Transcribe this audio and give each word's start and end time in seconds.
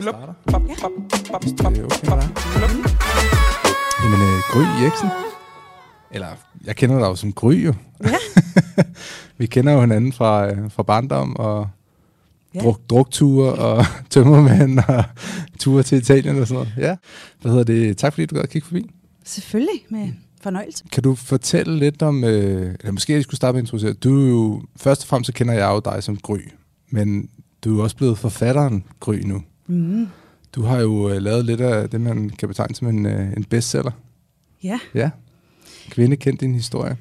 dig. 0.00 0.34
Jamen, 4.02 4.20
øh, 4.22 4.40
Gry 4.52 4.84
Jeksen. 4.84 5.08
Eller, 6.10 6.26
jeg 6.64 6.76
kender 6.76 6.98
dig 6.98 7.06
jo 7.06 7.14
som 7.14 7.32
Gry 7.32 7.54
jo. 7.64 7.74
Ja. 8.04 8.14
Vi 9.38 9.46
kender 9.46 9.72
jo 9.72 9.80
hinanden 9.80 10.12
fra, 10.12 10.50
øh, 10.52 10.70
fra 10.70 10.82
barndom 10.82 11.36
og 11.36 11.68
Ja. 12.54 12.60
druk, 12.60 12.80
drukture 12.90 13.52
og 13.52 13.84
tømmermænd 14.10 14.78
og 14.88 15.04
ture 15.60 15.82
til 15.82 15.98
Italien 15.98 16.38
og 16.38 16.46
sådan 16.46 16.54
noget. 16.54 16.74
Ja. 16.88 16.96
Hvad 17.40 17.50
hedder 17.52 17.64
det? 17.64 17.96
Tak 17.96 18.12
fordi 18.12 18.26
du 18.26 18.34
gad 18.34 18.42
at 18.42 18.50
kigge 18.50 18.66
forbi. 18.66 18.90
Selvfølgelig, 19.24 19.84
med 19.90 20.08
fornøjelse. 20.42 20.84
Kan 20.92 21.02
du 21.02 21.14
fortælle 21.14 21.78
lidt 21.78 22.02
om, 22.02 22.24
øh, 22.24 22.74
eller 22.80 22.92
måske 22.92 23.12
jeg 23.12 23.22
skulle 23.22 23.36
starte 23.36 23.52
med 23.52 23.60
at 23.60 23.64
introducere, 23.64 23.92
du 23.92 24.24
er 24.24 24.28
jo, 24.28 24.62
først 24.76 25.02
og 25.02 25.08
fremmest 25.08 25.26
så 25.26 25.32
kender 25.32 25.54
jeg 25.54 25.70
jo 25.70 25.80
dig 25.84 26.02
som 26.02 26.16
Gry, 26.16 26.38
men 26.90 27.28
du 27.64 27.78
er 27.78 27.82
også 27.82 27.96
blevet 27.96 28.18
forfatteren 28.18 28.84
Gry 29.00 29.14
nu. 29.14 29.42
Mm. 29.66 30.08
Du 30.54 30.62
har 30.62 30.80
jo 30.80 31.08
øh, 31.10 31.22
lavet 31.22 31.44
lidt 31.44 31.60
af 31.60 31.90
det, 31.90 32.00
man 32.00 32.30
kan 32.30 32.48
betegne 32.48 32.74
som 32.74 32.88
en, 32.88 33.06
øh, 33.06 33.32
en 33.36 33.44
bestseller. 33.44 33.90
Ja, 34.62 34.80
Ja. 34.94 35.10
Kvinde 35.90 36.16
kendt 36.16 36.40
din 36.40 36.54
historie. 36.54 36.96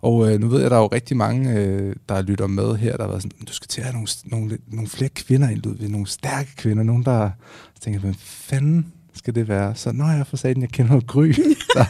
Og 0.00 0.32
øh, 0.32 0.40
nu 0.40 0.48
ved 0.48 0.58
jeg, 0.58 0.64
at 0.64 0.70
der 0.70 0.76
er 0.76 0.80
jo 0.80 0.86
rigtig 0.86 1.16
mange, 1.16 1.60
øh, 1.60 1.96
der 2.08 2.22
lytter 2.22 2.46
med 2.46 2.76
her, 2.76 2.96
der 2.96 3.02
har 3.02 3.08
været 3.08 3.22
sådan, 3.22 3.46
du 3.46 3.52
skal 3.52 3.68
til 3.68 3.80
at 3.80 3.86
have 3.86 3.92
nogle, 3.92 4.08
nogle, 4.24 4.58
nogle 4.66 4.88
flere 4.88 5.10
kvinder 5.10 5.48
ind, 5.48 5.62
Ludvig, 5.62 5.88
nogle 5.88 6.06
stærke 6.06 6.56
kvinder, 6.56 6.82
nogen, 6.82 7.04
der 7.04 7.30
tænker, 7.80 8.00
hvad 8.00 8.14
fanden 8.18 8.92
skal 9.24 9.34
det 9.34 9.48
være? 9.48 9.74
Så 9.74 9.92
når 9.92 10.10
jeg 10.10 10.26
for 10.26 10.36
sagen, 10.36 10.62
jeg 10.62 10.68
kender 10.68 10.94
jo 10.94 11.02
Gry, 11.06 11.26
der, 11.76 11.84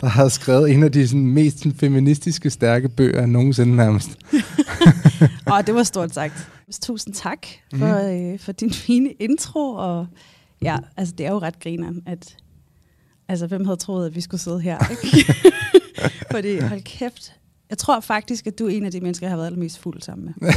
der 0.00 0.06
har 0.06 0.28
skrevet 0.28 0.70
en 0.70 0.82
af 0.82 0.92
de 0.92 1.08
sådan, 1.08 1.26
mest 1.26 1.58
sådan, 1.58 1.74
feministiske, 1.74 2.50
stærke 2.50 2.88
bøger 2.88 3.26
nogensinde 3.26 3.76
nærmest. 3.76 4.18
og 5.52 5.66
det 5.66 5.74
var 5.74 5.82
stort 5.82 6.14
sagt. 6.14 6.48
Tusind 6.82 7.14
tak 7.14 7.46
for, 7.74 8.32
øh, 8.32 8.38
for 8.38 8.52
din 8.52 8.70
fine 8.72 9.10
intro. 9.10 9.74
Og 9.74 10.06
ja, 10.62 10.76
altså 10.96 11.14
det 11.18 11.26
er 11.26 11.30
jo 11.30 11.38
ret 11.38 11.60
grineren, 11.60 12.02
at 12.06 12.36
altså, 13.28 13.46
hvem 13.46 13.64
havde 13.64 13.76
troet, 13.76 14.06
at 14.06 14.14
vi 14.14 14.20
skulle 14.20 14.40
sidde 14.40 14.60
her? 14.60 14.78
Ikke? 14.90 15.34
Fordi 16.32 16.58
hold 16.58 16.82
kæft, 16.82 17.32
jeg 17.70 17.78
tror 17.78 18.00
faktisk, 18.00 18.46
at 18.46 18.58
du 18.58 18.66
er 18.66 18.70
en 18.70 18.84
af 18.84 18.92
de 18.92 19.00
mennesker, 19.00 19.26
jeg 19.26 19.30
har 19.30 19.36
været 19.36 19.46
allermest 19.46 19.78
fuld 19.78 20.02
sammen 20.02 20.34
med. 20.40 20.52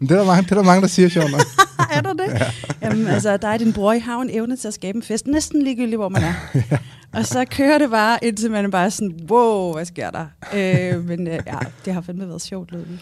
Det 0.00 0.10
er 0.10 0.16
der 0.16 0.24
mange, 0.24 0.42
det 0.42 0.50
er 0.50 0.54
der, 0.54 0.62
mange 0.62 0.80
der 0.82 0.86
siger, 0.86 1.08
sjovt 1.08 1.30
nok. 1.30 1.40
er 1.96 2.00
du 2.00 2.12
det? 2.18 2.28
Ja. 2.28 2.50
Jamen, 2.82 3.06
altså, 3.06 3.36
der 3.36 3.48
er 3.48 3.56
din 3.56 3.72
bror, 3.72 3.92
I 3.92 4.02
en 4.22 4.30
evne 4.30 4.56
til 4.56 4.68
at 4.68 4.74
skabe 4.74 4.96
en 4.96 5.02
fest, 5.02 5.26
næsten 5.26 5.62
ligegyldigt, 5.62 5.96
hvor 5.96 6.08
man 6.08 6.22
er. 6.22 6.34
ja. 6.70 6.78
Og 7.12 7.26
så 7.26 7.44
kører 7.44 7.78
det 7.78 7.90
bare, 7.90 8.18
indtil 8.22 8.50
man 8.50 8.64
er 8.64 8.68
bare 8.68 8.90
sådan, 8.90 9.20
wow, 9.30 9.72
hvad 9.72 9.84
sker 9.84 10.10
der? 10.10 10.26
Øh, 10.54 11.04
men 11.08 11.26
øh, 11.26 11.38
ja, 11.46 11.58
det 11.84 11.94
har 11.94 12.00
fandme 12.00 12.28
været 12.28 12.42
sjovt, 12.42 12.72
Ludvig. 12.72 12.98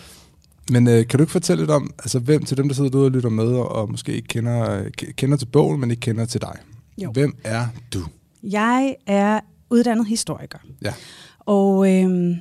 Men 0.70 0.88
øh, 0.88 1.06
kan 1.06 1.19
du 1.19 1.22
ikke 1.22 1.33
fortælle 1.33 1.62
lidt 1.62 1.70
om, 1.70 1.91
altså 1.98 2.19
hvem 2.19 2.44
til 2.44 2.56
dem, 2.56 2.69
der 2.69 2.75
sidder 2.75 2.91
derude 2.91 3.06
og 3.06 3.10
lytter 3.10 3.28
med, 3.31 3.44
og, 3.44 3.69
og 3.69 3.91
måske 3.91 4.12
ikke 4.12 4.28
kender, 4.28 4.70
øh, 4.70 4.91
kender 5.16 5.36
til 5.36 5.47
bogen, 5.47 5.81
men 5.81 5.91
ikke 5.91 6.00
kender 6.00 6.25
til 6.25 6.41
dig? 6.41 6.56
Jo. 6.98 7.12
Hvem 7.12 7.36
er 7.44 7.66
du? 7.94 8.05
Jeg 8.42 8.94
er 9.06 9.41
uddannet 9.70 10.06
historiker. 10.06 10.58
Ja. 10.83 10.92
Og 11.41 11.94
øhm, 11.94 12.36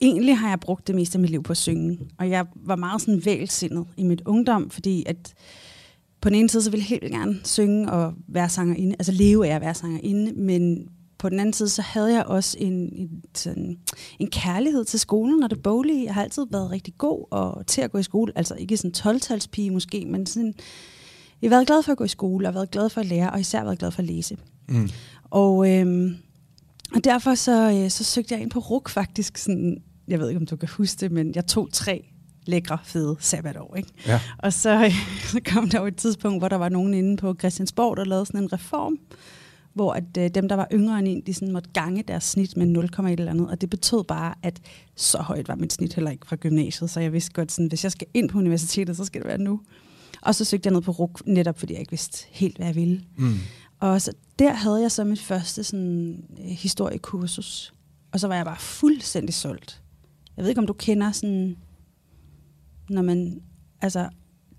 egentlig 0.00 0.38
har 0.38 0.48
jeg 0.48 0.60
brugt 0.60 0.86
det 0.86 0.94
meste 0.94 1.16
af 1.16 1.20
mit 1.20 1.30
liv 1.30 1.42
på 1.42 1.52
at 1.52 1.56
synge. 1.56 1.98
Og 2.18 2.30
jeg 2.30 2.46
var 2.54 2.76
meget 2.76 3.00
sådan 3.00 3.24
vælsindet 3.24 3.86
i 3.96 4.02
mit 4.02 4.22
ungdom, 4.26 4.70
fordi 4.70 5.04
at 5.06 5.34
på 6.20 6.28
den 6.28 6.36
ene 6.36 6.48
side, 6.48 6.62
så 6.62 6.70
ville 6.70 6.82
jeg 6.82 6.88
helt 6.88 7.02
vildt 7.02 7.14
gerne 7.14 7.40
synge 7.44 7.92
og 7.92 8.14
være 8.28 8.48
sangerinde, 8.48 8.96
altså 8.98 9.12
leve 9.12 9.48
af 9.48 9.54
at 9.54 9.60
være 9.60 9.74
sangerinde, 9.74 10.32
men 10.32 10.88
på 11.18 11.28
den 11.28 11.40
anden 11.40 11.52
side, 11.52 11.68
så 11.68 11.82
havde 11.82 12.14
jeg 12.14 12.24
også 12.24 12.56
en, 12.60 12.72
en, 12.72 13.22
sådan, 13.34 13.78
en 14.18 14.30
kærlighed 14.30 14.84
til 14.84 15.00
skolen 15.00 15.42
og 15.42 15.50
det 15.50 15.62
boglige. 15.62 16.04
Jeg 16.04 16.14
har 16.14 16.22
altid 16.22 16.46
været 16.50 16.70
rigtig 16.70 16.94
god 16.98 17.24
og 17.30 17.66
til 17.66 17.80
at 17.80 17.92
gå 17.92 17.98
i 17.98 18.02
skole, 18.02 18.32
altså 18.36 18.54
ikke 18.54 18.76
sådan 18.76 18.94
12-talspige 18.96 19.70
måske, 19.70 20.04
men 20.06 20.26
sådan, 20.26 20.54
jeg 21.42 21.50
har 21.50 21.56
været 21.56 21.66
glad 21.66 21.82
for 21.82 21.92
at 21.92 21.98
gå 21.98 22.04
i 22.04 22.08
skole, 22.08 22.48
og 22.48 22.54
været 22.54 22.70
glad 22.70 22.88
for 22.88 23.00
at 23.00 23.06
lære, 23.06 23.30
og 23.30 23.40
især 23.40 23.64
været 23.64 23.78
glad 23.78 23.90
for 23.90 23.98
at 23.98 24.06
læse. 24.06 24.36
Mm. 24.68 24.88
Og, 25.30 25.70
øhm, 25.70 26.16
og 26.94 27.04
derfor 27.04 27.34
så, 27.34 27.70
øh, 27.70 27.90
så 27.90 28.04
søgte 28.04 28.34
jeg 28.34 28.42
ind 28.42 28.50
på 28.50 28.58
RUK 28.58 28.88
faktisk. 28.88 29.38
Sådan, 29.38 29.82
jeg 30.10 30.18
ved 30.18 30.28
ikke, 30.28 30.40
om 30.40 30.46
du 30.46 30.56
kan 30.56 30.68
huske 30.68 31.00
det, 31.00 31.12
men 31.12 31.32
jeg 31.34 31.46
tog 31.46 31.68
tre 31.72 32.04
lækre, 32.46 32.78
fede 32.84 33.16
sabbatår. 33.20 33.76
Ikke? 33.76 33.88
Ja. 34.06 34.20
Og 34.38 34.52
så, 34.52 34.92
så 35.32 35.40
kom 35.44 35.68
der 35.68 35.80
jo 35.80 35.86
et 35.86 35.96
tidspunkt, 35.96 36.40
hvor 36.40 36.48
der 36.48 36.56
var 36.56 36.68
nogen 36.68 36.94
inde 36.94 37.16
på 37.16 37.34
Christiansborg, 37.38 37.96
der 37.96 38.04
lavede 38.04 38.26
sådan 38.26 38.42
en 38.42 38.52
reform, 38.52 38.98
hvor 39.74 39.92
at, 39.92 40.04
øh, 40.18 40.28
dem, 40.28 40.48
der 40.48 40.56
var 40.56 40.68
yngre 40.72 40.98
end 40.98 41.08
en, 41.08 41.22
de 41.26 41.34
sådan 41.34 41.52
måtte 41.52 41.70
gange 41.72 42.02
deres 42.08 42.24
snit 42.24 42.56
med 42.56 42.84
0,1 42.98 43.08
eller 43.08 43.30
andet. 43.30 43.50
Og 43.50 43.60
det 43.60 43.70
betød 43.70 44.04
bare, 44.04 44.34
at 44.42 44.60
så 44.96 45.18
højt 45.18 45.48
var 45.48 45.54
mit 45.54 45.72
snit 45.72 45.94
heller 45.94 46.10
ikke 46.10 46.26
fra 46.26 46.36
gymnasiet. 46.36 46.90
Så 46.90 47.00
jeg 47.00 47.12
vidste 47.12 47.32
godt, 47.32 47.52
sådan, 47.52 47.66
hvis 47.66 47.84
jeg 47.84 47.92
skal 47.92 48.06
ind 48.14 48.28
på 48.28 48.38
universitetet, 48.38 48.96
så 48.96 49.04
skal 49.04 49.20
det 49.20 49.28
være 49.28 49.38
nu. 49.38 49.60
Og 50.22 50.34
så 50.34 50.44
søgte 50.44 50.66
jeg 50.66 50.72
ned 50.74 50.82
på 50.82 50.90
RUK, 50.90 51.22
netop 51.26 51.58
fordi 51.58 51.72
jeg 51.72 51.80
ikke 51.80 51.92
vidste 51.92 52.26
helt, 52.30 52.56
hvad 52.56 52.66
jeg 52.66 52.74
ville. 52.74 53.02
Mm. 53.16 53.34
Og 53.80 54.02
så 54.02 54.12
der 54.38 54.52
havde 54.52 54.80
jeg 54.80 54.92
så 54.92 55.04
mit 55.04 55.20
første 55.20 55.64
sådan, 55.64 56.24
øh, 56.38 56.44
historiekursus. 56.44 57.74
Og 58.12 58.20
så 58.20 58.28
var 58.28 58.34
jeg 58.34 58.44
bare 58.44 58.58
fuldstændig 58.58 59.34
solgt. 59.34 59.82
Jeg 60.40 60.44
ved 60.44 60.48
ikke, 60.48 60.60
om 60.60 60.66
du 60.66 60.72
kender 60.72 61.12
sådan, 61.12 61.56
når 62.90 63.02
man, 63.02 63.42
altså, 63.80 64.08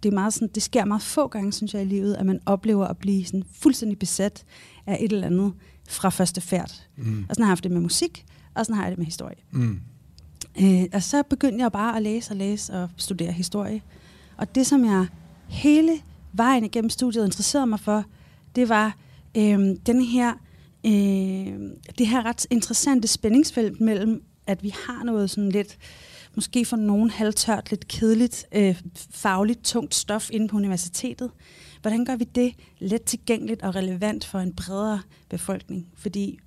det, 0.04 0.10
er 0.10 0.14
meget 0.14 0.34
sådan, 0.34 0.48
det 0.56 0.64
sker 0.64 0.86
meget 0.86 1.02
få 1.02 1.28
gange, 1.28 1.54
synes 1.54 1.74
jeg, 1.74 1.82
i 1.82 1.86
livet, 1.86 2.16
at 2.16 2.26
man 2.26 2.40
oplever 2.46 2.88
at 2.88 2.98
blive 2.98 3.26
sådan 3.26 3.44
fuldstændig 3.54 4.00
besat 4.00 4.46
af 4.86 4.98
et 5.02 5.12
eller 5.12 5.28
andet 5.28 5.54
fra 5.90 6.10
første 6.10 6.42
færd. 6.42 6.72
Mm. 6.98 7.26
Og 7.30 7.36
sådan 7.36 7.44
har 7.44 7.48
jeg 7.48 7.52
haft 7.52 7.64
det 7.64 7.72
med 7.72 7.82
musik, 7.82 8.26
og 8.56 8.66
sådan 8.66 8.76
har 8.76 8.84
jeg 8.84 8.92
det 8.92 8.98
med 8.98 9.06
historie. 9.06 9.36
Mm. 9.52 9.80
Øh, 10.62 10.84
og 10.94 11.04
så 11.04 11.24
begyndte 11.24 11.64
jeg 11.64 11.72
bare 11.72 11.96
at 11.96 12.02
læse 12.02 12.32
og 12.32 12.38
læse 12.38 12.74
og 12.74 12.90
studere 12.98 13.32
historie. 13.32 13.82
Og 14.38 14.56
det, 14.56 14.68
som 14.68 14.86
jeg 14.86 15.08
hele 15.48 15.92
vejen 16.34 16.64
igennem 16.64 16.90
studiet 16.90 17.26
interesserede 17.26 17.68
mig 17.68 17.80
for, 17.80 18.06
det 18.56 18.70
var 18.70 18.98
øh, 19.38 19.60
den 19.86 20.02
her, 20.02 20.34
øh, 20.86 20.92
det 21.98 22.08
her 22.08 22.26
ret 22.26 22.48
interessante 22.50 23.08
spændingsfelt 23.08 23.82
mellem, 23.82 24.24
at 24.48 24.64
vi 24.64 24.74
har 24.86 25.04
noget 25.04 25.30
sådan 25.30 25.50
lidt, 25.50 25.78
måske 26.36 26.66
for 26.66 26.78
nogen 26.78 27.10
halvtørt, 27.10 27.70
lidt 27.70 27.88
kedeligt, 27.88 28.46
øh, 28.52 28.82
fagligt 29.12 29.64
tungt 29.64 29.96
stof 29.96 30.30
inde 30.32 30.48
på 30.48 30.58
universitetet. 30.58 31.32
Hvordan 31.82 32.06
gør 32.06 32.16
vi 32.16 32.24
det 32.24 32.54
let 32.80 33.04
tilgængeligt 33.04 33.62
og 33.62 33.76
relevant 33.76 34.26
for 34.26 34.40
en 34.40 34.54
bredere 34.54 35.02
befolkning? 35.30 35.88
Fordi 35.96 36.40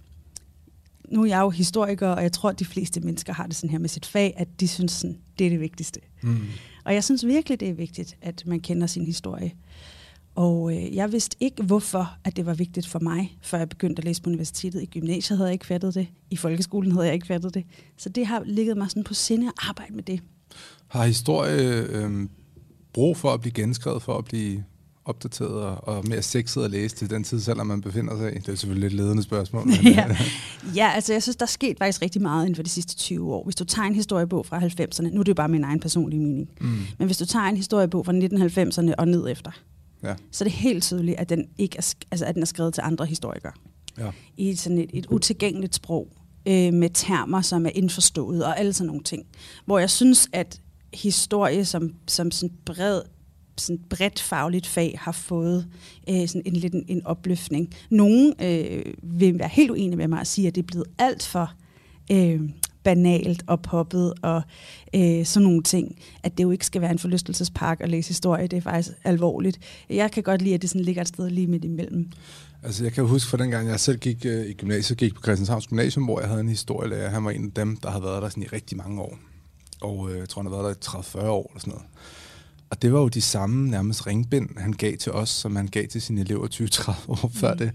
nu 1.09 1.23
er 1.23 1.27
jeg 1.27 1.41
jo 1.41 1.51
historiker, 1.51 2.09
og 2.09 2.23
jeg 2.23 2.33
tror, 2.33 2.51
at 2.51 2.59
de 2.59 2.65
fleste 2.65 3.01
mennesker 3.01 3.33
har 3.33 3.47
det 3.47 3.57
sådan 3.57 3.71
her 3.71 3.79
med 3.79 3.89
sit 3.89 4.07
fag, 4.07 4.35
at 4.37 4.61
de 4.61 4.69
synes, 4.69 4.93
sådan, 4.93 5.19
det 5.39 5.47
er 5.47 5.51
det 5.51 5.61
vigtigste. 5.61 6.01
Mm. 6.23 6.47
Og 6.85 6.95
jeg 6.95 7.05
synes 7.05 7.27
virkelig, 7.27 7.61
det 7.61 7.69
er 7.69 7.73
vigtigt, 7.73 8.17
at 8.23 8.47
man 8.47 8.61
kender 8.61 8.87
sin 8.87 9.07
historie. 9.07 9.53
Og 10.35 10.77
øh, 10.77 10.97
jeg 10.97 11.13
vidste 11.13 11.37
ikke, 11.41 11.63
hvorfor 11.63 12.17
at 12.25 12.37
det 12.37 12.47
var 12.47 12.55
vigtigt 12.55 12.87
for 12.89 12.99
mig, 12.99 13.39
før 13.43 13.59
jeg 13.59 13.69
begyndte 13.69 14.01
at 14.01 14.05
læse 14.05 14.23
på 14.23 14.31
universitetet. 14.31 14.83
I 14.83 14.87
gymnasiet 14.87 15.37
havde 15.39 15.49
jeg 15.49 15.53
ikke 15.53 15.67
fattet 15.67 15.95
det. 15.95 16.07
I 16.31 16.37
folkeskolen 16.37 16.93
havde 16.93 17.07
jeg 17.07 17.15
ikke 17.15 17.27
fattet 17.27 17.55
det. 17.55 17.65
Så 17.97 18.09
det 18.09 18.27
har 18.27 18.43
ligget 18.47 18.77
mig 18.77 18.91
sådan 18.91 19.05
på 19.05 19.15
sinde 19.15 19.47
at 19.47 19.53
arbejde 19.69 19.95
med 19.95 20.03
det. 20.03 20.21
Har 20.89 21.07
historie 21.07 21.83
øh, 21.89 22.29
brug 22.93 23.17
for 23.17 23.31
at 23.35 23.41
blive 23.41 23.53
genskrevet, 23.53 24.03
for 24.03 24.19
at 24.19 24.25
blive 24.25 24.65
opdateret 25.05 25.51
og, 25.63 25.89
og 25.89 26.09
mere 26.09 26.23
sexet 26.23 26.65
at 26.65 26.71
læse 26.71 26.97
til 26.97 27.11
den 27.11 27.25
tid, 27.25 27.41
selvom 27.41 27.67
man 27.67 27.81
befinder 27.81 28.17
sig 28.19 28.37
i? 28.37 28.39
Det 28.39 28.49
er 28.49 28.55
selvfølgelig 28.55 28.91
lidt 28.91 29.03
ledende 29.03 29.23
spørgsmål. 29.23 29.67
Men, 29.67 29.75
ja. 29.95 30.17
ja, 30.75 30.91
altså 30.95 31.13
jeg 31.13 31.23
synes, 31.23 31.37
der 31.37 31.45
er 31.45 31.47
sket 31.49 31.79
faktisk 31.79 32.03
rigtig 32.03 32.23
meget 32.23 32.43
inden 32.45 32.55
for 32.57 32.63
de 32.63 32.69
sidste 32.71 32.97
20 32.97 33.35
år. 33.35 33.45
Hvis 33.45 33.55
du 33.57 33.65
tager 33.65 33.87
en 33.87 33.95
historiebog 33.95 34.47
fra 34.47 34.59
90'erne, 34.61 35.03
nu 35.15 35.21
er 35.21 35.25
det 35.25 35.29
jo 35.29 35.35
bare 35.35 35.49
min 35.49 35.65
egen 35.65 35.81
personlige 35.81 36.21
mening, 36.21 36.49
Mm. 36.61 36.69
men 36.99 37.07
hvis 37.07 37.19
du 37.19 37.27
tager 37.27 37.45
en 37.47 37.57
historiebog 37.57 38.07
fra 38.07 38.13
1990'erne 38.13 38.95
og 38.99 39.09
ned 39.09 39.29
efter, 39.31 39.51
Ja. 40.05 40.15
så 40.31 40.45
er 40.45 40.49
det 40.49 40.59
helt 40.59 40.83
tydeligt, 40.83 41.19
at 41.19 41.29
den, 41.29 41.49
ikke 41.59 41.79
er, 41.79 41.95
altså, 42.11 42.27
at 42.27 42.35
den 42.35 42.43
er 42.43 42.47
skrevet 42.47 42.75
til 42.75 42.83
andre 42.85 43.07
historikere. 43.07 43.53
Ja. 43.99 44.11
I 44.37 44.55
sådan 44.55 44.79
et, 44.79 44.91
et 44.93 45.07
utilgængeligt 45.07 45.75
sprog, 45.75 46.09
øh, 46.47 46.73
med 46.73 46.91
termer, 46.95 47.41
som 47.41 47.67
er 47.67 47.71
indforstået 47.75 48.45
og 48.45 48.59
alle 48.59 48.73
sådan 48.73 48.87
nogle 48.87 49.03
ting. 49.03 49.27
Hvor 49.65 49.79
jeg 49.79 49.91
synes, 49.91 50.29
at 50.33 50.61
historie 50.95 51.65
som, 51.65 51.95
som 52.07 52.31
sådan 52.31 52.57
bred 52.65 53.03
sådan 53.57 53.79
bredt 53.91 54.21
fagligt 54.21 54.67
fag 54.67 54.99
har 55.01 55.13
fået 55.13 55.67
øh, 56.09 56.29
sådan 56.29 56.43
en 56.45 56.57
lidt 56.57 56.75
en, 56.75 56.85
en 56.89 57.07
opløftning. 57.07 57.75
Nogle 57.91 58.35
øh, 58.41 58.95
vil 59.03 59.39
være 59.39 59.49
helt 59.49 59.71
uenige 59.71 59.97
med 59.97 60.09
mig 60.09 60.21
og 60.21 60.27
sige, 60.27 60.49
at 60.49 60.55
det 60.55 60.63
er 60.63 60.67
blevet 60.67 60.87
alt 60.99 61.27
for 61.27 61.53
øh, 62.13 62.41
banalt 62.85 63.43
og 63.47 63.63
poppet 63.63 64.13
og 64.23 64.43
øh, 64.95 65.25
sådan 65.27 65.45
nogle 65.45 65.63
ting. 65.63 65.97
At 66.23 66.39
det 66.39 66.45
jo 66.45 66.51
ikke 66.51 66.67
skal 66.67 66.81
være 66.81 66.91
en 66.91 66.99
forlystelsespark 66.99 67.81
at 67.81 67.89
læse 67.89 68.09
historie. 68.09 68.47
Det 68.47 68.57
er 68.57 68.61
faktisk 68.61 68.91
alvorligt. 69.05 69.59
Jeg 69.91 70.11
kan 70.11 70.23
godt 70.23 70.43
lide, 70.43 70.55
at 70.55 70.63
det 70.63 70.71
sådan 70.71 70.85
ligger 70.85 71.03
et 71.03 71.09
sted 71.09 71.31
lige 71.31 71.47
midt 71.47 71.65
imellem. 71.65 72.11
Altså, 72.63 72.85
jeg 72.85 72.93
kan 72.93 73.05
huske 73.05 73.31
fra 73.31 73.37
dengang, 73.37 73.69
jeg 73.69 73.81
selv 73.81 73.99
gik 73.99 74.27
øh, 74.27 74.47
i 74.47 74.53
gymnasiet, 74.53 74.99
gik 74.99 75.15
på 75.15 75.21
Christianshavns 75.23 75.67
Gymnasium, 75.67 76.05
hvor 76.05 76.21
jeg 76.21 76.29
havde 76.29 76.41
en 76.41 76.49
historielærer. 76.49 77.11
Han 77.11 77.25
var 77.25 77.31
en 77.31 77.45
af 77.47 77.53
dem, 77.53 77.77
der 77.77 77.91
havde 77.91 78.05
været 78.05 78.23
der 78.23 78.29
sådan 78.29 78.43
i 78.43 78.47
rigtig 78.47 78.77
mange 78.77 79.01
år. 79.03 79.19
Og 79.81 80.11
øh, 80.13 80.19
jeg 80.19 80.29
tror, 80.29 80.43
han 80.43 80.53
har 80.53 80.59
været 80.63 80.77
der 80.83 80.99
i 80.99 81.01
30-40 81.03 81.27
år 81.29 81.51
eller 81.51 81.61
sådan 81.61 81.71
noget. 81.71 81.87
Og 82.71 82.83
det 82.83 82.93
var 82.93 83.01
jo 83.01 83.09
de 83.09 83.21
samme 83.21 83.71
nærmest 83.71 84.07
ringbind, 84.07 84.49
han 84.59 84.73
gav 84.73 84.97
til 84.97 85.13
os, 85.13 85.29
som 85.29 85.57
han 85.57 85.67
gav 85.67 85.87
til 85.87 86.03
sine 86.03 86.21
elever 86.21 86.47
20-30 86.49 86.91
år 87.09 87.31
før 87.35 87.53
Mm. 87.53 87.59
det. 87.59 87.71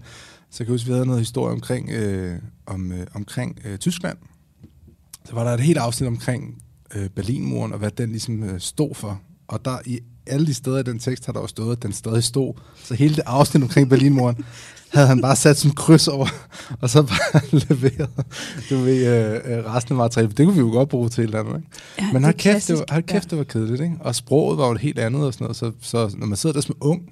Så 0.50 0.56
jeg 0.62 0.66
kan 0.66 0.74
huske, 0.74 0.86
vi 0.86 0.92
havde 0.92 1.06
noget 1.06 1.20
historie 1.20 1.52
omkring, 1.52 1.90
øh, 1.90 2.38
om, 2.66 2.92
øh, 2.92 3.06
omkring 3.14 3.58
øh, 3.64 3.78
Tyskland. 3.78 4.18
Så 5.24 5.34
var 5.34 5.44
der 5.44 5.50
et 5.50 5.60
helt 5.60 5.78
afsnit 5.78 6.08
omkring 6.08 6.62
øh, 6.94 7.08
Berlinmuren, 7.08 7.72
og 7.72 7.78
hvad 7.78 7.90
den 7.90 8.10
ligesom 8.10 8.42
øh, 8.42 8.60
stod 8.60 8.94
for. 8.94 9.20
Og 9.48 9.64
der 9.64 9.78
i 9.86 10.00
alle 10.26 10.46
de 10.46 10.54
steder 10.54 10.78
i 10.78 10.82
den 10.82 10.98
tekst 10.98 11.26
har 11.26 11.32
der 11.32 11.40
jo 11.40 11.46
stået, 11.46 11.76
at 11.76 11.82
den 11.82 11.92
stadig 11.92 12.24
stod. 12.24 12.54
Så 12.84 12.94
hele 12.94 13.14
det 13.14 13.22
afsnit 13.26 13.62
omkring 13.62 13.88
Berlinmuren, 13.88 14.36
havde 14.94 15.06
han 15.06 15.20
bare 15.20 15.36
sat 15.36 15.56
sådan 15.56 15.74
kryds 15.74 16.08
over, 16.08 16.26
og 16.80 16.90
så 16.90 17.02
bare 17.02 17.40
leveret 17.68 18.10
du 18.70 18.76
ved, 18.76 19.06
øh, 19.06 19.58
øh, 19.58 19.64
resten 19.64 19.92
af 19.92 19.96
materialet. 19.96 20.38
Det 20.38 20.46
kunne 20.46 20.54
vi 20.54 20.60
jo 20.60 20.70
godt 20.70 20.88
bruge 20.88 21.08
til 21.08 21.24
et 21.24 21.26
eller 21.26 21.40
andet. 21.40 21.56
Ikke? 21.56 21.68
Ja, 21.98 22.06
Men 22.12 22.14
det 22.14 22.22
hold 22.22 22.34
kæft, 22.34 22.44
det 22.44 22.52
klassisk, 22.52 22.78
var, 22.78 22.94
hold 22.94 23.02
kæft, 23.02 23.24
ja. 23.24 23.30
det 23.30 23.38
var 23.38 23.44
kedeligt. 23.44 23.80
Ikke? 23.82 23.96
Og 24.00 24.14
sproget 24.14 24.58
var 24.58 24.66
jo 24.66 24.72
et 24.72 24.80
helt 24.80 24.98
andet 24.98 25.24
og 25.24 25.34
sådan 25.34 25.44
noget. 25.44 25.56
Så, 25.56 25.72
så 25.80 26.14
når 26.18 26.26
man 26.26 26.36
sidder 26.36 26.52
der 26.52 26.60
som 26.60 26.76
ung, 26.80 27.02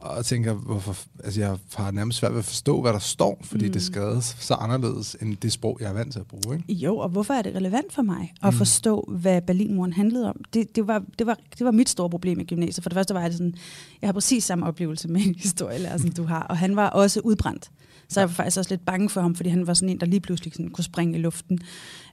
og 0.00 0.26
tænker, 0.26 0.54
hvorfor, 0.54 0.96
altså 1.24 1.40
jeg 1.40 1.56
har 1.74 1.90
nærmest 1.90 2.18
svært 2.18 2.32
ved 2.32 2.38
at 2.38 2.44
forstå, 2.44 2.80
hvad 2.80 2.92
der 2.92 2.98
står, 2.98 3.40
fordi 3.42 3.66
mm. 3.66 3.72
det 3.72 3.80
er 3.80 3.84
skrevet 3.84 4.24
så 4.24 4.54
anderledes 4.54 5.16
end 5.22 5.36
det 5.36 5.52
sprog, 5.52 5.78
jeg 5.80 5.88
er 5.88 5.92
vant 5.92 6.12
til 6.12 6.20
at 6.20 6.26
bruge. 6.26 6.56
Ikke? 6.56 6.72
Jo, 6.72 6.96
og 6.96 7.08
hvorfor 7.08 7.34
er 7.34 7.42
det 7.42 7.54
relevant 7.54 7.92
for 7.92 8.02
mig 8.02 8.32
at 8.42 8.52
mm. 8.52 8.58
forstå, 8.58 9.08
hvad 9.08 9.42
Berlinmuren 9.42 9.92
handlede 9.92 10.28
om? 10.28 10.36
Det, 10.54 10.76
det, 10.76 10.86
var, 10.86 11.02
det, 11.18 11.26
var, 11.26 11.38
det 11.58 11.64
var 11.64 11.70
mit 11.70 11.88
store 11.88 12.10
problem 12.10 12.40
i 12.40 12.44
gymnasiet. 12.44 12.82
For 12.82 12.88
det 12.90 12.96
første 12.96 13.14
var 13.14 13.20
jeg 13.20 13.32
sådan, 13.32 13.54
jeg 14.02 14.08
har 14.08 14.12
præcis 14.12 14.44
samme 14.44 14.66
oplevelse 14.66 15.08
med 15.08 15.20
en 15.20 15.34
historielærer, 15.34 15.96
som 15.96 16.12
du 16.12 16.24
har, 16.24 16.42
og 16.42 16.58
han 16.58 16.76
var 16.76 16.88
også 16.88 17.20
udbrændt. 17.20 17.70
Så 18.10 18.20
jeg 18.20 18.28
var 18.28 18.34
faktisk 18.34 18.58
også 18.58 18.70
lidt 18.70 18.84
bange 18.86 19.10
for 19.10 19.20
ham, 19.20 19.34
fordi 19.34 19.48
han 19.50 19.66
var 19.66 19.74
sådan 19.74 19.88
en, 19.88 20.00
der 20.00 20.06
lige 20.06 20.20
pludselig 20.20 20.52
sådan 20.52 20.68
kunne 20.70 20.84
springe 20.84 21.18
i 21.18 21.20
luften. 21.20 21.58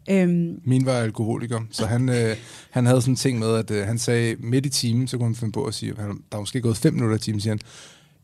Øhm, 0.09 0.59
Min 0.65 0.85
var 0.85 0.93
alkoholiker, 0.93 1.61
så 1.71 1.85
han, 1.85 2.09
øh, 2.09 2.35
han 2.71 2.85
havde 2.85 3.01
sådan 3.01 3.11
en 3.11 3.15
ting 3.15 3.39
med, 3.39 3.55
at 3.55 3.71
øh, 3.71 3.87
han 3.87 3.97
sagde 3.97 4.35
midt 4.39 4.65
i 4.65 4.69
timen, 4.69 5.07
så 5.07 5.17
kunne 5.17 5.27
han 5.27 5.35
finde 5.35 5.51
på 5.51 5.63
at 5.65 5.73
sige, 5.73 5.93
han, 5.99 6.09
der 6.31 6.37
er 6.37 6.39
måske 6.41 6.61
gået 6.61 6.77
fem 6.77 6.93
minutter 6.93 7.15
i 7.15 7.19
timen, 7.19 7.41
siger 7.41 7.51
han, 7.51 7.59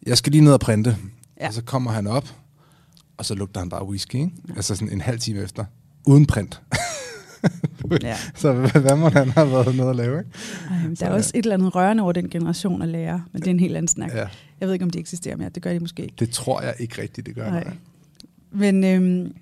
jeg 0.06 0.18
skal 0.18 0.31
lige 0.31 0.44
ned 0.44 0.54
og 0.54 0.60
printe. 0.60 0.98
Ja. 1.42 1.48
Og 1.48 1.54
så 1.54 1.62
kommer 1.64 1.92
han 1.92 2.08
op, 2.08 2.34
og 3.18 3.25
så 3.25 3.36
lugter 3.36 3.60
han 3.60 3.70
bare 3.70 3.88
whisky, 3.88 4.16
ikke? 4.16 4.31
Ja. 4.50 4.54
altså 4.56 4.75
sådan 4.75 4.90
en 4.94 5.02
halv 5.02 5.20
time 5.20 5.40
efter, 5.40 5.66
uden 6.06 6.25
print. 6.25 6.62
ja. 8.01 8.16
så 8.36 8.54
hvad, 8.54 8.95
må 8.98 9.10
han 9.10 9.30
have 9.30 9.51
været 9.51 9.75
nede 9.75 9.90
at 9.90 9.95
lave, 9.95 10.19
ikke? 10.19 10.30
Ej, 10.69 10.78
men 10.81 10.90
der 10.90 10.95
Så, 10.95 11.06
er 11.06 11.10
ja. 11.10 11.16
også 11.16 11.31
et 11.36 11.44
eller 11.44 11.54
andet 11.54 11.75
rørende 11.75 12.04
over 12.04 12.12
den 12.12 12.30
generation 12.30 12.81
af 12.81 12.92
lærere, 12.92 13.24
men 13.31 13.42
det 13.42 13.48
er 13.48 13.51
en 13.51 13.60
helt 13.60 13.78
anden 13.78 13.88
snak. 13.88 14.12
Ja, 14.13 14.28
Jeg 14.60 14.68
ved 14.68 14.74
ikke, 14.74 14.86
om 14.86 14.90
de 14.92 15.00
eksisterer 15.00 15.36
mere. 15.36 15.50
Det 15.50 15.63
gør 15.63 15.74
de 15.74 15.80
måske 15.80 16.04
ikke. 16.04 16.16
det 16.19 16.30
tror 16.30 16.62
jeg 16.62 16.74
ikke 16.80 17.01
rigtigt, 17.01 17.28
det 17.28 17.36
gør. 17.36 17.50
Nej. 17.50 17.63
Nej. 17.63 17.74
Men, 18.51 18.84
øhm, 18.84 19.34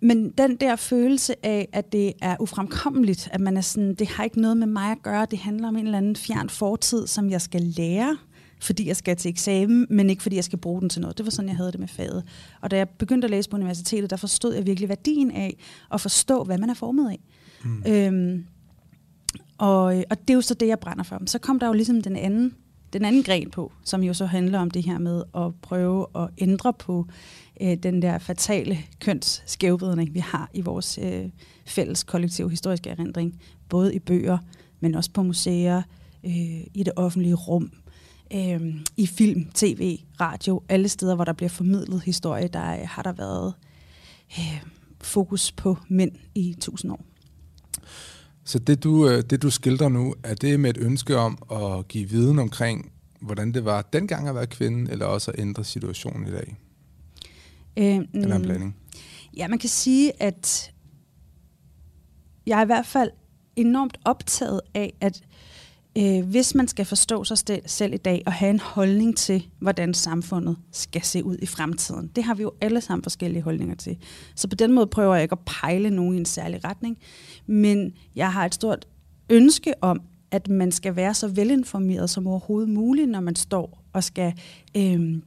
men 0.00 0.30
den 0.38 0.56
der 0.56 0.76
følelse 0.76 1.46
af, 1.46 1.68
at 1.72 1.92
det 1.92 2.12
er 2.22 2.36
ufremkommeligt, 2.40 3.28
at 3.32 3.40
man 3.40 3.56
er 3.56 3.60
sådan, 3.60 3.94
det 3.94 4.08
har 4.08 4.24
ikke 4.24 4.40
noget 4.40 4.56
med 4.56 4.66
mig 4.66 4.90
at 4.90 5.02
gøre, 5.02 5.26
det 5.30 5.38
handler 5.38 5.68
om 5.68 5.76
en 5.76 5.84
eller 5.84 5.98
anden 5.98 6.16
fjern 6.16 6.48
fortid, 6.48 7.06
som 7.06 7.30
jeg 7.30 7.40
skal 7.40 7.62
lære, 7.62 8.16
fordi 8.64 8.88
jeg 8.88 8.96
skal 8.96 9.16
til 9.16 9.28
eksamen, 9.28 9.86
men 9.90 10.10
ikke 10.10 10.22
fordi 10.22 10.36
jeg 10.36 10.44
skal 10.44 10.58
bruge 10.58 10.80
den 10.80 10.88
til 10.88 11.00
noget. 11.00 11.18
Det 11.18 11.26
var 11.26 11.30
sådan, 11.30 11.48
jeg 11.48 11.56
havde 11.56 11.72
det 11.72 11.80
med 11.80 11.88
faget. 11.88 12.24
Og 12.60 12.70
da 12.70 12.76
jeg 12.76 12.88
begyndte 12.88 13.26
at 13.26 13.30
læse 13.30 13.50
på 13.50 13.56
universitetet, 13.56 14.10
der 14.10 14.16
forstod 14.16 14.54
jeg 14.54 14.66
virkelig 14.66 14.88
værdien 14.88 15.30
af 15.30 15.56
at 15.92 16.00
forstå, 16.00 16.44
hvad 16.44 16.58
man 16.58 16.70
er 16.70 16.74
formet 16.74 17.10
af. 17.10 17.20
Mm. 17.64 17.82
Øhm, 17.86 18.44
og, 19.58 19.84
og 19.84 20.20
det 20.20 20.30
er 20.30 20.34
jo 20.34 20.40
så 20.40 20.54
det, 20.54 20.68
jeg 20.68 20.78
brænder 20.78 21.04
for. 21.04 21.22
Så 21.26 21.38
kom 21.38 21.58
der 21.58 21.66
jo 21.66 21.72
ligesom 21.72 22.02
den 22.02 22.16
anden, 22.16 22.54
den 22.92 23.04
anden 23.04 23.22
gren 23.22 23.50
på, 23.50 23.72
som 23.84 24.02
jo 24.02 24.14
så 24.14 24.26
handler 24.26 24.58
om 24.58 24.70
det 24.70 24.84
her 24.84 24.98
med 24.98 25.22
at 25.36 25.54
prøve 25.62 26.06
at 26.16 26.28
ændre 26.38 26.72
på 26.72 27.06
øh, 27.60 27.76
den 27.82 28.02
der 28.02 28.18
fatale 28.18 28.78
kønsskævvidning, 29.00 30.14
vi 30.14 30.18
har 30.18 30.50
i 30.54 30.60
vores 30.60 30.98
øh, 31.02 31.24
fælles 31.66 32.04
kollektive 32.04 32.50
historiske 32.50 32.90
erindring, 32.90 33.40
både 33.68 33.94
i 33.94 33.98
bøger, 33.98 34.38
men 34.80 34.94
også 34.94 35.10
på 35.10 35.22
museer, 35.22 35.82
øh, 36.24 36.60
i 36.74 36.82
det 36.84 36.92
offentlige 36.96 37.34
rum, 37.34 37.70
øh, 38.32 38.74
i 38.96 39.06
film, 39.06 39.50
tv, 39.54 39.98
radio, 40.20 40.62
alle 40.68 40.88
steder, 40.88 41.14
hvor 41.14 41.24
der 41.24 41.32
bliver 41.32 41.50
formidlet 41.50 42.02
historie, 42.02 42.48
der 42.48 42.72
øh, 42.72 42.88
har 42.88 43.02
der 43.02 43.12
været 43.12 43.54
øh, 44.38 44.62
fokus 45.00 45.52
på 45.52 45.76
mænd 45.88 46.12
i 46.34 46.56
tusind 46.60 46.92
år. 46.92 47.04
Så 48.44 48.58
det 48.58 48.84
du, 48.84 49.08
øh, 49.08 49.22
det, 49.30 49.42
du 49.42 49.50
skildrer 49.50 49.88
nu, 49.88 50.14
er 50.22 50.34
det 50.34 50.60
med 50.60 50.70
et 50.70 50.76
ønske 50.78 51.16
om 51.16 51.38
at 51.52 51.88
give 51.88 52.08
viden 52.08 52.38
omkring, 52.38 52.92
hvordan 53.20 53.54
det 53.54 53.64
var 53.64 53.82
dengang 53.82 54.28
at 54.28 54.34
være 54.34 54.46
kvinde, 54.46 54.92
eller 54.92 55.06
også 55.06 55.30
at 55.30 55.40
ændre 55.40 55.64
situationen 55.64 56.28
i 56.28 56.30
dag? 56.30 56.56
Øh, 57.76 57.84
Eller 57.84 58.36
en 58.36 58.42
mm, 58.42 58.42
blanding? 58.42 58.76
Ja, 59.36 59.48
man 59.48 59.58
kan 59.58 59.68
sige, 59.68 60.22
at 60.22 60.72
jeg 62.46 62.58
er 62.58 62.62
i 62.62 62.66
hvert 62.66 62.86
fald 62.86 63.10
enormt 63.56 63.98
optaget 64.04 64.60
af, 64.74 64.94
at 65.00 65.22
øh, 65.98 66.26
hvis 66.26 66.54
man 66.54 66.68
skal 66.68 66.84
forstå 66.84 67.24
sig 67.24 67.38
selv 67.66 67.94
i 67.94 67.96
dag 67.96 68.22
og 68.26 68.32
have 68.32 68.50
en 68.50 68.60
holdning 68.60 69.16
til, 69.16 69.48
hvordan 69.58 69.94
samfundet 69.94 70.56
skal 70.72 71.02
se 71.02 71.24
ud 71.24 71.36
i 71.42 71.46
fremtiden, 71.46 72.10
det 72.16 72.24
har 72.24 72.34
vi 72.34 72.42
jo 72.42 72.52
alle 72.60 72.80
sammen 72.80 73.02
forskellige 73.02 73.42
holdninger 73.42 73.74
til. 73.74 73.96
Så 74.34 74.48
på 74.48 74.54
den 74.54 74.72
måde 74.72 74.86
prøver 74.86 75.14
jeg 75.14 75.22
ikke 75.22 75.32
at 75.32 75.60
pejle 75.60 75.90
nogen 75.90 76.14
i 76.14 76.18
en 76.18 76.24
særlig 76.24 76.64
retning, 76.64 76.98
men 77.46 77.92
jeg 78.16 78.32
har 78.32 78.46
et 78.46 78.54
stort 78.54 78.86
ønske 79.30 79.74
om, 79.80 80.00
at 80.30 80.48
man 80.48 80.72
skal 80.72 80.96
være 80.96 81.14
så 81.14 81.28
velinformeret 81.28 82.10
som 82.10 82.26
overhovedet 82.26 82.68
muligt, 82.68 83.10
når 83.10 83.20
man 83.20 83.36
står 83.36 83.84
og 83.92 84.04
skal 84.04 84.32
øh, 84.76 85.20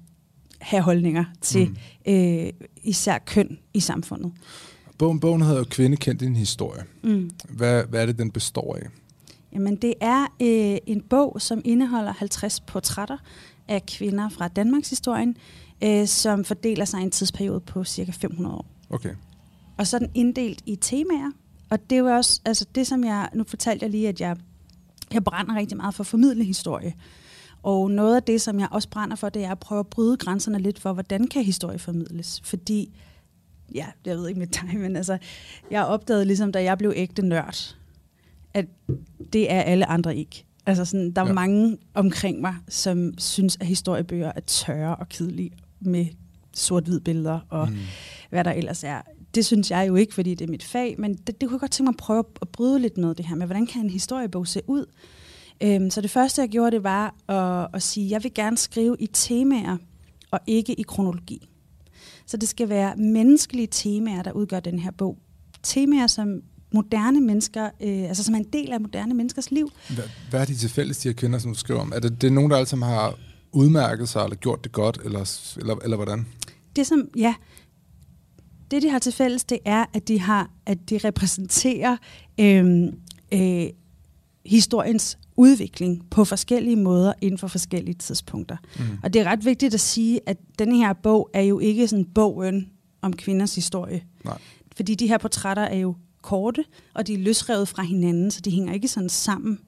have 0.60 0.84
holdninger 0.84 1.26
til 1.42 1.70
mm. 1.70 2.14
øh, 2.14 2.50
især 2.84 3.18
køn 3.18 3.58
i 3.74 3.80
samfundet. 3.80 4.32
Bogen, 4.98 5.20
bogen 5.20 5.42
hedder 5.42 5.58
jo 5.58 5.66
Kvinde 5.70 5.98
kendt 5.98 6.20
din 6.20 6.36
historie. 6.36 6.84
Mm. 7.04 7.30
Hvad, 7.50 7.84
hvad 7.84 8.02
er 8.02 8.06
det, 8.06 8.18
den 8.18 8.32
består 8.32 8.76
af? 8.76 8.88
Jamen, 9.58 9.76
det 9.76 9.94
er 10.02 10.22
øh, 10.42 10.78
en 10.86 11.02
bog, 11.02 11.42
som 11.42 11.62
indeholder 11.66 12.14
50 12.14 12.60
portrætter 12.60 13.18
af 13.68 13.86
kvinder 13.86 14.30
fra 14.30 14.48
Danmarks 14.48 14.90
historien, 14.90 15.38
øh, 15.84 16.08
som 16.08 16.44
fordeler 16.44 16.86
sig 16.86 17.00
i 17.00 17.04
en 17.04 17.12
tidsperiode 17.12 17.60
på 17.60 17.84
cirka 17.84 18.12
500 18.12 18.56
år. 18.56 18.66
Okay. 18.90 19.16
Og 19.78 19.88
så 19.88 19.98
er 19.98 20.00
den 20.00 20.12
inddelt 20.14 20.62
i 20.66 20.76
temaer, 20.76 21.32
og 21.70 21.90
det 21.90 21.96
er 21.96 22.00
jo 22.00 22.06
også 22.06 22.42
altså 22.46 22.66
det, 22.76 22.88
som 22.88 23.04
jeg... 23.04 23.30
Nu 23.34 23.44
fortalte 23.48 23.84
jeg 23.84 23.92
lige, 23.92 24.08
at 24.08 24.22
jeg, 24.22 24.38
jeg 25.14 25.24
brænder 25.24 25.56
rigtig 25.56 25.78
meget 25.78 25.96
for 25.96 26.04
at 26.04 26.08
formidle 26.08 26.44
historie. 26.44 26.94
Og 27.64 27.92
noget 27.92 28.16
af 28.16 28.24
det, 28.24 28.42
som 28.42 28.60
jeg 28.60 28.68
også 28.72 28.90
brænder 28.90 29.16
for, 29.16 29.30
det 29.30 29.44
er 29.44 29.52
at 29.52 29.60
prøve 29.60 29.80
at 29.80 29.88
bryde 29.88 30.18
grænserne 30.18 30.60
lidt 30.60 30.80
for, 30.80 30.94
hvordan 30.94 31.28
kan 31.28 31.44
historie 31.44 31.80
formidles. 31.80 32.42
Fordi, 32.44 32.96
ja, 33.76 33.86
jeg 34.06 34.18
ved 34.18 34.28
ikke 34.28 34.40
med 34.40 34.48
dig, 34.48 34.78
men 34.80 34.96
altså, 34.96 35.18
jeg 35.72 35.86
opdagede 35.86 36.26
ligesom, 36.26 36.52
da 36.52 36.64
jeg 36.64 36.78
blev 36.78 36.94
ægte 36.96 37.22
nørd, 37.22 37.77
at 38.58 38.66
det 39.34 39.52
er 39.52 39.62
alle 39.62 39.86
andre 39.86 40.16
ikke. 40.16 40.46
Altså 40.66 40.86
sådan, 40.86 41.12
der 41.12 41.22
er 41.22 41.28
Ja. 41.28 41.34
mange 41.34 41.78
omkring 41.94 42.42
mig, 42.42 42.56
som 42.70 43.14
synes, 43.18 43.58
at 43.60 43.68
historiebøger 43.68 44.32
er 44.36 44.40
tørre 44.40 44.96
og 44.96 45.10
kedelige 45.10 45.52
med 45.80 46.06
sort-hvid 46.54 47.00
billeder 47.00 47.40
og 47.50 47.70
mm. 47.70 47.78
hvad 48.30 48.44
der 48.44 48.52
ellers 48.52 48.84
er. 48.84 49.02
Det 49.36 49.46
synes 49.46 49.72
jeg 49.72 49.88
jo 49.88 49.96
ikke, 49.96 50.14
fordi 50.14 50.36
det 50.36 50.46
er 50.46 50.52
mit 50.52 50.64
fag, 50.64 50.96
men 50.98 51.14
det, 51.14 51.42
det 51.42 51.50
kunne 51.50 51.56
jeg 51.56 51.60
godt 51.60 51.72
tænke 51.72 51.88
mig 51.88 51.94
at 51.94 51.98
prøve 51.98 52.24
at 52.42 52.50
bryde 52.50 52.80
lidt 52.80 52.98
med 52.98 53.16
det 53.16 53.26
her 53.26 53.36
med, 53.36 53.46
hvordan 53.46 53.68
kan 53.68 53.82
en 53.82 53.90
historiebog 53.90 54.48
se 54.48 54.62
ud? 54.68 54.86
Øhm, 55.64 55.90
så 55.90 56.02
det 56.02 56.10
første, 56.10 56.42
jeg 56.42 56.50
gjorde, 56.50 56.72
det 56.72 56.84
var 56.84 57.16
at, 57.30 57.70
at 57.74 57.84
sige, 57.84 58.06
at 58.06 58.12
jeg 58.12 58.24
vil 58.24 58.34
gerne 58.34 58.58
skrive 58.58 58.96
i 59.00 59.08
temaer 59.08 59.78
og 60.32 60.40
ikke 60.48 60.74
i 60.80 60.82
kronologi. 60.82 61.50
Så 62.26 62.38
det 62.38 62.50
skal 62.50 62.70
være 62.70 62.96
menneskelige 62.96 63.68
temaer, 63.72 64.24
der 64.24 64.32
udgør 64.32 64.60
den 64.60 64.80
her 64.80 64.92
bog. 64.92 65.18
Temaer, 65.64 66.08
som 66.08 66.42
moderne 66.74 67.22
mennesker, 67.22 67.66
øh, 67.66 68.04
altså 68.04 68.24
som 68.24 68.34
er 68.34 68.38
en 68.38 68.48
del 68.54 68.74
af 68.74 68.82
moderne 68.82 69.14
menneskers 69.14 69.52
liv. 69.52 69.72
Hvad, 69.96 70.04
hvad 70.30 70.42
er 70.42 70.46
de 70.46 70.56
til 70.56 70.70
fælles, 70.70 70.98
de 70.98 71.10
her 71.10 71.14
kvinder, 71.14 71.40
som 71.40 71.54
du 71.54 71.60
skriver 71.60 71.80
om? 71.80 71.92
Er 71.96 72.00
det, 72.00 72.22
det 72.22 72.28
er 72.28 72.32
nogen, 72.32 72.52
der 72.52 72.58
alle 72.58 72.68
sammen 72.68 72.90
har 72.90 73.16
udmærket 73.52 74.10
sig, 74.10 74.24
eller 74.24 74.36
gjort 74.36 74.64
det 74.64 74.72
godt, 74.72 75.00
eller, 75.06 75.40
eller, 75.58 75.76
eller 75.76 75.96
hvordan? 75.96 76.28
Det 76.76 76.88
som, 76.88 77.10
ja, 77.16 77.34
det 78.72 78.82
de 78.82 78.90
har 78.90 79.00
til 79.00 79.12
fælles, 79.12 79.44
det 79.44 79.60
er, 79.66 79.86
at 79.94 80.08
de 80.08 80.20
har, 80.20 80.50
at 80.66 80.90
de 80.90 81.00
repræsenterer 81.04 81.98
øh, 82.40 82.88
øh, 83.34 83.68
historiens 84.46 85.18
udvikling 85.38 86.10
på 86.10 86.26
forskellige 86.26 86.76
måder 86.76 87.14
inden 87.22 87.38
for 87.38 87.48
forskellige 87.48 87.96
tidspunkter. 87.96 88.58
Mm. 88.80 88.84
Og 89.04 89.14
det 89.14 89.22
er 89.22 89.26
ret 89.26 89.46
vigtigt 89.46 89.74
at 89.74 89.80
sige, 89.80 90.20
at 90.26 90.38
denne 90.60 90.78
her 90.78 90.94
bog 90.94 91.30
er 91.34 91.42
jo 91.42 91.60
ikke 91.60 91.88
sådan 91.88 92.06
bogen 92.06 92.70
om 93.02 93.14
kvinders 93.14 93.56
historie. 93.56 94.04
Nej. 94.26 94.38
Fordi 94.76 94.96
de 94.96 95.08
her 95.08 95.18
portrætter 95.18 95.64
er 95.64 95.78
jo 95.78 95.96
korte, 96.22 96.66
og 96.94 97.08
de 97.08 97.14
er 97.14 97.18
løsrevet 97.18 97.68
fra 97.68 97.84
hinanden, 97.84 98.32
så 98.32 98.42
de 98.42 98.52
hænger 98.52 98.74
ikke 98.74 98.88
sådan 98.88 99.10
sammen. 99.10 99.60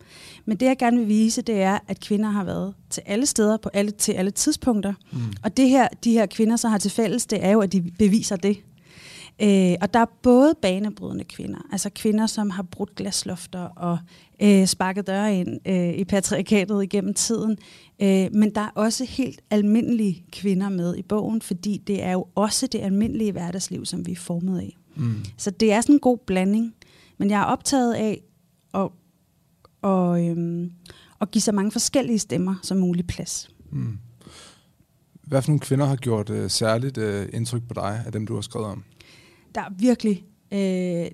Men 0.45 0.57
det, 0.57 0.65
jeg 0.65 0.77
gerne 0.77 0.97
vil 0.97 1.07
vise, 1.07 1.41
det 1.41 1.61
er, 1.61 1.79
at 1.87 1.99
kvinder 1.99 2.29
har 2.29 2.43
været 2.43 2.73
til 2.89 3.03
alle 3.05 3.25
steder, 3.25 3.57
på 3.57 3.69
alle, 3.73 3.91
til 3.91 4.11
alle 4.11 4.31
tidspunkter. 4.31 4.93
Mm. 5.11 5.19
Og 5.43 5.57
det 5.57 5.69
her, 5.69 5.87
de 6.03 6.11
her 6.11 6.25
kvinder 6.25 6.55
så 6.55 6.69
har 6.69 6.77
til 6.77 6.91
fælles, 6.91 7.25
det 7.25 7.45
er 7.45 7.51
jo, 7.51 7.59
at 7.59 7.71
de 7.71 7.81
beviser 7.81 8.35
det. 8.35 8.57
Øh, 9.41 9.75
og 9.81 9.93
der 9.93 9.99
er 9.99 10.05
både 10.21 10.53
banebrydende 10.61 11.23
kvinder, 11.23 11.59
altså 11.71 11.89
kvinder, 11.95 12.27
som 12.27 12.49
har 12.49 12.63
brudt 12.63 12.95
glaslofter 12.95 13.59
og 13.59 13.97
øh, 14.41 14.67
sparket 14.67 15.07
døre 15.07 15.35
ind 15.35 15.59
øh, 15.65 15.93
i 15.93 16.05
patriarkatet 16.05 16.83
igennem 16.83 17.13
tiden. 17.13 17.57
Øh, 18.01 18.27
men 18.33 18.55
der 18.55 18.61
er 18.61 18.71
også 18.75 19.05
helt 19.05 19.41
almindelige 19.49 20.23
kvinder 20.31 20.69
med 20.69 20.95
i 20.95 21.01
bogen, 21.01 21.41
fordi 21.41 21.77
det 21.87 22.03
er 22.03 22.11
jo 22.11 22.25
også 22.35 22.67
det 22.67 22.79
almindelige 22.79 23.31
hverdagsliv, 23.31 23.85
som 23.85 24.05
vi 24.05 24.11
er 24.11 24.15
formet 24.15 24.59
af. 24.59 24.78
Mm. 24.99 25.25
Så 25.37 25.51
det 25.51 25.71
er 25.71 25.81
sådan 25.81 25.95
en 25.95 25.99
god 25.99 26.17
blanding. 26.17 26.75
Men 27.17 27.29
jeg 27.29 27.39
er 27.41 27.45
optaget 27.45 27.93
af 27.93 28.21
at, 28.73 28.89
og, 29.81 30.25
øhm, 30.25 30.71
at 31.21 31.31
give 31.31 31.41
så 31.41 31.51
mange 31.51 31.71
forskellige 31.71 32.19
stemmer 32.19 32.55
som 32.63 32.77
muligt 32.77 33.07
plads. 33.07 33.49
Mm. 33.71 33.97
Hvad 35.23 35.41
for 35.41 35.49
nogle 35.49 35.59
kvinder 35.59 35.85
har 35.85 35.95
gjort 35.95 36.29
øh, 36.29 36.49
særligt 36.49 36.97
øh, 36.97 37.29
indtryk 37.33 37.67
på 37.67 37.73
dig, 37.73 38.03
af 38.05 38.11
dem, 38.11 38.27
du 38.27 38.35
har 38.35 38.41
skrevet 38.41 38.67
om? 38.67 38.83
Der 39.55 39.61
er 39.61 39.69
virkelig 39.77 40.25
øh, 40.51 41.11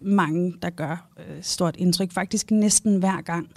mange, 0.00 0.54
der 0.62 0.70
gør 0.70 1.10
øh, 1.18 1.42
stort 1.42 1.76
indtryk. 1.76 2.12
Faktisk 2.12 2.50
næsten 2.50 2.96
hver 2.96 3.20
gang 3.20 3.50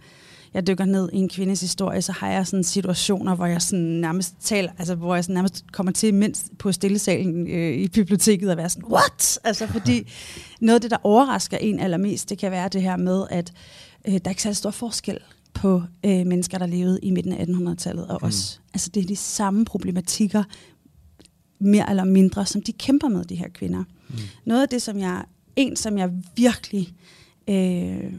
jeg 0.54 0.68
dykker 0.68 0.86
ned 0.86 1.10
i 1.14 1.18
en 1.18 1.30
kvindes 1.30 1.62
historie, 1.62 2.02
så 2.02 2.12
har 2.12 2.32
jeg 2.32 2.48
sådan 2.48 2.64
situationer, 2.64 3.36
hvor 3.36 3.46
jeg 3.46 3.62
sådan 3.62 3.86
nærmest 3.86 4.36
taler, 4.40 4.72
altså 4.78 4.96
hvor 4.96 5.16
jeg 5.16 5.24
sådan 5.24 5.34
nærmest 5.34 5.66
kommer 5.72 5.92
til 5.92 6.14
mindst 6.14 6.58
på 6.58 6.72
stillesalen 6.72 7.48
øh, 7.48 7.74
i 7.74 7.88
biblioteket 7.88 8.52
og 8.52 8.58
være 8.58 8.70
sådan, 8.70 8.92
what? 8.92 9.40
Altså 9.44 9.68
fordi 9.68 10.08
noget 10.62 10.76
af 10.76 10.82
det, 10.82 10.92
der 10.92 10.98
overrasker 11.04 11.58
en 11.58 11.80
allermest, 11.80 12.30
det 12.30 12.38
kan 12.38 12.52
være 12.52 12.70
det 12.70 12.82
her 12.82 12.98
med, 12.98 13.26
at 13.30 13.54
øh, 14.08 14.14
der 14.14 14.20
er 14.26 14.30
ikke 14.30 14.42
så 14.42 14.54
stor 14.54 14.72
forskel 14.72 15.20
på 15.54 15.84
øh, 16.06 16.28
mennesker, 16.28 16.58
der 16.58 16.66
levede 16.66 17.00
i 17.04 17.12
midten 17.12 17.34
af 17.34 17.46
1800-tallet 17.46 18.08
og 18.08 18.20
mm. 18.22 18.28
os. 18.28 18.62
Altså 18.74 18.90
det 18.90 19.04
er 19.04 19.08
de 19.08 19.16
samme 19.16 19.66
problematikker, 19.66 20.44
mere 21.60 21.90
eller 21.90 22.04
mindre, 22.04 22.46
som 22.46 22.62
de 22.62 22.72
kæmper 22.72 23.08
med, 23.08 23.24
de 23.24 23.36
her 23.36 23.50
kvinder. 23.50 23.84
Mm. 24.10 24.16
Noget 24.46 24.62
af 24.62 24.70
det, 24.70 24.82
som 24.82 25.00
jeg, 25.00 25.26
en 25.56 25.76
som 25.76 25.98
jeg 25.98 26.12
virkelig 26.36 26.94
øh, 27.48 28.14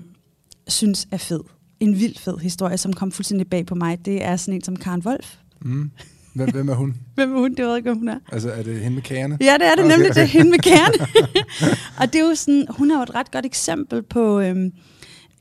synes 0.68 1.08
er 1.10 1.16
fed, 1.16 1.40
en 1.82 1.98
vild 1.98 2.18
fed 2.18 2.38
historie, 2.38 2.78
som 2.78 2.92
kom 2.92 3.12
fuldstændig 3.12 3.50
bag 3.50 3.66
på 3.66 3.74
mig, 3.74 4.04
det 4.04 4.24
er 4.24 4.36
sådan 4.36 4.54
en 4.54 4.64
som 4.64 4.76
Karen 4.76 5.02
Wolf. 5.06 5.36
Mm. 5.60 5.90
Hvem, 6.34 6.50
hvem 6.50 6.68
er 6.68 6.74
hun? 6.74 6.96
hvem 7.14 7.34
er 7.34 7.40
hun? 7.40 7.50
Det 7.50 7.58
ved 7.58 7.68
jeg 7.68 7.76
ikke, 7.76 7.94
hun 7.94 8.08
er. 8.08 8.18
Altså, 8.32 8.50
er 8.50 8.62
det 8.62 8.80
hende 8.80 8.94
med 8.94 9.02
kagerne? 9.02 9.38
Ja, 9.40 9.56
det 9.60 9.66
er 9.66 9.74
det 9.74 9.84
okay. 9.84 9.96
nemlig, 9.96 10.14
det 10.14 10.22
er 10.22 10.26
hende 10.26 10.50
med 10.50 10.58
kagerne. 10.68 11.06
og 12.00 12.12
det 12.12 12.14
er 12.14 12.28
jo 12.28 12.34
sådan, 12.34 12.66
hun 12.70 12.90
er 12.90 12.96
jo 12.96 13.02
et 13.02 13.14
ret 13.14 13.30
godt 13.30 13.46
eksempel 13.46 14.02
på 14.02 14.40
øhm, 14.40 14.72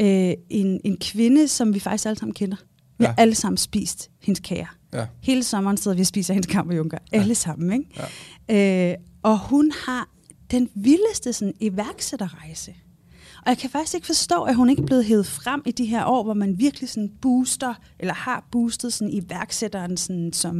øh, 0.01 0.33
en, 0.49 0.81
en 0.83 0.97
kvinde, 1.01 1.47
som 1.47 1.73
vi 1.73 1.79
faktisk 1.79 2.05
alle 2.05 2.19
sammen 2.19 2.33
kender. 2.33 2.57
Vi 2.97 3.05
ja. 3.05 3.07
har 3.07 3.15
alle 3.17 3.35
sammen 3.35 3.57
spist 3.57 4.09
hendes 4.21 4.39
kager. 4.39 4.75
Ja. 4.93 5.05
Hele 5.21 5.43
sommeren 5.43 5.77
sidder 5.77 5.95
vi 5.95 6.01
og 6.01 6.07
spiser 6.07 6.33
hendes 6.33 6.51
kammerjunker. 6.51 6.97
Ja. 7.13 7.19
Alle 7.19 7.35
sammen, 7.35 7.73
ikke? 7.73 8.05
Ja. 8.49 8.91
Øh, 8.91 8.97
og 9.23 9.39
hun 9.39 9.71
har 9.85 10.09
den 10.51 10.69
vildeste 10.75 11.33
sådan, 11.33 11.53
iværksætterrejse. 11.59 12.73
Og 13.41 13.49
jeg 13.49 13.57
kan 13.57 13.69
faktisk 13.69 13.95
ikke 13.95 14.07
forstå, 14.07 14.43
at 14.43 14.55
hun 14.55 14.69
ikke 14.69 14.81
er 14.81 14.85
blevet 14.85 15.05
hævet 15.05 15.25
frem 15.25 15.61
i 15.65 15.71
de 15.71 15.85
her 15.85 16.05
år, 16.05 16.23
hvor 16.23 16.33
man 16.33 16.59
virkelig 16.59 16.89
sådan 16.89 17.11
booster, 17.21 17.73
eller 17.99 18.13
har 18.13 18.47
boostet 18.51 18.93
sådan 18.93 19.13
iværksætteren 19.13 19.97
sådan, 19.97 20.33
som 20.33 20.59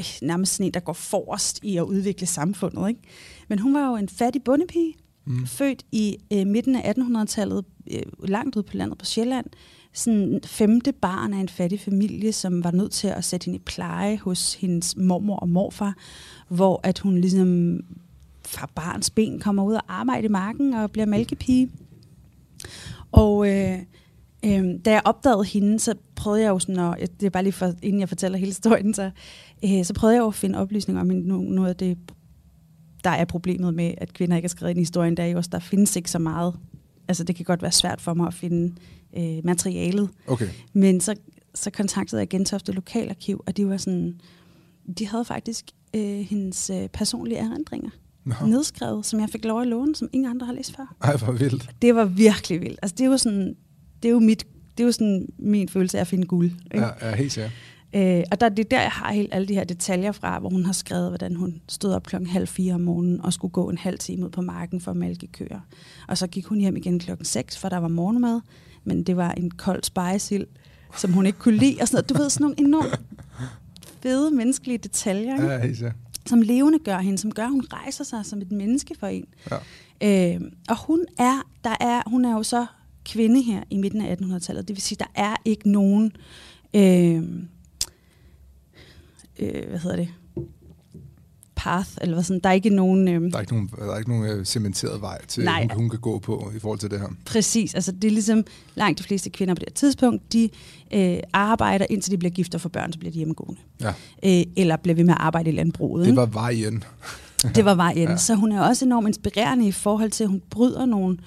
øh, 0.00 0.06
nærmest 0.22 0.52
sådan 0.54 0.66
en, 0.66 0.74
der 0.74 0.80
går 0.80 0.92
forrest 0.92 1.60
i 1.62 1.76
at 1.76 1.82
udvikle 1.82 2.26
samfundet. 2.26 2.88
Ikke? 2.88 3.00
Men 3.48 3.58
hun 3.58 3.74
var 3.74 3.88
jo 3.88 3.96
en 3.96 4.08
fattig 4.08 4.42
bondepige, 4.42 4.94
mm. 5.24 5.46
født 5.46 5.84
i 5.92 6.16
øh, 6.32 6.46
midten 6.46 6.76
af 6.76 6.92
1800-tallet, 6.98 7.64
øh, 7.90 8.02
langt 8.28 8.56
ude 8.56 8.62
på 8.62 8.76
landet 8.76 8.98
på 8.98 9.04
Sjælland, 9.04 9.46
sådan 9.92 10.40
femte 10.44 10.92
barn 10.92 11.34
af 11.34 11.38
en 11.38 11.48
fattig 11.48 11.80
familie, 11.80 12.32
som 12.32 12.64
var 12.64 12.70
nødt 12.70 12.92
til 12.92 13.08
at 13.08 13.24
sætte 13.24 13.44
hende 13.44 13.56
i 13.56 13.62
pleje 13.66 14.16
hos 14.16 14.54
hendes 14.54 14.96
mormor 14.96 15.36
og 15.36 15.48
morfar, 15.48 15.94
hvor 16.48 16.80
at 16.82 16.98
hun 16.98 17.18
ligesom 17.18 17.80
fra 18.46 18.68
barns 18.74 19.10
ben 19.10 19.40
kommer 19.40 19.64
ud 19.64 19.74
og 19.74 19.82
arbejder 19.88 20.28
i 20.28 20.32
marken 20.32 20.74
og 20.74 20.90
bliver 20.90 21.06
mælkepige. 21.06 21.70
Og 23.12 23.48
øh, 23.48 23.78
øh, 24.44 24.64
da 24.84 24.92
jeg 24.92 25.02
opdagede 25.04 25.44
hende, 25.44 25.80
så 25.80 25.94
prøvede 26.16 26.42
jeg 26.42 26.48
jo 26.48 26.58
sådan, 26.58 26.78
og 26.78 26.96
det 27.20 27.26
er 27.26 27.30
bare 27.30 27.42
lige 27.42 27.52
for, 27.52 27.72
inden 27.82 28.00
jeg 28.00 28.08
fortæller 28.08 28.38
hele 28.38 28.50
historien, 28.50 28.94
så, 28.94 29.10
øh, 29.64 29.84
så 29.84 29.94
prøvede 29.94 30.16
jeg 30.16 30.22
jo 30.22 30.26
at 30.26 30.34
finde 30.34 30.58
oplysninger 30.58 31.00
om 31.00 31.06
noget 31.06 31.68
af 31.68 31.76
det, 31.76 31.98
der 33.04 33.10
er 33.10 33.24
problemet 33.24 33.74
med, 33.74 33.94
at 33.98 34.12
kvinder 34.12 34.36
ikke 34.36 34.46
er 34.46 34.48
skrevet 34.48 34.70
ind 34.70 34.78
i 34.78 34.82
historien, 34.82 35.16
der 35.16 35.22
er 35.22 35.26
jo 35.26 35.36
også, 35.36 35.50
der 35.52 35.58
findes 35.58 35.96
ikke 35.96 36.10
så 36.10 36.18
meget. 36.18 36.54
Altså 37.08 37.24
det 37.24 37.36
kan 37.36 37.44
godt 37.44 37.62
være 37.62 37.72
svært 37.72 38.00
for 38.00 38.14
mig 38.14 38.26
at 38.26 38.34
finde 38.34 38.74
øh, 39.16 39.38
materialet. 39.44 40.08
Okay. 40.26 40.48
Men 40.72 41.00
så, 41.00 41.14
så 41.54 41.70
kontaktede 41.70 42.20
jeg 42.20 42.28
Gentofte 42.28 42.72
Lokalarkiv, 42.72 43.44
og 43.46 43.56
de 43.56 43.68
var 43.68 43.76
sådan, 43.76 44.20
de 44.98 45.08
havde 45.08 45.24
faktisk 45.24 45.64
øh, 45.96 46.20
hendes 46.20 46.70
øh, 46.70 46.88
personlige 46.88 47.38
erindringer. 47.38 47.90
Nå. 48.24 48.34
nedskrevet, 48.46 49.06
som 49.06 49.20
jeg 49.20 49.28
fik 49.28 49.44
lov 49.44 49.60
at 49.60 49.66
låne, 49.66 49.96
som 49.96 50.08
ingen 50.12 50.30
andre 50.30 50.46
har 50.46 50.52
læst 50.52 50.76
før. 50.76 50.94
Ej, 51.02 51.16
hvor 51.16 51.32
vildt. 51.32 51.70
Det 51.82 51.94
var 51.94 52.04
virkelig 52.04 52.60
vildt. 52.60 52.78
Altså, 52.82 52.94
det 52.98 53.04
er 53.04 53.08
jo 53.08 53.16
sådan, 53.16 53.56
det 54.02 54.08
er 54.08 54.12
jo 54.12 54.18
mit, 54.18 54.46
det 54.78 54.82
er 54.82 54.86
jo 54.86 54.92
sådan 54.92 55.28
min 55.38 55.68
følelse 55.68 55.96
af 55.98 56.00
at 56.00 56.06
finde 56.06 56.26
guld. 56.26 56.50
Ikke? 56.74 56.86
Ja, 56.86 57.08
ja, 57.08 57.16
helt 57.16 57.32
sikkert. 57.32 57.52
Øh, 57.94 58.22
og 58.30 58.40
der, 58.40 58.48
det 58.48 58.64
er 58.64 58.68
der, 58.68 58.80
jeg 58.80 58.90
har 58.90 59.12
helt 59.12 59.34
alle 59.34 59.48
de 59.48 59.54
her 59.54 59.64
detaljer 59.64 60.12
fra, 60.12 60.38
hvor 60.38 60.50
hun 60.50 60.64
har 60.64 60.72
skrevet, 60.72 61.08
hvordan 61.08 61.36
hun 61.36 61.60
stod 61.68 61.92
op 61.92 62.06
klokken 62.06 62.30
halv 62.30 62.48
fire 62.48 62.74
om 62.74 62.80
morgenen 62.80 63.20
og 63.20 63.32
skulle 63.32 63.52
gå 63.52 63.70
en 63.70 63.78
halv 63.78 63.98
time 63.98 64.24
ud 64.24 64.30
på 64.30 64.42
marken 64.42 64.80
for 64.80 64.90
at 64.90 64.96
mælke 64.96 65.26
køer. 65.26 65.60
Og 66.08 66.18
så 66.18 66.26
gik 66.26 66.46
hun 66.46 66.58
hjem 66.58 66.76
igen 66.76 66.98
klokken 66.98 67.24
6, 67.24 67.58
for 67.58 67.68
der 67.68 67.76
var 67.76 67.88
morgenmad, 67.88 68.40
men 68.84 69.02
det 69.02 69.16
var 69.16 69.30
en 69.32 69.50
kold 69.50 69.82
spejesild, 69.82 70.46
som 70.96 71.12
hun 71.12 71.26
ikke 71.26 71.38
kunne 71.38 71.56
lide. 71.56 71.76
Og 71.80 71.88
sådan 71.88 71.96
noget. 71.96 72.08
Du 72.08 72.14
ved, 72.14 72.30
sådan 72.30 72.44
nogle 72.44 72.60
enormt 72.60 73.00
fede 74.02 74.30
menneskelige 74.30 74.78
detaljer. 74.78 75.34
Ikke? 75.34 75.48
Ja, 75.48 75.58
helt 75.58 75.76
sikkert 75.76 75.96
som 76.26 76.42
levende 76.42 76.78
gør 76.78 76.98
hende, 76.98 77.18
som 77.18 77.32
gør, 77.32 77.44
at 77.44 77.50
hun 77.50 77.64
rejser 77.72 78.04
sig 78.04 78.26
som 78.26 78.42
et 78.42 78.52
menneske 78.52 78.94
for 78.98 79.06
en. 79.06 79.26
Ja. 79.50 80.34
Øh, 80.34 80.40
og 80.68 80.86
hun 80.86 81.06
er, 81.18 81.48
der 81.64 81.76
er, 81.80 82.02
hun 82.06 82.24
er 82.24 82.32
jo 82.32 82.42
så 82.42 82.66
kvinde 83.04 83.42
her 83.42 83.62
i 83.70 83.76
midten 83.76 84.00
af 84.00 84.16
1800-tallet. 84.16 84.68
Det 84.68 84.76
vil 84.76 84.82
sige, 84.82 84.98
der 84.98 85.10
er 85.14 85.36
ikke 85.44 85.70
nogen, 85.70 86.16
øh, 86.74 87.22
øh, 89.38 89.68
hvad 89.68 89.78
hedder 89.78 89.96
det, 89.96 90.08
path, 91.64 91.90
eller 92.00 92.22
sådan. 92.22 92.40
Der 92.40 92.48
er 92.48 92.52
ikke 92.52 92.70
nogen... 92.70 93.08
Øh, 93.08 93.30
der 93.30 93.36
er 93.36 93.40
ikke 93.40 93.52
nogen, 93.52 93.70
der 93.78 93.92
er 93.92 93.98
ikke 93.98 94.10
nogen 94.10 94.30
øh, 94.30 94.44
cementeret 94.44 95.00
vej 95.00 95.24
til, 95.26 95.44
nej, 95.44 95.62
hun, 95.62 95.80
hun 95.80 95.90
kan 95.90 96.00
gå 96.00 96.18
på 96.18 96.52
i 96.56 96.58
forhold 96.58 96.78
til 96.78 96.90
det 96.90 97.00
her. 97.00 97.08
Præcis. 97.24 97.74
Altså, 97.74 97.92
det 97.92 98.04
er 98.04 98.12
ligesom 98.12 98.44
langt 98.74 98.98
de 98.98 99.04
fleste 99.04 99.30
kvinder 99.30 99.54
på 99.54 99.58
det 99.58 99.68
her 99.68 99.74
tidspunkt, 99.74 100.32
de 100.32 100.50
øh, 100.94 101.18
arbejder, 101.32 101.86
indtil 101.90 102.12
de 102.12 102.18
bliver 102.18 102.32
gift 102.32 102.54
og 102.54 102.60
får 102.60 102.68
børn, 102.68 102.92
så 102.92 102.98
bliver 102.98 103.12
de 103.12 103.16
hjemmegående. 103.16 103.60
Ja. 103.80 103.92
Øh, 104.24 104.44
eller 104.56 104.76
bliver 104.76 104.94
ved 104.94 105.04
med 105.04 105.14
at 105.14 105.20
arbejde 105.20 105.50
i 105.50 105.52
landbruget. 105.52 106.06
Det 106.06 106.16
var 106.16 106.26
vejen. 106.26 106.84
det 107.56 107.64
var 107.64 107.74
vejen. 107.74 108.08
Ja. 108.08 108.16
Så 108.16 108.34
hun 108.34 108.52
er 108.52 108.60
også 108.60 108.84
enormt 108.84 109.06
inspirerende 109.08 109.66
i 109.66 109.72
forhold 109.72 110.10
til, 110.10 110.24
at 110.24 110.30
hun 110.30 110.42
bryder 110.50 110.86
nogle, 110.86 111.18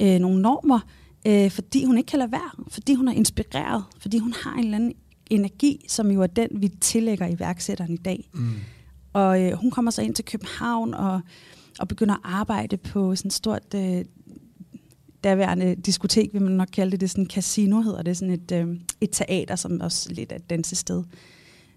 øh, 0.00 0.18
nogle 0.18 0.42
normer, 0.42 0.80
øh, 1.26 1.50
fordi 1.50 1.84
hun 1.84 1.98
ikke 1.98 2.08
kan 2.08 2.18
lade 2.18 2.32
være. 2.32 2.64
Fordi 2.68 2.94
hun 2.94 3.08
er 3.08 3.12
inspireret. 3.12 3.84
Fordi 4.00 4.18
hun 4.18 4.34
har 4.44 4.52
en 4.52 4.64
eller 4.64 4.76
anden 4.76 4.92
energi, 5.30 5.84
som 5.88 6.10
jo 6.10 6.22
er 6.22 6.26
den, 6.26 6.48
vi 6.52 6.68
tillægger 6.68 7.26
iværksætteren 7.26 7.94
i 7.94 7.96
dag. 7.96 8.28
Mm. 8.34 8.54
Og 9.12 9.42
øh, 9.42 9.52
hun 9.52 9.70
kommer 9.70 9.90
så 9.90 10.02
ind 10.02 10.14
til 10.14 10.24
København 10.24 10.94
og, 10.94 11.20
og 11.78 11.88
begynder 11.88 12.14
at 12.14 12.20
arbejde 12.24 12.76
på 12.76 13.16
sådan 13.16 13.28
et 13.28 13.32
stort 13.32 13.74
øh, 13.74 14.04
daværende 15.24 15.74
diskotek, 15.74 16.32
vil 16.32 16.42
man 16.42 16.52
nok 16.52 16.68
kalde 16.72 16.90
det. 16.90 17.00
Det 17.00 17.06
er 17.06 17.10
sådan 17.10 17.24
en 17.24 17.30
casino, 17.30 17.80
hedder 17.80 18.02
det. 18.02 18.16
Sådan 18.16 18.34
et, 18.34 18.52
øh, 18.52 18.76
et 19.00 19.10
teater, 19.12 19.56
som 19.56 19.80
også 19.80 20.12
lidt 20.12 20.32
er 20.32 20.36
et 20.36 20.50
dansested. 20.50 21.04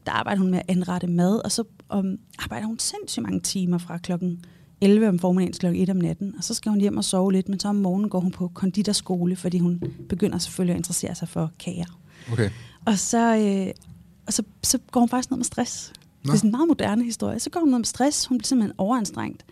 Der 0.05 0.11
arbejder 0.11 0.41
hun 0.41 0.51
med 0.51 0.59
at 0.59 0.65
anrette 0.67 1.07
mad, 1.07 1.45
og 1.45 1.51
så 1.51 1.63
um, 1.93 2.17
arbejder 2.39 2.67
hun 2.67 2.79
sindssygt 2.79 3.23
mange 3.23 3.39
timer 3.39 3.77
fra 3.77 3.97
klokken 3.97 4.45
11 4.81 5.09
om 5.09 5.19
formiddagen 5.19 5.53
til 5.53 5.59
klokken 5.59 5.81
1 5.81 5.89
om 5.89 5.97
natten. 5.97 6.35
Og 6.37 6.43
så 6.43 6.53
skal 6.53 6.69
hun 6.69 6.81
hjem 6.81 6.97
og 6.97 7.03
sove 7.03 7.31
lidt, 7.31 7.49
men 7.49 7.59
så 7.59 7.67
om 7.67 7.75
morgenen 7.75 8.09
går 8.09 8.19
hun 8.19 8.31
på 8.31 8.47
konditorskole, 8.53 9.35
fordi 9.35 9.59
hun 9.59 9.83
begynder 10.09 10.37
selvfølgelig 10.37 10.73
at 10.73 10.77
interessere 10.77 11.15
sig 11.15 11.27
for 11.27 11.51
kager. 11.59 11.99
Okay. 12.31 12.49
Og 12.85 12.99
så, 12.99 13.35
øh, 13.37 13.73
og 14.27 14.33
så, 14.33 14.43
så 14.63 14.77
går 14.91 14.99
hun 14.99 15.09
faktisk 15.09 15.31
ned 15.31 15.37
med 15.37 15.45
stress. 15.45 15.93
Nå. 16.23 16.31
Det 16.31 16.33
er 16.33 16.37
sådan 16.37 16.47
en 16.47 16.51
meget 16.51 16.67
moderne 16.67 17.03
historie. 17.03 17.39
Så 17.39 17.49
går 17.49 17.59
hun 17.59 17.69
ned 17.69 17.77
med 17.77 17.85
stress. 17.85 18.25
Hun 18.25 18.37
bliver 18.37 18.47
simpelthen 18.47 18.73
overanstrengt. 18.77 19.45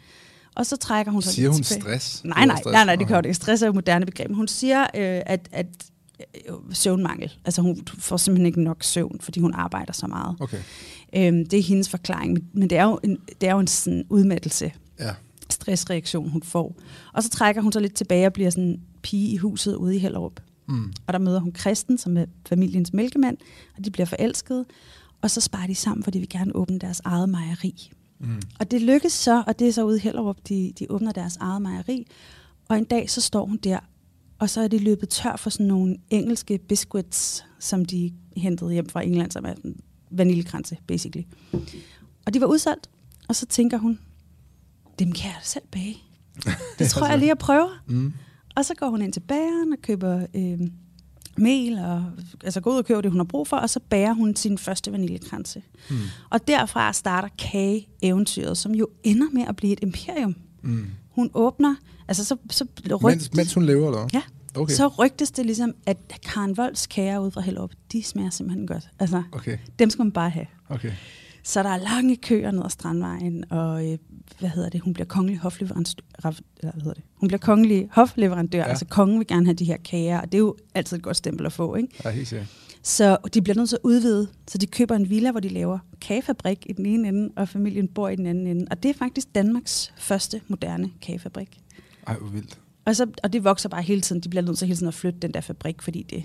Og 0.55 0.65
så 0.65 0.77
trækker 0.77 1.11
hun 1.11 1.21
sig 1.21 1.33
Siger 1.33 1.49
hun 1.49 1.63
tilbage. 1.63 1.99
stress? 1.99 2.23
Nej, 2.23 2.45
nej, 2.45 2.61
nej, 2.65 2.85
nej, 2.85 2.95
det 2.95 3.07
kan 3.07 3.15
jo 3.15 3.21
ikke. 3.21 3.33
Stress 3.33 3.61
er 3.63 3.67
jo 3.67 3.73
moderne 3.73 4.05
begreb. 4.05 4.31
Hun 4.35 4.47
siger, 4.47 4.81
øh, 4.81 5.21
at, 5.25 5.49
at 5.51 5.67
øh, 6.49 6.55
søvnmangel. 6.71 7.31
Altså 7.45 7.61
hun 7.61 7.87
får 7.97 8.17
simpelthen 8.17 8.45
ikke 8.45 8.63
nok 8.63 8.83
søvn, 8.83 9.17
fordi 9.21 9.39
hun 9.39 9.53
arbejder 9.53 9.93
så 9.93 10.07
meget. 10.07 10.35
Okay. 10.39 10.57
Øhm, 11.15 11.45
det 11.45 11.59
er 11.59 11.63
hendes 11.63 11.89
forklaring, 11.89 12.37
men 12.53 12.69
det 12.69 12.77
er 12.77 12.83
jo 12.83 12.99
en, 13.03 13.17
det 13.41 13.49
er 13.49 13.53
jo 13.53 13.59
en 13.59 13.67
sådan 13.67 14.05
udmattelse. 14.09 14.71
Ja. 14.99 15.11
Stressreaktion, 15.49 16.29
hun 16.29 16.43
får. 16.43 16.75
Og 17.13 17.23
så 17.23 17.29
trækker 17.29 17.61
hun 17.61 17.71
sig 17.71 17.81
lidt 17.81 17.93
tilbage 17.93 18.25
og 18.25 18.33
bliver 18.33 18.49
sådan 18.49 18.81
pige 19.01 19.27
i 19.31 19.37
huset 19.37 19.75
ude 19.75 19.95
i 19.95 19.99
Hellerup. 19.99 20.39
Mm. 20.67 20.93
Og 21.07 21.13
der 21.13 21.19
møder 21.19 21.39
hun 21.39 21.51
Kristen, 21.51 21.97
som 21.97 22.17
er 22.17 22.25
familiens 22.49 22.93
mælkemand, 22.93 23.37
og 23.77 23.85
de 23.85 23.91
bliver 23.91 24.05
forelskede. 24.05 24.65
Og 25.21 25.31
så 25.31 25.41
sparer 25.41 25.67
de 25.67 25.75
sammen, 25.75 26.03
for 26.03 26.11
de 26.11 26.19
vil 26.19 26.29
gerne 26.29 26.55
åbne 26.55 26.79
deres 26.79 27.01
eget 27.03 27.29
mejeri. 27.29 27.91
Mm. 28.19 28.41
Og 28.59 28.71
det 28.71 28.81
lykkes 28.81 29.13
så, 29.13 29.43
og 29.47 29.59
det 29.59 29.67
er 29.67 29.71
så 29.71 29.83
ude 29.83 29.97
i 29.97 29.99
Hellerup, 29.99 30.37
de, 30.49 30.73
de 30.79 30.85
åbner 30.89 31.11
deres 31.11 31.37
eget 31.37 31.61
mejeri. 31.61 32.07
Og 32.69 32.77
en 32.77 32.83
dag, 32.83 33.09
så 33.09 33.21
står 33.21 33.45
hun 33.45 33.57
der, 33.57 33.79
og 34.39 34.49
så 34.49 34.61
er 34.61 34.67
de 34.67 34.77
løbet 34.77 35.09
tør 35.09 35.35
for 35.35 35.49
sådan 35.49 35.65
nogle 35.65 35.97
engelske 36.09 36.57
biscuits, 36.57 37.45
som 37.59 37.85
de 37.85 38.13
hentede 38.37 38.71
hjem 38.73 38.89
fra 38.89 39.01
England, 39.01 39.31
som 39.31 39.45
er 39.45 39.53
vaniljekranse, 40.11 40.77
basically. 40.87 41.23
Og 42.25 42.33
de 42.33 42.41
var 42.41 42.47
udsolgt, 42.47 42.89
og 43.27 43.35
så 43.35 43.45
tænker 43.45 43.77
hun, 43.77 43.99
dem 44.99 45.11
kan 45.11 45.25
jeg 45.25 45.39
selv 45.43 45.63
bage. 45.71 45.97
Det 46.79 46.89
tror 46.89 47.07
jeg 47.07 47.17
lige, 47.17 47.27
jeg 47.27 47.37
prøver. 47.37 47.83
Mm. 47.87 48.13
Og 48.55 48.65
så 48.65 48.73
går 48.75 48.89
hun 48.89 49.01
ind 49.01 49.13
til 49.13 49.19
bageren 49.19 49.73
og 49.73 49.79
køber 49.81 50.25
øh, 50.35 50.59
mel, 51.37 51.79
og 51.79 52.05
altså 52.43 52.61
gå 52.61 52.71
ud 52.71 52.77
og 52.77 52.85
købe 52.85 53.01
det, 53.01 53.11
hun 53.11 53.19
har 53.19 53.25
brug 53.25 53.47
for, 53.47 53.57
og 53.57 53.69
så 53.69 53.79
bærer 53.79 54.13
hun 54.13 54.35
sin 54.35 54.57
første 54.57 54.91
vaniljekranse. 54.91 55.63
Mm. 55.89 55.95
Og 56.29 56.47
derfra 56.47 56.93
starter 56.93 57.27
kage-eventyret, 57.37 58.57
som 58.57 58.75
jo 58.75 58.87
ender 59.03 59.27
med 59.33 59.45
at 59.47 59.55
blive 59.55 59.73
et 59.73 59.79
imperium. 59.81 60.35
Mm. 60.61 60.85
Hun 61.09 61.29
åbner, 61.33 61.75
altså 62.07 62.25
så, 62.25 62.35
så 62.49 62.65
rygtes, 62.95 63.03
mens, 63.03 63.33
mens 63.35 63.53
hun 63.53 63.65
lever, 63.65 63.87
eller 63.87 64.07
Ja, 64.13 64.21
okay. 64.55 64.73
så 64.73 64.87
rygtes 64.87 65.31
det 65.31 65.45
ligesom, 65.45 65.73
at 65.85 65.97
Karen 66.23 66.57
Volds 66.57 66.87
kager 66.87 67.19
ud 67.19 67.31
fra 67.31 67.41
Hellerup, 67.41 67.71
de 67.91 68.03
smager 68.03 68.29
simpelthen 68.29 68.67
godt. 68.67 68.89
Altså, 68.99 69.23
okay. 69.31 69.57
dem 69.79 69.89
skal 69.89 70.03
man 70.03 70.11
bare 70.11 70.29
have. 70.29 70.47
Okay. 70.69 70.91
Så 71.43 71.63
der 71.63 71.69
er 71.69 71.77
lange 71.77 72.15
køer 72.15 72.51
ned 72.51 72.61
ad 72.65 72.69
Strandvejen, 72.69 73.43
og 73.51 73.91
øh, 73.91 73.97
hvad 74.39 74.49
hedder 74.49 74.69
det, 74.69 74.81
hun 74.81 74.93
bliver 74.93 75.07
kongelig 75.07 75.39
hofleverandør, 75.39 76.03
eller 76.17 76.31
hvad 76.61 76.71
hedder 76.73 76.93
det, 76.93 77.03
hun 77.15 77.27
bliver 77.27 77.39
kongelig 77.39 77.89
hofleverandør, 77.91 78.59
ja. 78.59 78.69
altså 78.69 78.85
kongen 78.85 79.19
vil 79.19 79.27
gerne 79.27 79.45
have 79.45 79.53
de 79.53 79.65
her 79.65 79.77
kager, 79.77 80.21
og 80.21 80.31
det 80.31 80.33
er 80.33 80.39
jo 80.39 80.55
altid 80.75 80.97
et 80.97 81.03
godt 81.03 81.17
stempel 81.17 81.45
at 81.45 81.53
få, 81.53 81.75
ikke? 81.75 81.89
Ja, 82.05 82.09
helt 82.09 82.27
sikkert. 82.27 82.47
Så 82.83 83.17
de 83.33 83.41
bliver 83.41 83.55
nødt 83.55 83.69
til 83.69 83.75
at 83.75 83.79
udvide, 83.83 84.27
så 84.47 84.57
de 84.57 84.67
køber 84.67 84.95
en 84.95 85.09
villa, 85.09 85.31
hvor 85.31 85.39
de 85.39 85.49
laver 85.49 85.79
kagefabrik 86.01 86.65
i 86.65 86.73
den 86.73 86.85
ene 86.85 87.07
ende, 87.07 87.33
og 87.35 87.49
familien 87.49 87.87
bor 87.87 88.09
i 88.09 88.15
den 88.15 88.25
anden 88.25 88.47
ende. 88.47 88.65
Og 88.71 88.83
det 88.83 88.89
er 88.89 88.93
faktisk 88.93 89.35
Danmarks 89.35 89.93
første 89.97 90.41
moderne 90.47 90.91
kagefabrik. 91.01 91.59
Ej, 92.07 92.17
hvor 92.17 92.29
vildt. 92.29 92.59
Og, 92.85 92.95
så, 92.95 93.07
og 93.23 93.33
det 93.33 93.43
vokser 93.43 93.69
bare 93.69 93.81
hele 93.81 94.01
tiden. 94.01 94.21
De 94.21 94.29
bliver 94.29 94.43
nødt 94.43 94.57
til 94.57 94.67
hele 94.67 94.77
tiden 94.77 94.87
at 94.87 94.93
flytte 94.93 95.19
den 95.19 95.33
der 95.33 95.41
fabrik, 95.41 95.81
fordi 95.81 96.03
det, 96.03 96.23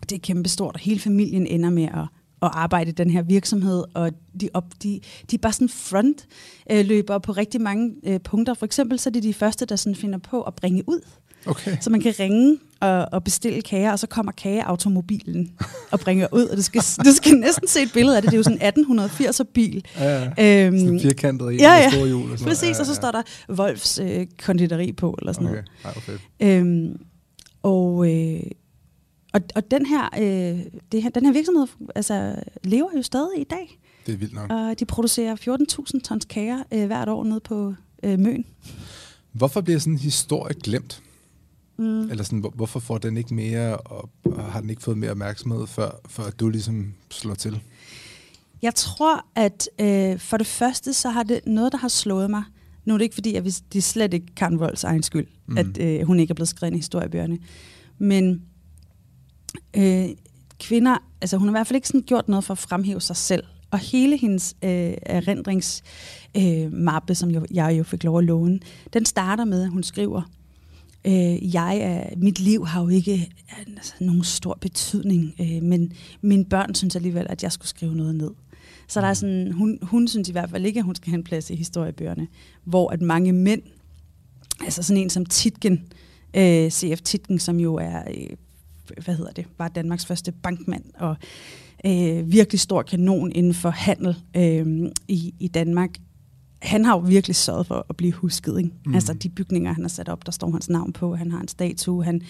det 0.00 0.12
er 0.12 0.20
kæmpestort, 0.20 0.74
og 0.74 0.80
hele 0.80 1.00
familien 1.00 1.46
ender 1.46 1.70
med 1.70 1.84
at, 1.84 2.06
at 2.42 2.50
arbejde 2.52 2.90
i 2.90 2.92
den 2.94 3.10
her 3.10 3.22
virksomhed, 3.22 3.84
og 3.94 4.12
de, 4.40 4.48
op, 4.54 4.64
de, 4.82 5.00
de 5.30 5.36
er 5.36 5.38
bare 5.38 5.52
sådan 5.52 5.68
frontløber 5.68 7.18
på 7.18 7.32
rigtig 7.32 7.60
mange 7.60 7.92
øh, 8.06 8.20
punkter. 8.20 8.54
For 8.54 8.66
eksempel 8.66 8.98
så 8.98 9.10
er 9.10 9.12
det 9.12 9.22
de 9.22 9.34
første, 9.34 9.64
der 9.64 9.76
sådan 9.76 9.96
finder 9.96 10.18
på 10.18 10.42
at 10.42 10.54
bringe 10.54 10.88
ud. 10.88 11.00
Okay. 11.46 11.76
Så 11.80 11.90
man 11.90 12.00
kan 12.00 12.14
ringe 12.20 12.58
og, 12.80 13.06
og 13.12 13.24
bestille 13.24 13.62
kager, 13.62 13.92
og 13.92 13.98
så 13.98 14.06
kommer 14.06 14.32
kageautomobilen 14.32 15.52
og 15.90 16.00
bringer 16.00 16.26
ud. 16.32 16.44
Og 16.46 16.56
du 16.56 16.62
skal, 16.62 16.82
du 17.04 17.12
skal 17.12 17.34
næsten 17.34 17.68
se 17.68 17.82
et 17.82 17.90
billede 17.94 18.16
af 18.16 18.22
det. 18.22 18.30
Det 18.30 18.36
er 18.36 18.38
jo 18.38 18.42
sådan 18.42 18.74
en 18.88 19.00
1880'er 19.00 19.42
bil. 19.54 19.84
Ja, 19.98 20.30
ja. 20.38 20.66
Øhm, 20.66 20.78
Sådan 20.78 21.00
firkantet 21.00 21.48
en 21.52 21.60
ja, 21.60 21.72
ja. 21.74 21.90
store 21.90 22.06
hjul. 22.06 22.32
Og 22.32 22.38
sådan. 22.38 22.50
Præcis, 22.50 22.78
og 22.80 22.86
så 22.86 22.94
står 22.94 23.10
der 23.10 23.22
Wolfs 23.50 23.98
øh, 23.98 24.26
konditori 24.42 24.92
på, 24.92 25.16
eller 25.18 25.32
sådan 25.32 25.46
Okay, 25.46 25.62
noget. 25.84 25.96
Ej, 25.96 26.00
fedt. 26.00 26.20
Øhm, 26.40 27.00
og, 27.62 28.10
øh, 28.10 28.40
og, 29.32 29.40
og 29.54 29.70
den, 29.70 29.86
her, 29.86 30.08
øh, 30.18 30.64
det 30.92 31.02
her, 31.02 31.10
den 31.10 31.26
her 31.26 31.32
virksomhed 31.32 31.66
altså, 31.94 32.36
lever 32.64 32.88
jo 32.96 33.02
stadig 33.02 33.40
i 33.40 33.44
dag, 33.44 33.78
Det 34.06 34.12
er 34.14 34.16
vildt 34.16 34.34
nok. 34.34 34.50
og 34.50 34.80
de 34.80 34.84
producerer 34.84 35.36
14.000 35.94 36.00
tons 36.00 36.24
kager 36.24 36.62
øh, 36.72 36.86
hvert 36.86 37.08
år 37.08 37.24
nede 37.24 37.40
på 37.40 37.74
øh, 38.02 38.18
Møn. 38.18 38.44
Hvorfor 39.32 39.60
bliver 39.60 39.78
sådan 39.78 39.92
en 39.92 39.98
historie 39.98 40.54
glemt? 40.62 41.02
Mm. 41.76 42.10
Eller 42.10 42.24
sådan, 42.24 42.38
hvor- 42.38 42.50
hvorfor 42.54 42.80
får 42.80 42.98
den 42.98 43.16
ikke 43.16 43.34
mere, 43.34 43.76
og, 43.76 44.10
og 44.24 44.44
har 44.52 44.60
den 44.60 44.70
ikke 44.70 44.82
fået 44.82 44.98
mere 44.98 45.10
opmærksomhed, 45.10 45.66
før, 45.66 45.90
før 46.08 46.30
du 46.30 46.48
ligesom 46.48 46.94
slår 47.10 47.34
til? 47.34 47.60
Jeg 48.62 48.74
tror, 48.74 49.26
at 49.34 49.68
øh, 49.80 50.18
for 50.18 50.36
det 50.36 50.46
første, 50.46 50.92
så 50.92 51.10
har 51.10 51.22
det 51.22 51.40
noget, 51.46 51.72
der 51.72 51.78
har 51.78 51.88
slået 51.88 52.30
mig. 52.30 52.42
Nu 52.84 52.94
er 52.94 52.98
det 52.98 53.04
ikke 53.04 53.14
fordi, 53.14 53.34
at 53.34 53.44
det 53.44 53.78
er 53.78 53.80
slet 53.82 54.14
ikke 54.14 54.26
Karen 54.36 54.58
Volds 54.60 54.84
egen 54.84 55.02
skyld, 55.02 55.26
Mm. 55.46 55.58
at 55.58 55.78
øh, 55.80 56.02
hun 56.06 56.20
ikke 56.20 56.32
er 56.32 56.34
blevet 56.34 56.48
skrevet 56.48 56.74
i 56.74 56.76
historiebøgerne. 56.76 57.38
Men 57.98 58.42
øh, 59.76 60.08
kvinder, 60.60 60.96
altså 61.20 61.36
hun 61.36 61.48
har 61.48 61.52
i 61.52 61.56
hvert 61.56 61.66
fald 61.66 61.76
ikke 61.76 61.88
sådan 61.88 62.02
gjort 62.02 62.28
noget 62.28 62.44
for 62.44 62.52
at 62.52 62.58
fremhæve 62.58 63.00
sig 63.00 63.16
selv. 63.16 63.44
Og 63.70 63.78
hele 63.78 64.16
hendes 64.16 64.56
øh, 64.62 64.94
erindringsmappe, 65.02 66.64
øh, 66.64 66.72
mappe, 66.72 67.14
som 67.14 67.30
jeg, 67.30 67.42
jeg 67.50 67.78
jo 67.78 67.84
fik 67.84 68.04
lov 68.04 68.18
at 68.18 68.24
låne, 68.24 68.60
den 68.92 69.04
starter 69.04 69.44
med, 69.44 69.62
at 69.62 69.70
hun 69.70 69.82
skriver, 69.82 70.22
øh, 71.04 71.54
jeg 71.54 71.78
er, 71.78 72.04
mit 72.16 72.40
liv 72.40 72.66
har 72.66 72.82
jo 72.82 72.88
ikke 72.88 73.32
altså, 73.58 73.94
nogen 74.00 74.24
stor 74.24 74.58
betydning, 74.60 75.34
øh, 75.40 75.62
men 75.62 75.92
mine 76.20 76.44
børn 76.44 76.74
synes 76.74 76.96
alligevel, 76.96 77.26
at 77.30 77.42
jeg 77.42 77.52
skulle 77.52 77.68
skrive 77.68 77.96
noget 77.96 78.14
ned. 78.14 78.30
Så 78.88 79.00
der 79.00 79.06
er 79.06 79.14
sådan, 79.14 79.52
hun, 79.52 79.78
hun 79.82 80.08
synes 80.08 80.28
i 80.28 80.32
hvert 80.32 80.50
fald 80.50 80.66
ikke, 80.66 80.78
at 80.78 80.84
hun 80.84 80.94
skal 80.94 81.10
have 81.10 81.18
en 81.18 81.24
plads 81.24 81.50
i 81.50 81.56
historiebøgerne, 81.56 82.28
hvor 82.64 82.90
at 82.90 83.02
mange 83.02 83.32
mænd, 83.32 83.62
altså 84.64 84.82
sådan 84.82 85.02
en 85.02 85.10
som 85.10 85.26
Titgen, 85.26 85.82
øh, 86.34 86.70
CF 86.70 87.00
Titgen, 87.00 87.38
som 87.38 87.60
jo 87.60 87.74
er, 87.74 88.02
øh, 88.10 88.36
hvad 89.04 89.14
hedder 89.14 89.32
det, 89.32 89.46
var 89.58 89.68
Danmarks 89.68 90.06
første 90.06 90.32
bankmand, 90.32 90.84
og 90.94 91.16
øh, 91.86 92.32
virkelig 92.32 92.60
stor 92.60 92.82
kanon 92.82 93.32
inden 93.32 93.54
for 93.54 93.70
handel 93.70 94.16
øh, 94.36 94.90
i, 95.08 95.34
i 95.40 95.48
Danmark, 95.48 95.90
han 96.62 96.84
har 96.84 96.92
jo 96.94 96.98
virkelig 96.98 97.36
sørget 97.36 97.66
for 97.66 97.86
at 97.88 97.96
blive 97.96 98.12
husket. 98.12 98.58
Ikke? 98.58 98.70
Mm. 98.86 98.94
Altså 98.94 99.12
de 99.14 99.28
bygninger, 99.28 99.72
han 99.72 99.84
har 99.84 99.88
sat 99.88 100.08
op, 100.08 100.26
der 100.26 100.32
står 100.32 100.50
hans 100.50 100.68
navn 100.70 100.92
på, 100.92 101.14
han 101.14 101.30
har 101.30 101.40
en 101.40 101.48
statue, 101.48 102.04
han, 102.04 102.20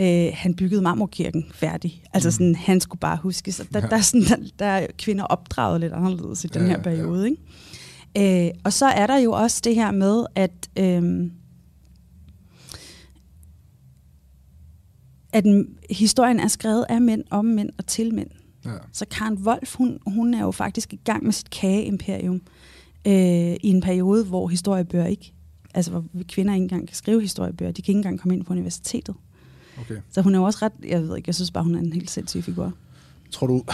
øh, 0.00 0.28
han 0.34 0.54
byggede 0.54 0.82
Marmorkirken 0.82 1.44
færdig. 1.54 2.02
Altså 2.12 2.28
Mm. 2.28 2.32
sådan, 2.32 2.54
han 2.54 2.80
skulle 2.80 3.00
bare 3.00 3.16
huske. 3.22 3.52
Så 3.52 3.64
der, 3.72 3.80
Ja. 3.80 3.86
der, 3.86 3.96
er 3.96 4.00
sådan, 4.00 4.26
der, 4.26 4.36
der 4.58 4.64
er 4.66 4.86
kvinder 4.98 5.24
opdraget 5.24 5.80
lidt 5.80 5.92
anderledes 5.92 6.44
i 6.44 6.48
den 6.48 6.62
Ja, 6.62 6.68
her 6.68 6.76
ja. 6.76 6.82
periode. 6.82 7.30
Ikke? 7.30 8.46
Øh, 8.46 8.50
og 8.64 8.72
så 8.72 8.86
er 8.86 9.06
der 9.06 9.16
jo 9.18 9.32
også 9.32 9.60
det 9.64 9.74
her 9.74 9.90
med, 9.90 10.24
at, 10.34 10.68
øh, 10.78 11.30
at 15.32 15.44
en- 15.44 15.68
historien 15.90 16.40
er 16.40 16.48
skrevet 16.48 16.84
af 16.88 17.00
mænd, 17.00 17.24
om 17.30 17.44
mænd 17.44 17.70
og 17.78 17.86
til 17.86 18.14
mænd. 18.14 18.30
Ja. 18.64 18.70
Så 18.92 19.04
Karen 19.10 19.34
Wolf, 19.34 19.76
hun, 19.76 19.98
hun 20.06 20.34
er 20.34 20.40
jo 20.40 20.50
faktisk 20.50 20.92
i 20.92 21.00
gang 21.04 21.24
med 21.24 21.32
sit 21.32 21.50
kageimperium 21.50 22.42
øh, 23.06 23.12
i 23.12 23.58
en 23.68 23.80
periode, 23.80 24.24
hvor 24.24 24.48
historiebøger 24.48 25.06
ikke, 25.06 25.32
altså 25.74 25.90
hvor 25.90 26.04
kvinder 26.28 26.54
ikke 26.54 26.62
engang 26.62 26.88
kan 26.88 26.96
skrive 26.96 27.20
historiebøger, 27.20 27.72
de 27.72 27.82
kan 27.82 27.92
ikke 27.92 27.98
engang 27.98 28.20
komme 28.20 28.34
ind 28.36 28.44
på 28.44 28.52
universitetet. 28.52 29.14
Okay. 29.80 29.96
Så 30.12 30.22
hun 30.22 30.34
er 30.34 30.38
jo 30.38 30.44
også 30.44 30.58
ret, 30.62 30.72
jeg 30.88 31.02
ved 31.02 31.16
ikke, 31.16 31.28
jeg 31.28 31.34
synes 31.34 31.50
bare, 31.50 31.64
hun 31.64 31.74
er 31.74 31.78
en 31.78 31.92
helt 31.92 32.10
sindssyg 32.10 32.44
figur. 32.44 32.72
Tror 33.30 33.46
du, 33.46 33.64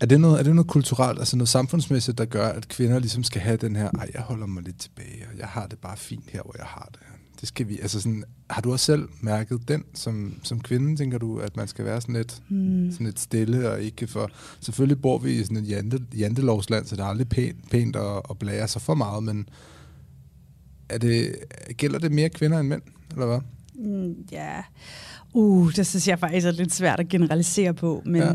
er 0.00 0.06
det, 0.06 0.20
noget, 0.20 0.38
er 0.38 0.42
det 0.42 0.54
noget 0.54 0.68
kulturelt, 0.68 1.18
altså 1.18 1.36
noget 1.36 1.48
samfundsmæssigt, 1.48 2.18
der 2.18 2.24
gør, 2.24 2.48
at 2.48 2.68
kvinder 2.68 2.98
ligesom 2.98 3.24
skal 3.24 3.40
have 3.40 3.56
den 3.56 3.76
her, 3.76 3.90
ej, 3.98 4.10
jeg 4.14 4.22
holder 4.22 4.46
mig 4.46 4.62
lidt 4.62 4.78
tilbage, 4.78 5.24
og 5.32 5.38
jeg 5.38 5.46
har 5.46 5.66
det 5.66 5.78
bare 5.78 5.96
fint 5.96 6.30
her, 6.30 6.42
hvor 6.42 6.54
jeg 6.58 6.66
har 6.66 6.88
det. 6.92 7.00
Det 7.44 7.48
skal 7.48 7.68
vi, 7.68 7.78
altså 7.82 8.00
sådan, 8.00 8.24
har 8.50 8.62
du 8.62 8.72
også 8.72 8.84
selv 8.84 9.08
mærket 9.20 9.68
den 9.68 9.84
som, 9.94 10.34
som 10.42 10.60
kvinde, 10.60 10.96
tænker 10.96 11.18
du, 11.18 11.38
at 11.38 11.56
man 11.56 11.68
skal 11.68 11.84
være 11.84 12.00
sådan 12.00 12.14
lidt, 12.14 12.42
Hmm. 12.48 12.92
sådan 12.92 13.06
lidt 13.06 13.20
stille, 13.20 13.70
og 13.70 13.82
ikke 13.82 14.06
for, 14.06 14.30
selvfølgelig 14.60 15.02
bor 15.02 15.18
vi 15.18 15.32
i 15.32 15.42
sådan 15.42 15.56
et 15.56 15.68
jante, 15.68 15.98
jantelovsland, 16.18 16.86
så 16.86 16.96
det 16.96 17.02
er 17.02 17.06
aldrig 17.06 17.28
pænt, 17.28 17.70
pænt 17.70 17.96
at, 17.96 18.22
at 18.30 18.38
blære 18.38 18.68
sig 18.68 18.82
for 18.82 18.94
meget, 18.94 19.22
men 19.22 19.48
er 20.88 20.98
det, 20.98 21.34
gælder 21.76 21.98
det 21.98 22.12
mere 22.12 22.28
kvinder 22.28 22.58
end 22.60 22.68
mænd, 22.68 22.82
eller 23.10 23.26
hvad? 23.26 23.40
Mm, 23.74 24.14
ja, 24.32 24.62
uh, 25.32 25.72
det 25.72 25.86
synes 25.86 26.08
jeg 26.08 26.18
faktisk 26.18 26.46
er 26.46 26.50
lidt 26.50 26.72
svært 26.72 27.00
at 27.00 27.08
generalisere 27.08 27.74
på, 27.74 28.02
men... 28.04 28.22
Ja. 28.22 28.32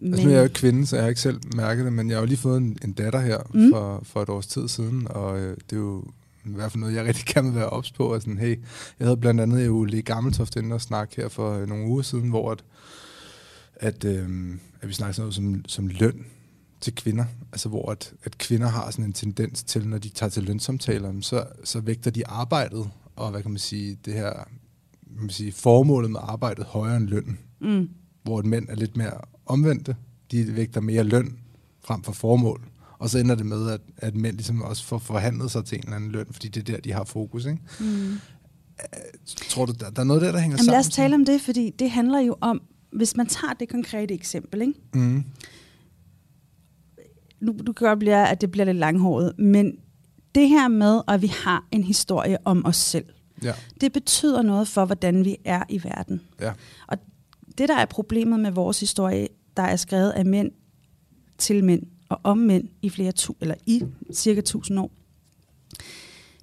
men 0.00 0.12
Altså, 0.12 0.26
nu 0.26 0.32
er 0.32 0.36
jeg 0.36 0.42
jo 0.42 0.50
kvinde, 0.54 0.86
så 0.86 0.96
jeg 0.96 1.02
har 1.02 1.08
ikke 1.08 1.20
selv 1.20 1.40
mærket 1.56 1.84
det, 1.84 1.92
men 1.92 2.08
jeg 2.08 2.16
har 2.16 2.22
jo 2.22 2.26
lige 2.26 2.38
fået 2.38 2.56
en, 2.56 2.78
en 2.84 2.92
datter 2.92 3.20
her 3.20 3.38
mm. 3.54 3.60
Mm. 3.60 3.70
for, 3.70 4.00
for 4.04 4.22
et 4.22 4.28
års 4.28 4.46
tid 4.46 4.68
siden, 4.68 5.06
og 5.10 5.40
øh, 5.40 5.56
det 5.70 5.76
er 5.76 5.80
jo 5.80 6.04
i 6.44 6.54
hvert 6.54 6.72
fald 6.72 6.80
noget, 6.80 6.94
jeg 6.94 7.04
rigtig 7.04 7.26
gerne 7.34 7.48
vil 7.48 7.56
være 7.56 7.70
ops 7.70 7.92
på. 7.92 8.14
Og 8.14 8.20
sådan, 8.20 8.38
hey, 8.38 8.60
jeg 8.98 9.06
havde 9.06 9.16
blandt 9.16 9.40
andet 9.40 9.66
jo 9.66 9.84
lige 9.84 10.02
Gammeltoft 10.02 10.56
inde 10.56 10.74
og 10.74 10.80
snakke 10.80 11.16
her 11.16 11.28
for 11.28 11.52
øh, 11.58 11.68
nogle 11.68 11.86
uger 11.86 12.02
siden, 12.02 12.28
hvor 12.28 12.50
at, 12.50 12.64
at, 13.74 14.04
øh, 14.04 14.50
at 14.80 14.88
vi 14.88 14.92
snakker 14.92 15.12
sådan 15.12 15.22
noget 15.22 15.34
som, 15.34 15.64
som 15.66 15.86
løn 15.86 16.26
til 16.80 16.94
kvinder. 16.94 17.24
Altså 17.52 17.68
hvor 17.68 17.90
at, 17.90 18.12
at 18.24 18.38
kvinder 18.38 18.68
har 18.68 18.90
sådan 18.90 19.04
en 19.04 19.12
tendens 19.12 19.62
til, 19.62 19.88
når 19.88 19.98
de 19.98 20.08
tager 20.08 20.30
til 20.30 20.42
lønsamtaler, 20.42 21.20
så, 21.20 21.46
så 21.64 21.80
vægter 21.80 22.10
de 22.10 22.26
arbejdet, 22.26 22.90
og 23.16 23.30
hvad 23.30 23.42
kan 23.42 23.50
man 23.50 23.58
sige, 23.58 23.98
det 24.04 24.14
her 24.14 24.32
kan 25.14 25.20
man 25.20 25.30
sige, 25.30 25.52
formålet 25.52 26.10
med 26.10 26.20
arbejdet 26.22 26.64
højere 26.64 26.96
end 26.96 27.08
lønnen 27.08 27.38
Mm, 27.64 27.88
hvor 28.22 28.38
et 28.38 28.46
mænd 28.46 28.68
er 28.68 28.74
lidt 28.74 28.96
mere 28.96 29.20
omvendte. 29.46 29.96
De 30.30 30.56
vægter 30.56 30.80
mere 30.80 31.04
løn 31.04 31.38
frem 31.84 32.02
for 32.02 32.12
formål. 32.12 32.60
Og 32.98 33.10
så 33.10 33.18
ender 33.18 33.34
det 33.34 33.46
med, 33.46 33.70
at, 33.70 33.80
at 33.96 34.14
mænd 34.14 34.36
ligesom 34.36 34.62
også 34.62 34.84
får 34.84 34.98
forhandlet 34.98 35.50
sig 35.50 35.64
til 35.64 35.76
en 35.78 35.84
eller 35.84 35.96
anden 35.96 36.10
løn, 36.10 36.26
fordi 36.30 36.48
det 36.48 36.68
er 36.68 36.72
der, 36.74 36.80
de 36.80 36.92
har 36.92 37.04
fokus. 37.04 37.44
Ikke? 37.46 37.58
mm. 37.80 38.18
Tror 39.26 39.66
du, 39.66 39.72
der, 39.72 39.90
der 39.90 40.00
er 40.00 40.04
noget 40.04 40.22
der, 40.22 40.32
der 40.32 40.38
hænger 40.38 40.54
Jamen, 40.54 40.58
sammen? 40.64 40.72
lad 40.72 40.78
os 40.78 40.88
tale 40.88 41.14
om 41.14 41.24
det, 41.24 41.40
fordi 41.40 41.70
det 41.78 41.90
handler 41.90 42.20
jo 42.20 42.36
om, 42.40 42.62
hvis 42.92 43.16
man 43.16 43.26
tager 43.26 43.52
det 43.52 43.68
konkrete 43.68 44.14
eksempel, 44.14 44.60
ikke? 44.60 44.74
Mm. 44.94 45.24
nu, 47.40 47.54
du 47.66 47.72
kan 47.72 47.88
godt 47.88 47.98
blive, 47.98 48.28
at 48.28 48.40
det 48.40 48.50
bliver 48.50 48.64
lidt 48.64 48.76
langhåret, 48.76 49.38
men 49.38 49.76
det 50.34 50.48
her 50.48 50.68
med, 50.68 51.00
at 51.08 51.22
vi 51.22 51.26
har 51.26 51.68
en 51.72 51.84
historie 51.84 52.38
om 52.44 52.66
os 52.66 52.76
selv, 52.76 53.04
Ja, 53.42 53.52
det 53.80 53.92
betyder 53.92 54.42
noget 54.42 54.68
for, 54.68 54.84
hvordan 54.84 55.24
vi 55.24 55.36
er 55.44 55.62
i 55.68 55.84
verden. 55.84 56.20
ja. 56.40 56.52
Og 56.88 56.98
det, 57.58 57.68
der 57.68 57.76
er 57.76 57.84
problemet 57.86 58.40
med 58.40 58.50
vores 58.50 58.80
historie, 58.80 59.28
der 59.56 59.62
er 59.62 59.76
skrevet 59.76 60.10
af 60.10 60.26
mænd 60.26 60.50
til 61.38 61.64
mænd 61.64 61.82
og 62.08 62.20
om 62.24 62.38
mænd 62.38 62.68
i 62.82 62.90
flere 62.90 63.12
tu, 63.12 63.34
eller 63.40 63.54
i 63.66 63.82
cirka 64.12 64.40
tusind 64.40 64.78
år, 64.80 64.90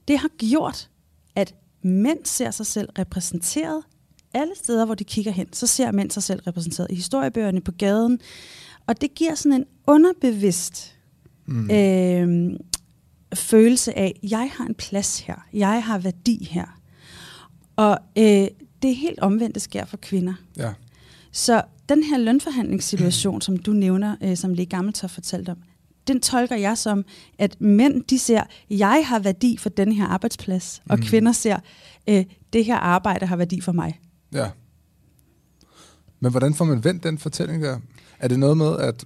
det 0.08 0.18
har 0.20 0.30
gjort, 0.38 0.90
at 1.36 1.56
mænd 1.84 2.26
ser 2.26 2.52
sig 2.52 2.66
selv 2.66 2.90
repræsenteret 3.00 3.84
alle 4.34 4.54
steder, 4.56 4.86
hvor 4.86 4.96
de 4.96 5.04
kigger 5.04 5.32
hen, 5.32 5.54
så 5.54 5.68
ser 5.68 5.92
mænd 5.92 6.12
sig 6.12 6.24
selv 6.24 6.42
repræsenteret 6.48 6.88
i 6.92 6.96
historiebøgerne 6.96 7.62
på 7.62 7.72
gaden. 7.72 8.20
Og 8.88 9.02
det 9.02 9.14
giver 9.16 9.36
sådan 9.36 9.54
en 9.62 9.66
underbevidst 9.88 10.96
Mm. 11.46 11.72
øh, 11.72 12.60
følelse 13.36 13.98
af, 13.98 14.20
jeg 14.24 14.52
har 14.54 14.66
en 14.66 14.76
plads 14.76 15.20
her, 15.20 15.36
jeg 15.54 15.84
har 15.84 15.98
værdi 15.98 16.48
her. 16.52 16.80
Og 17.76 17.98
øh, 18.18 18.48
det 18.82 18.92
er 18.92 18.96
helt 18.96 19.20
omvendt, 19.20 19.56
det 19.56 19.62
sker 19.62 19.86
for 19.86 19.98
kvinder. 19.98 20.34
ja. 20.58 20.74
Så 21.32 21.62
den 21.90 22.04
her 22.04 22.18
lønforhandlingssituation, 22.18 23.42
som 23.42 23.58
du 23.58 23.72
nævner, 23.72 24.16
øh, 24.24 24.38
som 24.38 24.54
Lee 24.54 24.66
Gammeltoft 24.66 25.14
fortalte 25.14 25.50
om, 25.50 25.58
den 26.08 26.22
tolker 26.22 26.56
jeg 26.56 26.78
som, 26.78 27.06
at 27.40 27.62
mænd 27.62 28.04
de 28.04 28.20
ser, 28.20 28.44
jeg 28.70 29.04
har 29.08 29.20
værdi 29.20 29.58
for 29.58 29.70
den 29.70 29.92
her 29.92 30.06
arbejdsplads, 30.06 30.82
og 30.90 30.98
Mm. 30.98 31.04
kvinder 31.06 31.32
ser, 31.32 31.60
øh, 32.10 32.26
det 32.54 32.66
her 32.66 32.78
arbejde 32.78 33.26
har 33.26 33.36
værdi 33.36 33.62
for 33.62 33.72
mig. 33.72 34.00
Ja. 34.34 34.50
Men 36.20 36.32
hvordan 36.32 36.54
får 36.54 36.66
man 36.66 36.84
vendt 36.84 37.04
den 37.04 37.18
fortælling 37.18 37.64
der? 37.64 37.80
Er 38.20 38.28
det 38.28 38.40
noget 38.40 38.58
med, 38.58 38.78
at 38.78 39.06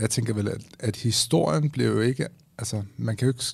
jeg 0.00 0.10
tænker 0.10 0.34
vel, 0.34 0.48
at, 0.48 0.60
at 0.78 0.96
historien 0.96 1.70
bliver 1.70 1.90
jo 1.90 2.00
ikke, 2.00 2.26
altså 2.58 2.82
man 2.96 3.16
kan 3.16 3.26
jo 3.26 3.30
ikke 3.30 3.44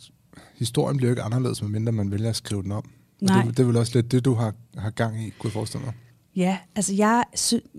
historien 0.55 0.97
bliver 0.97 1.09
jo 1.09 1.13
ikke 1.13 1.23
anderledes, 1.23 1.63
medmindre 1.63 1.93
man 1.93 2.11
vælger 2.11 2.29
at 2.29 2.37
skrive 2.37 2.63
den 2.63 2.73
om. 2.73 2.91
Nej. 3.21 3.39
Og 3.39 3.47
det, 3.47 3.57
det 3.57 3.63
er 3.63 3.67
vel 3.67 3.77
også 3.77 3.93
lidt 3.95 4.13
det, 4.13 4.25
du 4.25 4.35
har, 4.35 4.55
har 4.79 4.91
gang 4.91 5.27
i, 5.27 5.31
kunne 5.31 5.49
jeg 5.49 5.53
forestille 5.53 5.85
mig. 5.85 5.95
Ja, 6.37 6.59
altså 6.77 6.95
jeg, 6.95 7.25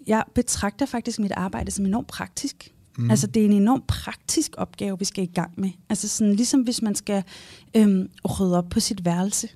jeg 0.07 0.23
betragter 0.35 0.85
faktisk 0.85 1.19
mit 1.19 1.31
arbejde 1.31 1.71
som 1.71 1.85
enormt 1.85 2.07
praktisk. 2.07 2.73
Mm. 2.97 3.11
Altså 3.11 3.27
det 3.27 3.41
er 3.41 3.45
en 3.45 3.53
enormt 3.53 3.87
praktisk 3.87 4.55
opgave, 4.57 4.99
vi 4.99 5.05
skal 5.05 5.23
i 5.23 5.31
gang 5.33 5.51
med. 5.57 5.69
Altså 5.89 6.07
sådan, 6.07 6.33
ligesom 6.33 6.61
hvis 6.61 6.81
man 6.81 6.95
skal 6.95 7.23
øhm, 7.75 8.09
rydde 8.39 8.57
op 8.57 8.69
på 8.69 8.79
sit 8.79 9.05
værelse 9.05 9.47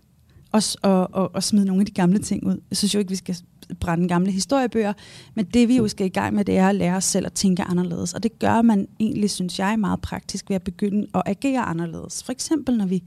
og, 0.52 0.64
og, 0.82 1.10
og, 1.14 1.36
og 1.36 1.44
smide 1.44 1.66
nogle 1.66 1.82
af 1.82 1.86
de 1.86 1.92
gamle 1.92 2.20
ting 2.20 2.48
ud. 2.48 2.62
Jeg 2.70 2.78
synes 2.78 2.94
jo 2.94 3.00
ikke, 3.00 3.10
vi 3.10 3.16
skal 3.16 3.38
brænde 3.80 4.08
gamle 4.08 4.32
historiebøger, 4.32 4.94
men 5.36 5.46
det 5.46 5.68
vi 5.68 5.78
jo 5.78 5.88
skal 5.88 6.06
i 6.06 6.10
gang 6.10 6.36
med, 6.36 6.46
det 6.46 6.58
er 6.58 6.70
at 6.70 6.76
lære 6.76 6.96
os 6.96 7.06
selv 7.06 7.26
at 7.26 7.34
tænke 7.34 7.64
anderledes. 7.64 8.14
Og 8.14 8.24
det 8.24 8.40
gør 8.40 8.62
man 8.62 8.88
egentlig, 9.00 9.30
synes 9.30 9.60
jeg, 9.60 9.80
meget 9.80 10.02
praktisk 10.02 10.50
ved 10.50 10.56
at 10.56 10.64
begynde 10.64 11.08
at 11.16 11.24
agere 11.26 11.62
anderledes. 11.62 12.24
For 12.24 12.32
eksempel 12.32 12.78
når 12.78 12.86
vi 12.86 13.04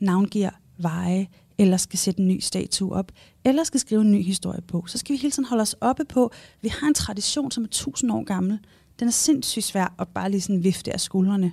navngiver 0.00 0.50
veje, 0.78 1.26
eller 1.58 1.76
skal 1.76 1.98
sætte 1.98 2.20
en 2.20 2.28
ny 2.28 2.40
statue 2.40 2.92
op, 2.92 3.12
eller 3.44 3.64
skal 3.64 3.80
skrive 3.80 4.00
en 4.00 4.12
ny 4.12 4.22
historie 4.22 4.60
på. 4.60 4.84
Så 4.86 4.98
skal 4.98 5.12
vi 5.12 5.18
hele 5.18 5.30
tiden 5.30 5.48
holde 5.48 5.62
os 5.62 5.76
oppe 5.80 6.04
på, 6.04 6.32
vi 6.62 6.68
har 6.68 6.86
en 6.86 6.94
tradition, 6.94 7.50
som 7.50 7.64
er 7.64 7.68
tusind 7.68 8.12
år 8.12 8.24
gammel. 8.24 8.58
Den 8.98 9.08
er 9.08 9.12
sindssygt 9.12 9.64
svær 9.64 9.94
at 9.98 10.08
bare 10.08 10.30
lige 10.30 10.40
sådan 10.40 10.64
vifte 10.64 10.92
af 10.92 11.00
skuldrene. 11.00 11.52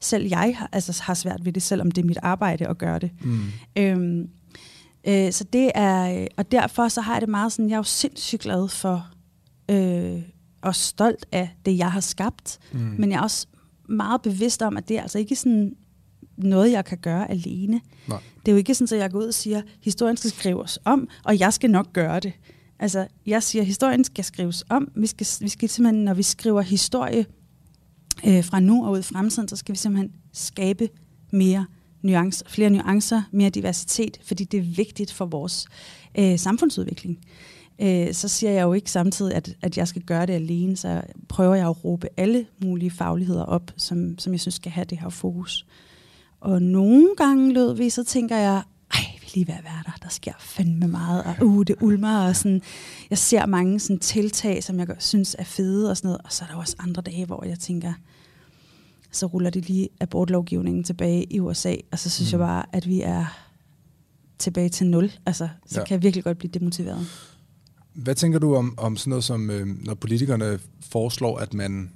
Selv 0.00 0.26
jeg 0.26 0.54
har, 0.58 0.68
altså, 0.72 1.02
har 1.02 1.14
svært 1.14 1.44
ved 1.44 1.52
det, 1.52 1.62
selvom 1.62 1.90
det 1.90 2.02
er 2.02 2.06
mit 2.06 2.18
arbejde 2.22 2.68
at 2.68 2.78
gøre 2.78 2.98
det. 2.98 3.10
Mm. 3.24 3.40
Øhm, 3.76 4.28
øh, 5.04 5.32
så 5.32 5.44
det 5.44 5.70
er, 5.74 6.26
og 6.36 6.52
derfor 6.52 6.88
så 6.88 7.00
har 7.00 7.12
jeg 7.12 7.20
det 7.20 7.28
meget 7.28 7.52
sådan, 7.52 7.68
jeg 7.68 7.74
er 7.74 7.78
jo 7.78 7.82
sindssygt 7.82 8.42
glad 8.42 8.68
for, 8.68 9.06
øh, 9.68 10.22
og 10.62 10.74
stolt 10.74 11.26
af 11.32 11.50
det, 11.66 11.78
jeg 11.78 11.92
har 11.92 12.00
skabt. 12.00 12.58
Mm. 12.72 12.78
Men 12.78 13.10
jeg 13.10 13.18
er 13.18 13.22
også 13.22 13.46
meget 13.88 14.22
bevidst 14.22 14.62
om, 14.62 14.76
at 14.76 14.88
det 14.88 14.98
er 14.98 15.02
altså 15.02 15.18
ikke 15.18 15.36
sådan 15.36 15.76
noget, 16.42 16.72
jeg 16.72 16.84
kan 16.84 16.98
gøre 16.98 17.30
alene. 17.30 17.80
Nej. 18.08 18.20
Det 18.40 18.48
er 18.48 18.52
jo 18.52 18.58
ikke 18.58 18.74
sådan, 18.74 18.96
at 18.96 19.02
jeg 19.02 19.10
går 19.10 19.18
ud 19.18 19.26
og 19.26 19.34
siger, 19.34 19.62
historien 19.80 20.16
skal 20.16 20.30
skrives 20.30 20.78
om, 20.84 21.08
og 21.24 21.40
jeg 21.40 21.52
skal 21.52 21.70
nok 21.70 21.92
gøre 21.92 22.20
det. 22.20 22.32
Altså, 22.78 23.06
jeg 23.26 23.42
siger, 23.42 23.62
historien 23.62 24.04
skal 24.04 24.24
skrives 24.24 24.64
om. 24.68 24.90
Vi 24.94 25.06
skal, 25.06 25.26
vi 25.40 25.48
skal 25.48 25.68
simpelthen, 25.68 26.04
når 26.04 26.14
vi 26.14 26.22
skriver 26.22 26.60
historie 26.60 27.26
øh, 28.26 28.44
fra 28.44 28.60
nu 28.60 28.86
og 28.86 28.92
ud 28.92 28.98
i 28.98 29.02
fremtiden, 29.02 29.48
så 29.48 29.56
skal 29.56 29.72
vi 29.72 29.78
simpelthen 29.78 30.12
skabe 30.32 30.88
mere 31.32 31.66
nuancer, 32.02 32.46
flere 32.48 32.70
nuancer, 32.70 33.22
mere 33.32 33.50
diversitet, 33.50 34.18
fordi 34.24 34.44
det 34.44 34.58
er 34.58 34.74
vigtigt 34.76 35.12
for 35.12 35.24
vores 35.24 35.66
øh, 36.18 36.38
samfundsudvikling. 36.38 37.18
Øh, 37.78 38.14
så 38.14 38.28
siger 38.28 38.50
jeg 38.52 38.62
jo 38.62 38.72
ikke 38.72 38.90
samtidig, 38.90 39.34
at, 39.34 39.56
at 39.62 39.76
jeg 39.76 39.88
skal 39.88 40.02
gøre 40.02 40.26
det 40.26 40.32
alene, 40.32 40.76
så 40.76 41.02
prøver 41.28 41.54
jeg 41.54 41.68
at 41.68 41.84
råbe 41.84 42.08
alle 42.16 42.46
mulige 42.64 42.90
fagligheder 42.90 43.44
op, 43.44 43.70
som, 43.76 44.18
som 44.18 44.32
jeg 44.32 44.40
synes 44.40 44.54
skal 44.54 44.72
have 44.72 44.84
det 44.84 44.98
her 44.98 45.08
fokus. 45.08 45.66
Og 46.42 46.62
nogle 46.62 47.08
gange 47.16 47.52
lød 47.52 47.76
vi, 47.76 47.90
så 47.90 48.04
tænker 48.04 48.36
jeg, 48.36 48.62
ej, 48.94 49.00
vi 49.20 49.26
er 49.26 49.30
lige 49.34 49.46
ved 49.46 49.54
at 49.54 49.64
være 49.64 49.82
der. 49.86 49.92
Der 50.02 50.08
sker 50.08 50.32
fandme 50.38 50.88
meget, 50.88 51.24
og 51.24 51.46
uh, 51.46 51.64
det 51.66 51.76
ulmer, 51.80 52.18
og 52.28 52.36
sådan, 52.36 52.62
jeg 53.10 53.18
ser 53.18 53.46
mange 53.46 53.80
sådan 53.80 53.98
tiltag, 53.98 54.64
som 54.64 54.78
jeg 54.78 54.86
synes 54.98 55.36
er 55.38 55.44
fede 55.44 55.90
og 55.90 55.96
sådan 55.96 56.08
noget, 56.08 56.20
og 56.24 56.32
så 56.32 56.44
er 56.44 56.48
der 56.48 56.56
også 56.56 56.76
andre 56.78 57.02
dage, 57.02 57.26
hvor 57.26 57.44
jeg 57.44 57.58
tænker, 57.58 57.92
så 59.10 59.26
ruller 59.26 59.50
de 59.50 59.60
lige 59.60 59.88
abortlovgivningen 60.00 60.84
tilbage 60.84 61.24
i 61.32 61.40
USA, 61.40 61.74
og 61.92 61.98
så 61.98 62.10
synes 62.10 62.32
mm. 62.32 62.38
jeg 62.40 62.46
bare, 62.46 62.64
at 62.72 62.88
vi 62.88 63.00
er 63.00 63.24
tilbage 64.38 64.68
til 64.68 64.86
nul. 64.86 65.12
Altså, 65.26 65.48
så 65.66 65.80
Ja. 65.80 65.84
kan 65.86 65.94
jeg 65.94 66.02
virkelig 66.02 66.24
godt 66.24 66.38
blive 66.38 66.50
demotiveret. 66.50 67.06
Hvad 67.94 68.14
tænker 68.14 68.38
du 68.38 68.54
om, 68.54 68.74
om 68.78 68.96
sådan 68.96 69.10
noget 69.10 69.24
som, 69.24 69.50
øh, 69.50 69.66
når 69.84 69.94
politikerne 69.94 70.58
foreslår, 70.80 71.38
at 71.38 71.54
man 71.54 71.90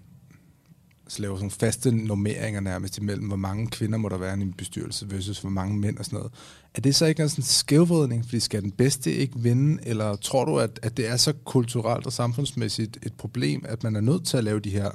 så 1.08 1.22
laver 1.22 1.36
sådan 1.36 1.50
faste 1.50 1.90
normeringer 1.90 2.60
nærmest 2.60 2.98
imellem, 2.98 3.26
hvor 3.26 3.36
mange 3.36 3.66
kvinder 3.66 3.98
må 3.98 4.08
der 4.08 4.18
være 4.18 4.38
i 4.38 4.42
en 4.42 4.52
bestyrelse 4.52 5.10
versus 5.10 5.40
hvor 5.40 5.50
mange 5.50 5.76
mænd 5.76 5.98
og 5.98 6.04
sådan 6.04 6.16
noget. 6.16 6.32
Er 6.74 6.80
det 6.80 6.94
så 6.94 7.06
ikke 7.06 7.22
en 7.22 7.28
sådan 7.28 7.44
skævvridning, 7.44 8.24
fordi 8.24 8.40
skal 8.40 8.62
den 8.62 8.70
bedste 8.70 9.12
ikke 9.12 9.38
vinde, 9.38 9.82
eller 9.82 10.16
tror 10.16 10.44
du, 10.44 10.58
at, 10.58 10.80
at 10.82 10.96
det 10.96 11.08
er 11.08 11.16
så 11.16 11.32
kulturelt 11.44 12.06
og 12.06 12.12
samfundsmæssigt 12.12 12.98
et 13.02 13.12
problem, 13.12 13.64
at 13.68 13.82
man 13.82 13.96
er 13.96 14.00
nødt 14.00 14.26
til 14.26 14.36
at 14.36 14.44
lave 14.44 14.60
de 14.60 14.70
her 14.70 14.90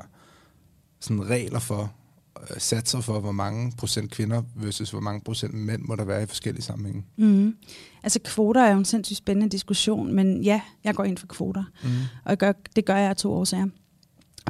sådan 1.00 1.30
regler 1.30 1.60
for, 1.60 1.94
øh, 2.42 2.62
satser 2.62 3.02
for, 3.02 3.20
hvor 3.20 3.32
mange 3.32 3.74
procent 3.78 4.12
kvinder 4.12 4.42
versus 4.56 4.92
hvor 4.92 5.00
mange 5.00 5.22
procent 5.22 5.54
mænd 5.54 5.82
må 5.82 5.96
der 5.96 6.04
være 6.04 6.24
i 6.24 6.26
forskellige 6.26 6.64
sammenhænge? 6.64 7.04
Mm. 7.18 7.56
Altså 8.04 8.20
kvoter 8.24 8.62
er 8.62 8.72
jo 8.72 8.78
en 8.78 8.86
sindssygt 8.86 9.18
spændende 9.18 9.50
diskussion, 9.50 10.14
men 10.14 10.44
ja, 10.44 10.62
jeg 10.84 10.96
går 10.96 11.04
ind 11.04 11.18
for 11.18 11.28
kvoter. 11.28 11.64
Mm. 11.84 11.90
Og 12.24 12.30
jeg 12.30 12.38
gør, 12.38 12.54
det 12.76 12.86
gør 12.86 12.96
jeg 12.96 13.10
af 13.10 13.16
to 13.16 13.34
årsager. 13.34 13.68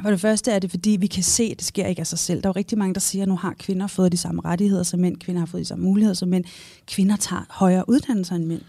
For 0.02 0.10
det 0.10 0.20
første 0.20 0.50
er 0.50 0.58
det, 0.58 0.70
fordi 0.70 0.90
vi 0.90 1.06
kan 1.06 1.22
se, 1.22 1.42
at 1.42 1.58
det 1.58 1.66
sker 1.66 1.86
ikke 1.86 2.00
af 2.00 2.06
sig 2.06 2.18
selv. 2.18 2.42
Der 2.42 2.48
er 2.48 2.50
jo 2.50 2.56
rigtig 2.56 2.78
mange, 2.78 2.94
der 2.94 3.00
siger, 3.00 3.22
at 3.22 3.28
nu 3.28 3.36
har 3.36 3.54
kvinder 3.58 3.86
fået 3.86 4.12
de 4.12 4.16
samme 4.16 4.42
rettigheder 4.44 4.82
som 4.82 5.00
mænd, 5.00 5.16
kvinder 5.16 5.38
har 5.38 5.46
fået 5.46 5.60
de 5.60 5.64
samme 5.64 5.84
muligheder 5.84 6.14
som 6.14 6.28
mænd, 6.28 6.44
kvinder 6.86 7.16
tager 7.16 7.42
højere 7.50 7.88
uddannelser 7.88 8.34
end 8.34 8.44
mænd. 8.44 8.62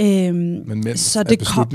Øhm, 0.00 0.68
Men 0.68 0.84
mænd 0.84 0.96
så 0.96 1.22
det 1.22 1.46
kom, 1.46 1.68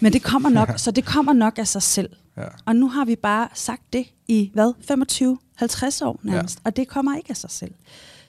men 0.00 0.12
det 0.12 0.22
kommer 0.22 0.48
nok, 0.48 0.72
så 0.84 0.90
det 0.90 1.04
kommer 1.04 1.32
nok 1.32 1.58
af 1.58 1.68
sig 1.68 1.82
selv. 1.82 2.08
Ja. 2.36 2.42
Og 2.64 2.76
nu 2.76 2.88
har 2.88 3.04
vi 3.04 3.16
bare 3.16 3.48
sagt 3.54 3.82
det 3.92 4.06
i, 4.28 4.50
hvad, 4.54 4.72
25-50 6.02 6.04
år 6.04 6.20
nærmest, 6.22 6.58
ja. 6.58 6.60
og 6.64 6.76
det 6.76 6.88
kommer 6.88 7.16
ikke 7.16 7.30
af 7.30 7.36
sig 7.36 7.50
selv. 7.50 7.74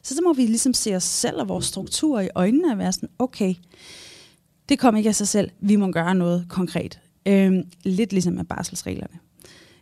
Så 0.03 0.15
så 0.15 0.21
må 0.23 0.33
vi 0.33 0.41
ligesom 0.41 0.73
se 0.73 0.95
os 0.95 1.03
selv 1.03 1.37
og 1.37 1.49
vores 1.49 1.65
strukturer 1.65 2.21
i 2.21 2.29
øjnene 2.35 2.71
og 2.71 2.77
være 2.77 2.91
sådan, 2.93 3.09
okay, 3.19 3.55
det 4.69 4.79
kommer 4.79 4.97
ikke 4.97 5.07
af 5.07 5.15
sig 5.15 5.27
selv, 5.27 5.49
vi 5.59 5.75
må 5.75 5.91
gøre 5.91 6.15
noget 6.15 6.45
konkret. 6.49 6.99
Øhm, 7.25 7.63
lidt 7.83 8.13
ligesom 8.13 8.33
med 8.33 8.43
barselsreglerne, 8.43 9.19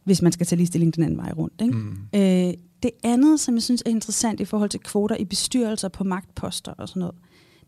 hvis 0.06 0.22
man 0.22 0.32
skal 0.32 0.46
tage 0.46 0.58
ligestilling 0.58 0.96
den 0.96 1.04
anden 1.04 1.18
vej 1.18 1.32
rundt. 1.38 1.62
Ikke? 1.62 1.74
Mm. 1.74 1.98
Øh, 2.16 2.54
det 2.84 2.92
andet, 3.04 3.40
som 3.40 3.56
jeg 3.56 3.64
synes 3.64 3.84
er 3.86 3.90
interessant 3.90 4.40
i 4.40 4.46
forhold 4.46 4.70
til 4.70 4.80
kvoter 4.80 5.16
i 5.16 5.26
bestyrelser 5.26 5.88
på 5.88 6.04
magtposter 6.04 6.72
og 6.72 6.90
sådan 6.90 7.00
noget, 7.00 7.16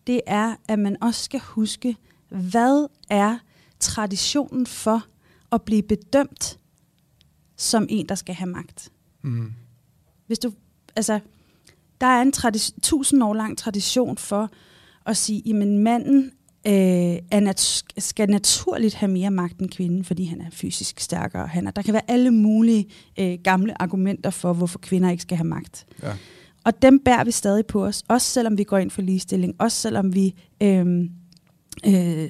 det 0.08 0.21
er, 0.28 0.56
at 0.67 0.80
man 0.80 0.97
også 1.02 1.23
skal 1.23 1.39
huske, 1.39 1.95
hvad 2.30 2.88
er 3.10 3.38
traditionen 3.80 4.65
for 4.65 5.06
at 5.52 5.62
blive 5.62 5.84
bedømt 5.84 6.60
som 7.56 7.86
en, 7.89 8.10
der 8.10 8.15
skal 8.15 8.36
have 8.36 8.50
magt. 8.50 8.91
Mm. 9.21 9.54
Hvis 10.28 10.39
du, 10.39 10.52
altså, 10.95 11.19
der 12.02 12.08
er 12.08 12.21
en 12.21 12.34
tusind 12.82 13.23
år 13.23 13.34
lang 13.34 13.58
tradition 13.58 14.17
for 14.17 14.50
at 15.06 15.17
sige, 15.17 15.50
at 15.50 15.67
manden 15.67 16.32
øh, 16.67 17.19
er 17.32 17.39
nat- 17.39 17.84
skal 17.97 18.30
naturligt 18.30 18.95
have 18.95 19.12
mere 19.12 19.32
magt 19.32 19.60
end 19.60 19.69
kvinden, 19.69 20.03
fordi 20.03 20.25
han 20.25 20.41
er 20.41 20.49
fysisk 20.51 20.99
stærkere. 20.99 21.47
Han 21.47 21.67
er, 21.67 21.71
der 21.71 21.82
kan 21.82 21.93
være 21.93 22.12
alle 22.12 22.32
mulige 22.32 22.86
øh, 23.19 23.38
gamle 23.43 23.82
argumenter 23.82 24.30
for, 24.30 24.53
hvorfor 24.53 24.80
kvinder 24.80 25.10
ikke 25.10 25.21
skal 25.21 25.38
have 25.38 25.47
magt. 25.47 25.86
Ja. 26.03 26.13
Og 26.63 26.82
dem 26.82 26.99
bærer 26.99 27.23
vi 27.23 27.32
stadig 27.32 27.65
på 27.65 27.86
os, 27.86 28.03
også 28.08 28.27
selvom 28.27 28.58
vi 28.58 28.63
går 28.63 28.77
ind 28.77 28.91
for 28.91 29.01
ligestilling, 29.01 29.56
også 29.60 29.77
selvom 29.77 30.15
vi 30.15 30.34
øh, 30.63 31.10
øh, 31.86 32.30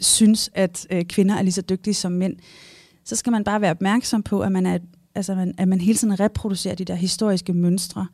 synes, 0.00 0.50
at 0.54 0.86
øh, 0.90 1.04
kvinder 1.04 1.34
er 1.34 1.42
lige 1.42 1.52
så 1.52 1.62
dygtige 1.62 1.94
som 1.94 2.12
mænd. 2.12 2.36
Så 3.04 3.16
skal 3.16 3.30
man 3.30 3.44
bare 3.44 3.60
være 3.60 3.70
opmærksom 3.70 4.22
på, 4.22 4.40
at 4.40 4.52
man, 4.52 4.66
er, 4.66 4.78
altså 5.14 5.34
man, 5.34 5.54
at 5.58 5.68
man 5.68 5.80
hele 5.80 5.98
tiden 5.98 6.20
reproducerer 6.20 6.74
de 6.74 6.84
der 6.84 6.94
historiske 6.94 7.52
mønstre. 7.52 8.06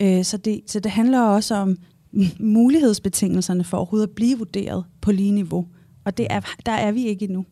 Øh, 0.00 0.24
så, 0.24 0.36
det, 0.36 0.60
så 0.66 0.80
det 0.80 0.90
handler 0.90 1.20
også 1.20 1.54
om 1.54 1.76
mulighedsbetingelserne 2.38 3.64
for 3.64 3.76
overhovedet 3.76 4.06
at 4.06 4.14
blive 4.14 4.38
vurderet 4.38 4.84
på 5.00 5.12
lige 5.12 5.32
niveau. 5.32 5.66
Og 6.04 6.16
det 6.16 6.26
er, 6.30 6.40
der 6.66 6.72
er 6.72 6.92
vi 6.92 7.06
ikke 7.06 7.24
endnu. 7.24 7.46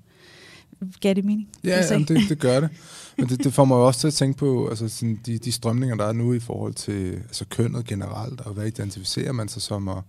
Gav 1.00 1.14
det 1.14 1.24
mening? 1.24 1.48
Ja, 1.64 1.84
jamen, 1.90 2.08
det, 2.08 2.20
det 2.28 2.38
gør 2.38 2.60
det. 2.60 2.70
Men 3.18 3.28
det, 3.28 3.44
det 3.44 3.54
får 3.54 3.64
mig 3.64 3.76
også 3.76 4.00
til 4.00 4.06
at 4.06 4.14
tænke 4.14 4.38
på 4.38 4.68
altså, 4.68 4.88
sådan, 4.88 5.20
de, 5.26 5.38
de 5.38 5.52
strømninger, 5.52 5.96
der 5.96 6.04
er 6.04 6.12
nu 6.12 6.32
i 6.32 6.40
forhold 6.40 6.74
til 6.74 7.12
altså, 7.12 7.44
kønnet 7.50 7.86
generelt, 7.86 8.40
og 8.40 8.52
hvad 8.52 8.66
identificerer 8.66 9.32
man 9.32 9.48
sig 9.48 9.62
som, 9.62 9.88
og 9.88 10.02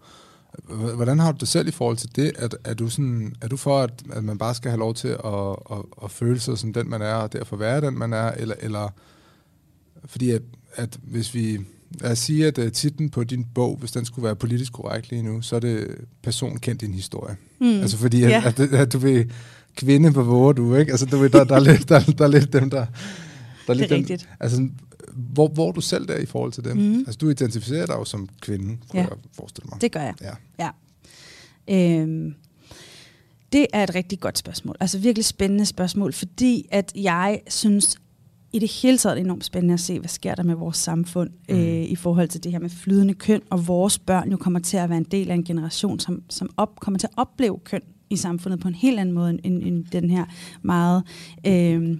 hvordan 0.95 1.19
har 1.19 1.31
du 1.31 1.37
det 1.39 1.47
selv 1.47 1.67
i 1.67 1.71
forhold 1.71 1.97
til 1.97 2.15
det? 2.15 2.31
Er, 2.35 2.47
er, 2.63 2.73
du, 2.73 2.89
sådan, 2.89 3.35
er 3.41 3.47
du 3.47 3.57
for, 3.57 3.79
at, 3.79 4.03
at 4.13 4.23
man 4.23 4.37
bare 4.37 4.55
skal 4.55 4.71
have 4.71 4.79
lov 4.79 4.93
til 4.93 5.07
at, 5.07 5.55
at, 5.71 5.77
at 6.03 6.11
føle 6.11 6.39
sig 6.39 6.57
som 6.57 6.73
den, 6.73 6.89
man 6.89 7.01
er, 7.01 7.13
og 7.13 7.33
derfor 7.33 7.55
være 7.55 7.81
den, 7.81 7.97
man 7.97 8.13
er, 8.13 8.31
eller, 8.31 8.55
eller 8.59 8.89
fordi 10.05 10.31
at, 10.31 10.41
at 10.73 10.99
hvis 11.03 11.33
vi, 11.33 11.59
os 12.03 12.19
sige, 12.19 12.47
at 12.47 12.57
uh, 12.57 12.71
titlen 12.71 13.09
på 13.09 13.23
din 13.23 13.45
bog, 13.55 13.77
hvis 13.77 13.91
den 13.91 14.05
skulle 14.05 14.23
være 14.25 14.35
politisk 14.35 14.73
korrekt 14.73 15.09
lige 15.09 15.23
nu, 15.23 15.41
så 15.41 15.55
er 15.55 15.59
det 15.59 15.95
person 16.23 16.57
kendt 16.57 16.81
din 16.81 16.93
historie. 16.93 17.35
Mm. 17.59 17.67
Altså 17.67 17.97
fordi, 17.97 18.23
at, 18.23 18.29
Ja. 18.29 18.43
at, 18.45 18.59
at, 18.59 18.73
at 18.73 18.93
du 18.93 18.97
vil 18.97 19.31
kvinde 19.75 20.13
på 20.13 20.23
våger 20.23 20.53
du, 20.53 20.75
ikke? 20.75 20.91
Altså 20.91 21.05
du 21.05 21.17
ved, 21.17 21.29
der, 21.29 21.43
der, 21.43 21.55
er 21.55 21.59
lidt, 21.59 21.89
der, 21.89 21.99
der 21.99 22.23
er 22.23 22.27
lidt 22.27 22.53
dem, 22.53 22.69
der... 22.69 22.85
Der 23.67 23.73
Det 23.73 23.83
er 23.83 23.87
dem, 23.87 23.97
rigtigt. 23.97 24.29
Altså, 24.39 24.67
hvor, 25.13 25.47
hvor 25.47 25.67
er 25.67 25.71
du 25.71 25.81
selv 25.81 26.07
der 26.07 26.17
i 26.17 26.25
forhold 26.25 26.51
til 26.51 26.63
dem? 26.63 26.77
Mhm. 26.77 26.99
Altså 26.99 27.17
du 27.17 27.29
identificerer 27.29 27.85
dig 27.85 27.93
jo 27.93 28.05
som 28.05 28.29
kvinde, 28.41 28.77
kunne 28.89 29.01
Ja. 29.01 29.07
jeg 29.07 29.17
forestille 29.33 29.69
mig. 29.71 29.81
Det 29.81 29.91
gør 29.91 30.01
jeg. 30.01 30.13
Ja. 30.21 30.33
Ja. 30.59 30.69
Øhm, 32.01 32.33
det 33.53 33.67
er 33.73 33.83
et 33.83 33.95
rigtig 33.95 34.19
godt 34.19 34.37
spørgsmål. 34.37 34.75
Altså 34.79 34.97
virkelig 34.99 35.25
spændende 35.25 35.65
spørgsmål, 35.65 36.13
fordi 36.13 36.67
at 36.71 36.91
jeg 36.95 37.41
synes 37.47 37.97
i 38.53 38.59
det 38.59 38.71
hele 38.71 38.97
taget 38.97 39.19
enormt 39.19 39.45
spændende 39.45 39.73
at 39.73 39.79
se, 39.79 39.99
hvad 39.99 40.09
sker 40.09 40.35
der 40.35 40.43
med 40.43 40.55
vores 40.55 40.77
samfund 40.77 41.29
Mm. 41.49 41.55
øh, 41.55 41.83
i 41.83 41.95
forhold 41.95 42.27
til 42.27 42.43
det 42.43 42.51
her 42.51 42.59
med 42.59 42.69
flydende 42.69 43.13
køn, 43.13 43.41
og 43.49 43.67
vores 43.67 43.99
børn 43.99 44.31
jo 44.31 44.37
kommer 44.37 44.59
til 44.59 44.77
at 44.77 44.89
være 44.89 44.97
en 44.97 45.03
del 45.03 45.31
af 45.31 45.35
en 45.35 45.43
generation, 45.43 45.99
som, 45.99 46.23
som 46.29 46.49
op, 46.57 46.79
kommer 46.79 46.99
til 46.99 47.07
at 47.07 47.13
opleve 47.17 47.59
køn 47.63 47.81
i 48.09 48.15
samfundet 48.15 48.59
på 48.59 48.67
en 48.67 48.75
helt 48.75 48.99
anden 48.99 49.15
måde, 49.15 49.29
end, 49.43 49.63
end 49.63 49.85
den 49.85 50.09
her 50.09 50.25
meget 50.61 51.03
øh, 51.47 51.97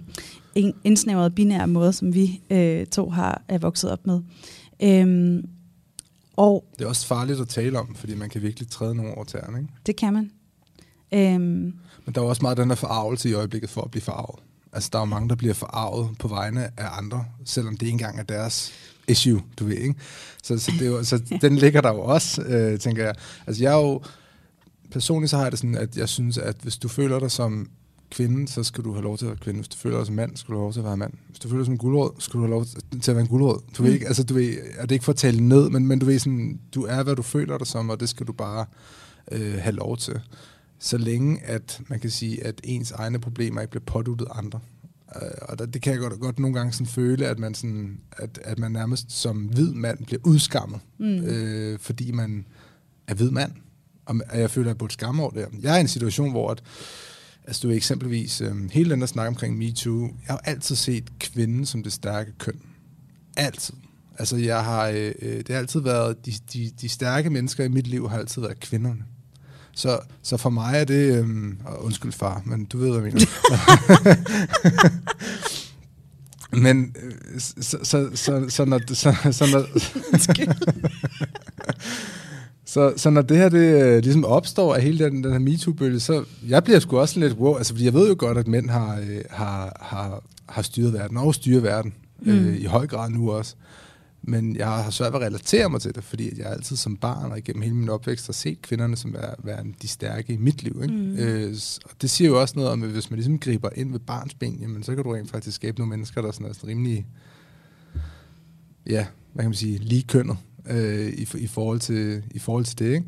indsnævrede 0.84 1.30
binære 1.30 1.66
måde, 1.66 1.92
som 1.92 2.14
vi 2.14 2.42
øh, 2.50 2.86
to 2.86 3.10
har 3.10 3.42
er 3.48 3.58
vokset 3.58 3.90
op 3.90 4.06
med. 4.06 4.20
Øhm, 4.82 5.44
Og 6.36 6.64
Det 6.78 6.84
er 6.84 6.88
også 6.88 7.06
farligt 7.06 7.40
at 7.40 7.48
tale 7.48 7.78
om, 7.78 7.94
fordi 7.94 8.14
man 8.14 8.28
kan 8.30 8.42
virkelig 8.42 8.68
træde 8.70 8.94
nogle 8.94 9.14
over 9.14 9.24
tæerne, 9.24 9.58
ikke? 9.58 9.72
det 9.86 9.96
kan 9.96 10.12
man. 10.12 10.30
Øhm, 11.12 11.40
Men 12.06 12.14
der 12.14 12.20
er 12.20 12.24
også 12.24 12.42
meget 12.42 12.56
den 12.58 12.68
der 12.68 12.74
forarvelse 12.76 13.28
i 13.30 13.32
øjeblikket 13.32 13.70
for 13.70 13.82
at 13.82 13.90
blive 13.90 14.02
forarvet. 14.02 14.40
Altså, 14.72 14.88
der 14.92 14.98
er 14.98 15.02
jo 15.02 15.06
mange, 15.06 15.28
der 15.28 15.34
bliver 15.34 15.54
forarvet 15.54 16.10
på 16.18 16.28
vegne 16.28 16.64
af 16.80 16.98
andre, 16.98 17.24
selvom 17.44 17.76
det 17.76 17.82
ikke 17.86 17.92
engang 17.92 18.18
er 18.18 18.22
deres 18.22 18.72
issue, 19.08 19.42
du 19.58 19.64
ved, 19.64 19.76
ikke? 19.76 19.94
Så, 20.42 20.58
så, 20.58 20.72
det 20.78 20.82
er 20.86 20.90
jo, 20.90 21.04
så 21.04 21.18
den 21.40 21.56
ligger 21.56 21.80
der 21.80 21.92
jo 21.92 22.00
også, 22.00 22.42
øh, 22.42 22.78
tænker 22.78 23.04
jeg. 23.04 23.14
Altså, 23.46 23.62
jeg 23.62 23.72
er 23.72 23.76
jo... 23.76 24.02
Personligt 24.90 25.30
så 25.30 25.36
har 25.36 25.44
jeg 25.44 25.52
det 25.52 25.58
sådan, 25.58 25.74
at 25.74 25.96
jeg 25.96 26.08
synes, 26.08 26.38
at 26.38 26.56
hvis 26.62 26.76
du 26.76 26.88
føler 26.88 27.18
dig 27.18 27.30
som 27.30 27.68
kvinde, 28.10 28.48
så 28.48 28.62
skal 28.62 28.84
du 28.84 28.92
have 28.92 29.02
lov 29.02 29.18
til 29.18 29.24
at 29.24 29.28
være 29.28 29.38
kvinde. 29.38 29.58
Hvis 29.60 29.68
du 29.68 29.76
føler 29.76 29.96
dig 29.96 30.06
som 30.06 30.14
mand, 30.14 30.36
skal 30.36 30.52
du 30.52 30.58
have 30.58 30.64
lov 30.64 30.72
til 30.72 30.80
at 30.80 30.84
være 30.84 30.96
mand. 30.96 31.12
Hvis 31.28 31.38
du 31.38 31.48
føler 31.48 31.58
dig 31.60 31.66
som 31.66 31.78
guldråd, 31.78 32.14
skal 32.18 32.32
du 32.38 32.44
have 32.44 32.50
lov 32.50 32.64
til 33.02 33.10
at 33.10 33.16
være 33.16 33.22
en 33.22 33.28
guldråd. 33.28 33.60
Du 33.78 33.82
ved 33.82 33.90
Mm. 33.90 33.94
ikke, 33.94 34.06
altså 34.06 34.22
du 34.24 34.34
ved, 34.34 34.56
er 34.76 34.82
det 34.86 34.90
ikke 34.94 35.04
for 35.04 35.12
at 35.12 35.16
tale 35.16 35.40
ned, 35.48 35.70
men, 35.70 35.86
men 35.86 35.98
du 35.98 36.06
ved 36.06 36.18
sådan, 36.18 36.60
du 36.74 36.82
er, 36.84 37.02
hvad 37.02 37.16
du 37.16 37.22
føler 37.22 37.58
dig 37.58 37.66
som, 37.66 37.90
og 37.90 38.00
det 38.00 38.08
skal 38.08 38.26
du 38.26 38.32
bare 38.32 38.66
øh, 39.32 39.54
have 39.58 39.74
lov 39.76 39.96
til. 39.96 40.20
Så 40.78 40.98
længe, 40.98 41.40
at 41.40 41.80
man 41.88 42.00
kan 42.00 42.10
sige, 42.10 42.44
at 42.44 42.60
ens 42.64 42.90
egne 42.90 43.18
problemer 43.18 43.60
ikke 43.60 43.70
bliver 43.70 43.84
påduttet 43.84 44.28
andre. 44.30 44.60
Øh, 45.16 45.30
og 45.42 45.58
der, 45.58 45.66
det 45.66 45.82
kan 45.82 45.92
jeg 45.92 46.00
godt, 46.00 46.20
godt 46.20 46.38
nogle 46.38 46.56
gange 46.56 46.72
sådan 46.72 46.86
føle, 46.86 47.26
at 47.26 47.38
man, 47.38 47.54
sådan, 47.54 48.00
at, 48.12 48.38
at 48.44 48.58
man 48.58 48.72
nærmest 48.72 49.12
som 49.12 49.36
hvid 49.36 49.72
mand 49.72 50.04
bliver 50.04 50.20
udskammet, 50.24 50.80
mm. 50.98 51.06
øh, 51.06 51.78
fordi 51.78 52.12
man 52.12 52.46
er 53.06 53.14
hvid 53.14 53.30
mand. 53.30 53.52
Og 54.06 54.16
og 54.28 54.40
jeg 54.40 54.50
føler, 54.50 54.66
at 54.66 54.68
jeg 54.68 54.78
burde 54.78 54.92
skamme 54.92 55.22
over 55.22 55.30
det. 55.30 55.46
Jeg 55.62 55.74
er 55.74 55.78
i 55.78 55.80
en 55.80 55.88
situation, 55.88 56.30
hvor 56.30 56.50
at, 56.50 56.62
altså 57.46 57.68
du 57.68 57.72
eksempelvis, 57.72 58.40
øh, 58.40 58.70
hele 58.72 58.90
den 58.90 59.00
der 59.00 59.06
snak 59.06 59.28
omkring 59.28 59.58
MeToo, 59.58 60.02
jeg 60.02 60.10
har 60.26 60.38
altid 60.44 60.76
set 60.76 61.18
kvinden 61.18 61.66
som 61.66 61.82
det 61.82 61.92
stærke 61.92 62.32
køn. 62.38 62.60
Altid. 63.36 63.74
Altså 64.18 64.36
jeg 64.36 64.64
har, 64.64 64.88
øh, 64.88 65.12
øh, 65.22 65.36
det 65.36 65.48
har 65.48 65.58
altid 65.58 65.80
været, 65.80 66.26
de, 66.26 66.32
de, 66.52 66.70
de 66.80 66.88
stærke 66.88 67.30
mennesker 67.30 67.64
i 67.64 67.68
mit 67.68 67.86
liv 67.86 68.08
har 68.08 68.18
altid 68.18 68.42
været 68.42 68.60
kvinderne. 68.60 69.04
Så, 69.78 69.98
så 70.22 70.36
for 70.36 70.50
mig 70.50 70.74
er 70.74 70.84
det, 70.84 71.18
øh, 71.18 71.26
og 71.64 71.84
undskyld 71.84 72.12
far, 72.12 72.42
men 72.46 72.64
du 72.64 72.78
ved, 72.78 72.90
hvad 72.90 73.02
jeg 73.02 73.12
mener. 73.12 73.26
men 76.64 76.96
øh, 77.02 77.40
så, 77.40 77.78
så, 77.82 78.10
så, 78.14 78.44
så, 78.48 78.64
når, 78.64 78.80
så, 78.94 79.14
så, 79.32 79.46
når, 79.52 79.66
så, 82.72 82.92
så 82.96 83.10
når 83.10 83.22
det 83.22 83.36
her 83.36 83.48
det, 83.48 83.82
øh, 83.82 84.02
ligesom 84.02 84.24
opstår 84.24 84.74
af 84.74 84.82
hele 84.82 85.04
den, 85.04 85.24
den 85.24 85.32
her 85.32 85.38
MeToo-bølge, 85.38 86.00
så 86.00 86.24
jeg 86.48 86.64
bliver 86.64 86.78
sgu 86.78 86.98
også 86.98 87.20
lidt 87.20 87.32
wow, 87.32 87.56
altså 87.56 87.72
fordi 87.72 87.84
jeg 87.84 87.94
ved 87.94 88.08
jo 88.08 88.16
godt, 88.18 88.38
at 88.38 88.48
mænd 88.48 88.70
har, 88.70 88.98
øh, 88.98 89.20
har, 89.30 89.76
har, 89.80 90.22
har 90.48 90.62
styret 90.62 90.92
verden, 90.92 91.16
og 91.16 91.34
styrer 91.34 91.60
verden, 91.60 91.94
mm. 92.22 92.30
øh, 92.30 92.56
i 92.56 92.64
høj 92.64 92.86
grad 92.86 93.10
nu 93.10 93.30
også. 93.30 93.54
Men 94.28 94.56
jeg 94.56 94.66
har 94.66 94.90
svært 94.90 95.12
ved 95.12 95.20
at 95.20 95.26
relatere 95.26 95.70
mig 95.70 95.80
til 95.80 95.94
det, 95.94 96.04
fordi 96.04 96.38
jeg 96.38 96.46
altid 96.46 96.76
som 96.76 96.96
barn 96.96 97.30
og 97.30 97.38
igennem 97.38 97.62
hele 97.62 97.74
min 97.74 97.88
opvækst 97.88 98.26
har 98.26 98.32
set 98.32 98.62
kvinderne 98.62 98.96
som 98.96 99.12
være, 99.12 99.34
være 99.38 99.64
de 99.82 99.88
stærke 99.88 100.32
i 100.32 100.36
mit 100.36 100.62
liv. 100.62 100.80
Ikke? 100.82 100.94
Mm. 100.94 101.16
Øh, 101.16 101.56
og 101.84 101.90
det 102.02 102.10
siger 102.10 102.28
jo 102.28 102.40
også 102.40 102.54
noget 102.56 102.70
om, 102.70 102.82
at 102.82 102.88
hvis 102.88 103.10
man 103.10 103.16
ligesom 103.16 103.38
griber 103.38 103.68
ind 103.74 103.92
ved 103.92 104.00
barns 104.00 104.34
ben, 104.34 104.58
jamen, 104.60 104.82
så 104.82 104.94
kan 104.94 105.04
du 105.04 105.12
rent 105.12 105.30
faktisk 105.30 105.56
skabe 105.56 105.78
nogle 105.78 105.90
mennesker, 105.90 106.22
der 106.22 106.32
sådan 106.32 106.46
er 106.46 106.52
sådan 106.52 106.68
rimelig, 106.68 107.06
ja, 108.86 109.06
hvad 109.32 109.44
kan 109.44 109.50
man 109.50 109.54
sige, 109.54 109.78
ligekønnet 109.78 110.36
øh, 110.70 111.08
i, 111.08 111.28
i, 111.34 111.46
forhold 111.46 111.80
til, 111.80 112.22
i 112.30 112.38
forhold 112.38 112.64
til 112.64 112.78
det. 112.78 112.94
Ikke? 112.94 113.06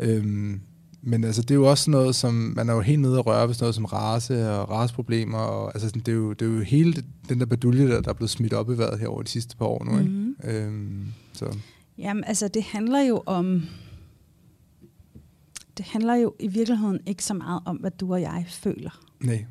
Øhm, 0.00 0.60
men 1.02 1.24
altså, 1.24 1.42
det 1.42 1.50
er 1.50 1.54
jo 1.54 1.70
også 1.70 1.90
noget, 1.90 2.14
som 2.14 2.34
man 2.56 2.68
er 2.68 2.74
jo 2.74 2.80
helt 2.80 3.00
nede 3.00 3.18
og 3.18 3.26
røre 3.26 3.46
ved 3.46 3.54
sådan 3.54 3.64
noget 3.64 3.74
som 3.74 3.84
race 3.84 4.50
og 4.50 4.70
raceproblemer. 4.70 5.38
Og, 5.38 5.74
altså, 5.74 5.88
sådan, 5.88 6.02
det, 6.02 6.12
er 6.12 6.16
jo, 6.16 6.32
det 6.32 6.48
er 6.48 6.50
jo 6.50 6.60
hele 6.60 7.02
den 7.28 7.40
der 7.40 7.46
badulje, 7.46 7.88
der, 7.88 8.00
der 8.00 8.08
er 8.08 8.14
blevet 8.14 8.30
smidt 8.30 8.52
op 8.52 8.70
i 8.70 8.78
vejret 8.78 8.98
her 8.98 9.08
over 9.08 9.22
de 9.22 9.28
sidste 9.28 9.56
par 9.56 9.66
år 9.66 9.84
nu. 9.84 9.98
Ikke? 9.98 10.10
Mhm. 10.10 10.27
Øhm, 10.44 11.12
så 11.32 11.56
Jamen, 11.98 12.24
altså, 12.24 12.48
det 12.48 12.62
handler 12.62 13.00
jo 13.00 13.22
om... 13.26 13.62
Det 15.78 15.86
handler 15.86 16.14
jo 16.14 16.34
i 16.40 16.48
virkeligheden 16.48 17.00
ikke 17.06 17.24
så 17.24 17.34
meget 17.34 17.62
om, 17.64 17.76
hvad 17.76 17.90
du 17.90 18.12
og 18.12 18.20
jeg 18.20 18.46
føler 18.48 19.00
nej, 19.20 19.44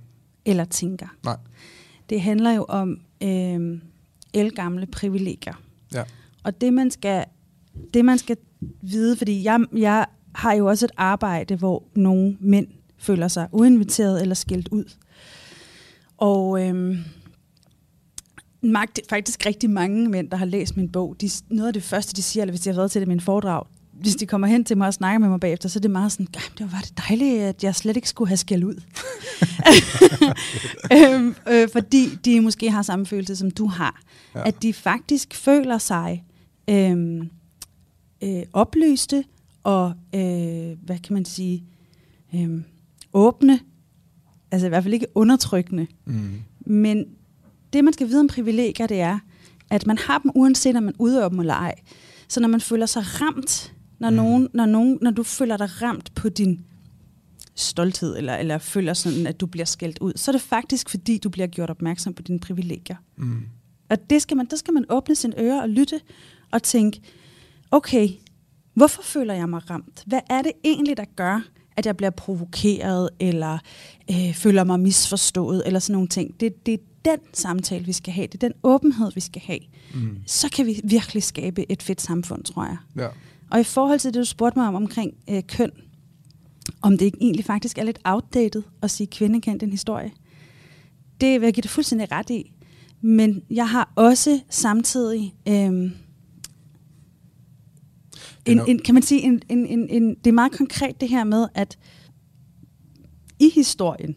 eller 0.45 0.65
tænker. 0.65 1.07
nej. 1.23 1.37
Det 2.09 2.21
handler 2.21 2.51
jo 2.51 2.65
om 2.69 3.01
øh, 3.23 3.81
elgamle 4.33 4.85
privilegier. 4.85 5.61
Ja. 5.93 6.03
Og 6.43 6.61
det 6.61 6.73
man 6.73 6.91
skal, 6.91 7.25
det 7.93 8.05
man 8.05 8.17
skal 8.17 8.37
vide, 8.81 9.15
fordi 9.17 9.43
jeg, 9.43 9.59
jeg 9.75 10.05
har 10.35 10.53
jo 10.53 10.65
også 10.65 10.85
et 10.85 10.91
arbejde, 10.97 11.55
hvor 11.55 11.83
nogle 11.95 12.37
mænd 12.39 12.67
føler 12.97 13.27
sig 13.27 13.47
uinviteret 13.51 14.21
eller 14.21 14.35
skilt 14.35 14.67
ud. 14.67 14.93
Og 16.17 16.67
øhm, 16.67 16.97
magt, 18.71 18.99
faktisk 19.09 19.45
rigtig 19.45 19.69
mange 19.69 20.09
mænd, 20.09 20.29
der 20.29 20.37
har 20.37 20.45
læst 20.45 20.77
min 20.77 20.89
bog, 20.89 21.15
de, 21.21 21.29
noget 21.49 21.67
af 21.67 21.73
det 21.73 21.83
første, 21.83 22.15
de 22.15 22.21
siger, 22.21 22.43
eller 22.43 22.51
hvis 22.51 22.61
de 22.61 22.69
har 22.69 22.75
været 22.75 22.91
til 22.91 23.01
det 23.01 23.07
i 23.07 23.09
min 23.09 23.19
foredrag, 23.19 23.63
hvis 23.93 24.15
de 24.15 24.25
kommer 24.25 24.47
hen 24.47 24.65
til 24.65 24.77
mig 24.77 24.87
og 24.87 24.93
snakker 24.93 25.19
med 25.19 25.29
mig 25.29 25.39
bagefter, 25.39 25.69
så 25.69 25.79
er 25.79 25.81
det 25.81 25.91
meget 25.91 26.11
sådan, 26.11 26.27
"Ej, 26.33 26.41
det 26.57 26.71
var 26.71 26.79
det 26.79 26.97
dejligt, 27.09 27.41
at 27.43 27.63
jeg 27.63 27.75
slet 27.75 27.95
ikke 27.95 28.09
skulle 28.09 28.27
have 28.27 28.37
skæld 28.37 28.63
ud. 28.63 28.81
øhm, 30.95 31.35
øh, 31.49 31.69
fordi 31.73 32.09
de 32.25 32.41
måske 32.41 32.71
har 32.71 32.81
samme 32.81 33.05
følelse, 33.05 33.35
som 33.35 33.51
du 33.51 33.65
har. 33.67 34.01
Ja. 34.35 34.47
At 34.47 34.61
de 34.63 34.73
faktisk 34.73 35.33
føler 35.33 35.77
sig 35.77 36.23
øhm, 36.69 37.29
øh, 38.23 38.43
oplyste 38.53 39.23
og, 39.63 39.93
øh, 40.15 40.21
hvad 40.85 40.99
kan 41.03 41.13
man 41.13 41.25
sige, 41.25 41.63
øh, 42.35 42.61
åbne. 43.13 43.59
Altså 44.51 44.65
i 44.65 44.69
hvert 44.69 44.83
fald 44.83 44.93
ikke 44.93 45.07
undertrykkende. 45.15 45.87
Mm. 46.05 46.31
Men 46.65 47.05
det, 47.73 47.83
man 47.83 47.93
skal 47.93 48.07
vide 48.07 48.19
om 48.19 48.27
privilegier, 48.27 48.87
det 48.87 49.01
er, 49.01 49.19
at 49.69 49.87
man 49.87 49.97
har 49.97 50.17
dem 50.19 50.31
uanset 50.35 50.75
om 50.75 50.83
man 50.83 50.93
udøver 50.99 51.29
dem 51.29 51.39
eller 51.39 51.53
ej. 51.53 51.75
Så 52.27 52.39
når 52.39 52.47
man 52.47 52.61
føler 52.61 52.85
sig 52.85 53.03
ramt, 53.21 53.73
når, 53.99 54.09
Mm. 54.09 54.15
nogen, 54.15 54.47
når, 54.53 54.65
nogen, 54.65 54.97
når 55.01 55.11
du 55.11 55.23
føler 55.23 55.57
dig 55.57 55.81
ramt 55.81 56.15
på 56.15 56.29
din 56.29 56.65
stolthed, 57.55 58.17
eller, 58.17 58.35
eller 58.35 58.57
føler 58.57 58.93
sådan, 58.93 59.27
at 59.27 59.39
du 59.39 59.45
bliver 59.45 59.65
skældt 59.65 59.99
ud, 59.99 60.13
så 60.15 60.31
er 60.31 60.33
det 60.33 60.41
faktisk, 60.41 60.89
fordi 60.89 61.17
du 61.17 61.29
bliver 61.29 61.47
gjort 61.47 61.69
opmærksom 61.69 62.13
på 62.13 62.21
dine 62.21 62.39
privilegier. 62.39 62.95
Mm. 63.17 63.41
Og 63.89 64.09
det 64.09 64.21
skal 64.21 64.37
man, 64.37 64.45
der 64.49 64.55
skal 64.55 64.73
man 64.73 64.85
åbne 64.89 65.15
sine 65.15 65.39
ører 65.39 65.61
og 65.61 65.69
lytte 65.69 66.01
og 66.51 66.63
tænke, 66.63 67.01
okay, 67.71 68.09
hvorfor 68.73 69.01
føler 69.01 69.33
jeg 69.33 69.49
mig 69.49 69.69
ramt? 69.69 70.03
Hvad 70.05 70.19
er 70.29 70.41
det 70.41 70.51
egentlig, 70.63 70.97
der 70.97 71.05
gør, 71.15 71.41
at 71.77 71.85
jeg 71.85 71.97
bliver 71.97 72.09
provokeret, 72.09 73.09
eller 73.19 73.57
øh, 74.11 74.33
føler 74.33 74.63
mig 74.63 74.79
misforstået, 74.79 75.63
eller 75.65 75.79
sådan 75.79 75.93
nogle 75.93 76.07
ting? 76.07 76.39
Det, 76.39 76.65
det 76.65 76.79
den 77.11 77.19
samtale, 77.33 77.85
vi 77.85 77.93
skal 77.93 78.13
have. 78.13 78.27
Det 78.27 78.43
er 78.43 78.47
den 78.47 78.57
åbenhed, 78.63 79.11
vi 79.15 79.19
skal 79.19 79.41
have. 79.45 79.59
Mm. 79.93 80.17
Så 80.25 80.49
kan 80.49 80.65
vi 80.65 80.81
virkelig 80.83 81.23
skabe 81.23 81.71
et 81.71 81.83
fedt 81.83 82.01
samfund, 82.01 82.43
tror 82.43 82.65
jeg. 82.65 82.77
Ja. 82.95 83.07
Og 83.51 83.59
i 83.59 83.63
forhold 83.63 83.99
til 83.99 84.13
det, 84.13 84.19
du 84.19 84.25
spurgte 84.25 84.59
mig 84.59 84.67
om 84.67 84.75
omkring 84.75 85.13
øh, 85.29 85.43
køn, 85.47 85.71
om 86.81 86.97
det 86.97 87.05
ikke 87.05 87.17
egentlig 87.21 87.45
faktisk 87.45 87.77
er 87.77 87.83
lidt 87.83 87.99
outdated 88.03 88.63
at 88.81 88.91
sige, 88.91 89.07
kvinde 89.07 89.41
kendt 89.41 89.63
en 89.63 89.71
historie. 89.71 90.11
Det 91.21 91.41
vil 91.41 91.47
jeg 91.47 91.53
give 91.53 91.61
det 91.61 91.69
fuldstændig 91.69 92.11
ret 92.11 92.29
i. 92.29 92.53
Men 93.01 93.41
jeg 93.49 93.69
har 93.69 93.91
også 93.95 94.39
samtidig, 94.49 95.35
øhm, 95.47 95.91
en, 98.45 98.61
en, 98.67 98.79
kan 98.79 98.93
man 98.93 99.03
sige, 99.03 99.21
en, 99.21 99.41
en, 99.49 99.65
en, 99.65 99.89
en, 99.89 100.15
det 100.15 100.27
er 100.27 100.31
meget 100.31 100.51
konkret 100.51 101.01
det 101.01 101.09
her 101.09 101.23
med, 101.23 101.47
at 101.55 101.77
i 103.39 103.51
historien, 103.55 104.15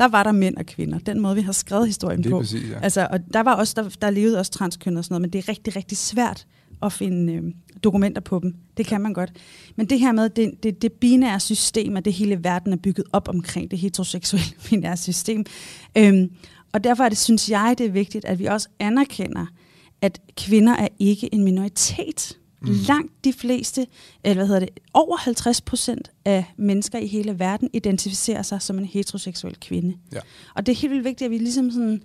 der 0.00 0.08
var 0.08 0.22
der 0.22 0.32
mænd 0.32 0.56
og 0.56 0.66
kvinder. 0.66 0.98
Den 0.98 1.20
måde, 1.20 1.34
vi 1.34 1.40
har 1.40 1.52
skrevet 1.52 1.86
historien 1.86 2.20
Lige 2.20 2.30
på. 2.30 2.38
præcis, 2.38 2.70
ja. 2.70 2.80
Altså, 2.82 3.08
og 3.10 3.20
der 3.32 3.40
var 3.40 3.54
også, 3.54 3.74
der, 3.76 3.96
der 4.00 4.10
levede 4.10 4.38
også 4.38 4.52
transkønnet 4.52 4.98
og 4.98 5.04
sådan 5.04 5.12
noget, 5.14 5.20
men 5.20 5.30
det 5.30 5.38
er 5.38 5.48
rigtig, 5.48 5.76
rigtig 5.76 5.98
svært 5.98 6.46
at 6.82 6.92
finde 6.92 7.32
øh, 7.32 7.42
dokumenter 7.84 8.20
på 8.20 8.38
dem. 8.42 8.54
Det 8.76 8.86
kan 8.86 9.00
man 9.00 9.12
godt. 9.12 9.32
Men 9.76 9.86
det 9.86 10.00
her 10.00 10.12
med, 10.12 10.28
det, 10.28 10.62
det, 10.62 10.82
det 10.82 10.92
binære 10.92 11.40
system, 11.40 11.96
at 11.96 12.04
det 12.04 12.12
hele 12.12 12.44
verden 12.44 12.72
er 12.72 12.76
bygget 12.76 13.06
op 13.12 13.28
omkring 13.28 13.70
det 13.70 13.78
heteroseksuelle 13.78 14.50
binære 14.70 14.96
system. 14.96 15.44
Øhm, 15.98 16.30
og 16.72 16.84
derfor 16.84 17.04
er 17.04 17.08
det, 17.08 17.18
synes 17.18 17.50
jeg, 17.50 17.74
det 17.78 17.86
er 17.86 17.90
vigtigt, 17.90 18.24
at 18.24 18.38
vi 18.38 18.44
også 18.44 18.68
anerkender, 18.78 19.46
at 20.02 20.20
kvinder 20.36 20.76
er 20.76 20.88
ikke 20.98 21.34
en 21.34 21.44
minoritet. 21.44 22.38
Mm. 22.62 22.68
Langt 22.88 23.24
de 23.24 23.32
fleste, 23.32 23.86
eller 24.24 24.34
hvad 24.34 24.46
hedder 24.46 24.60
det, 24.60 24.68
over 24.94 25.16
50 25.16 25.60
procent 25.60 26.10
af 26.24 26.44
mennesker 26.56 26.98
i 26.98 27.06
hele 27.06 27.38
verden 27.38 27.70
identificerer 27.72 28.42
sig 28.42 28.62
som 28.62 28.78
en 28.78 28.84
heteroseksuel 28.84 29.56
kvinde. 29.60 29.96
Ja. 30.12 30.18
Og 30.54 30.66
det 30.66 30.72
er 30.72 30.76
helt 30.76 30.90
vildt 30.92 31.04
vigtigt, 31.04 31.26
at 31.26 31.30
vi 31.30 31.38
ligesom 31.38 31.70
sådan, 31.70 32.02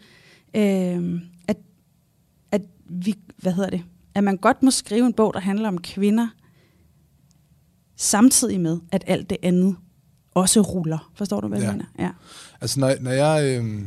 øh, 0.53 1.21
at, 1.47 1.57
at 2.51 2.61
vi, 2.89 3.15
hvad 3.37 3.51
hedder 3.53 3.69
det, 3.69 3.83
at 4.15 4.23
man 4.23 4.37
godt 4.37 4.63
må 4.63 4.71
skrive 4.71 5.05
en 5.05 5.13
bog, 5.13 5.33
der 5.33 5.39
handler 5.39 5.67
om 5.67 5.77
kvinder, 5.81 6.27
samtidig 7.95 8.59
med, 8.59 8.79
at 8.91 9.03
alt 9.07 9.29
det 9.29 9.37
andet 9.43 9.75
også 10.33 10.61
ruller. 10.61 11.11
Forstår 11.15 11.41
du, 11.41 11.47
hvad 11.47 11.59
Ja. 11.59 11.65
jeg 11.65 11.73
mener? 11.73 11.85
Ja. 11.99 12.11
Altså, 12.61 12.79
når, 12.79 12.93
når 13.01 13.11
jeg 13.11 13.59
øh, 13.63 13.81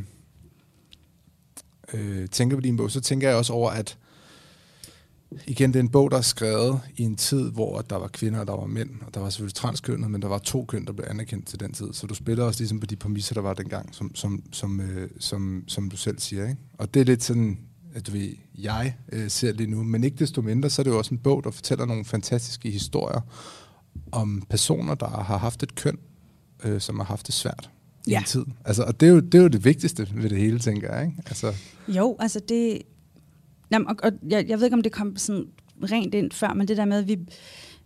øh, 1.93 2.27
tænker 2.29 2.57
på 2.57 2.61
din 2.61 2.77
bog, 2.77 2.91
så 2.91 3.01
tænker 3.01 3.27
jeg 3.29 3.37
også 3.37 3.53
over, 3.53 3.71
at 3.71 3.97
igen, 5.47 5.69
det 5.69 5.75
er 5.75 5.83
en 5.83 5.89
bog, 5.89 6.11
der 6.11 6.17
er 6.17 6.21
skrevet 6.21 6.79
i 6.97 7.03
en 7.03 7.15
tid, 7.15 7.51
hvor 7.51 7.81
der 7.81 7.95
var 7.95 8.07
kvinder 8.07 8.39
og 8.39 8.47
der 8.47 8.53
var 8.55 8.65
mænd, 8.65 8.89
og 9.07 9.13
der 9.13 9.19
var 9.19 9.29
selvfølgelig 9.29 9.55
transkønnet, 9.55 10.11
men 10.11 10.21
der 10.21 10.27
var 10.27 10.37
to 10.37 10.65
køn, 10.65 10.85
der 10.85 10.93
blev 10.93 11.05
anerkendt 11.09 11.47
til 11.47 11.59
den 11.59 11.73
tid. 11.73 11.93
Så 11.93 12.07
du 12.07 12.13
spiller 12.15 12.43
også 12.43 12.59
ligesom 12.59 12.79
på 12.79 12.85
de 12.85 12.95
præmisser, 12.95 13.33
der 13.33 13.41
var 13.41 13.53
dengang, 13.53 13.95
som, 13.95 14.15
som, 14.15 14.43
som, 14.51 14.79
øh, 14.81 15.09
som, 15.19 15.63
som 15.67 15.89
du 15.89 15.97
selv 15.97 16.19
siger. 16.19 16.49
Ikke? 16.49 16.61
Og 16.77 16.93
det 16.93 16.99
er 16.99 17.03
lidt 17.05 17.23
sådan, 17.23 17.59
at 17.93 18.07
du 18.07 18.11
ved, 18.11 18.29
jeg 18.57 18.95
øh, 19.11 19.29
ser 19.29 19.51
lige 19.53 19.69
nu. 19.69 19.83
Men 19.83 20.03
ikke 20.03 20.17
desto 20.17 20.41
mindre, 20.41 20.69
så 20.69 20.81
er 20.81 20.83
det 20.83 20.91
jo 20.91 20.97
også 20.97 21.13
en 21.13 21.17
bog, 21.19 21.43
der 21.43 21.51
fortæller 21.51 21.85
nogle 21.85 22.05
fantastiske 22.05 22.69
historier 22.71 23.21
om 24.11 24.43
personer, 24.49 24.95
der 24.95 25.07
har 25.09 25.37
haft 25.37 25.63
et 25.63 25.75
køn, 25.75 25.97
øh, 26.63 26.81
som 26.81 26.97
har 26.99 27.05
haft 27.05 27.27
det 27.27 27.35
svært 27.35 27.69
i 28.07 28.11
Ja. 28.11 28.19
en 28.19 28.25
tid. 28.25 28.45
Altså, 28.65 28.83
og 28.83 28.99
det 28.99 29.09
er, 29.09 29.13
jo, 29.13 29.19
det 29.19 29.35
er 29.35 29.41
jo 29.41 29.47
det 29.47 29.65
vigtigste 29.65 30.07
ved 30.15 30.29
det 30.29 30.37
hele, 30.37 30.59
tænker 30.59 30.95
jeg. 30.95 31.05
Ikke? 31.05 31.17
Altså, 31.25 31.53
Jo, 31.87 32.15
altså 32.19 32.41
det... 32.49 32.81
Jamen, 33.71 33.87
og, 33.87 33.95
og 34.03 34.11
jeg, 34.29 34.45
jeg 34.49 34.57
ved 34.57 34.65
ikke, 34.65 34.73
om 34.75 34.81
det 34.83 34.91
kom 34.91 35.15
sådan 35.17 35.45
rent 35.91 36.15
ind 36.15 36.31
før, 36.31 36.53
men 36.53 36.67
det 36.67 36.77
der 36.77 36.85
med, 36.85 36.97
at 36.97 37.07
vi, 37.07 37.17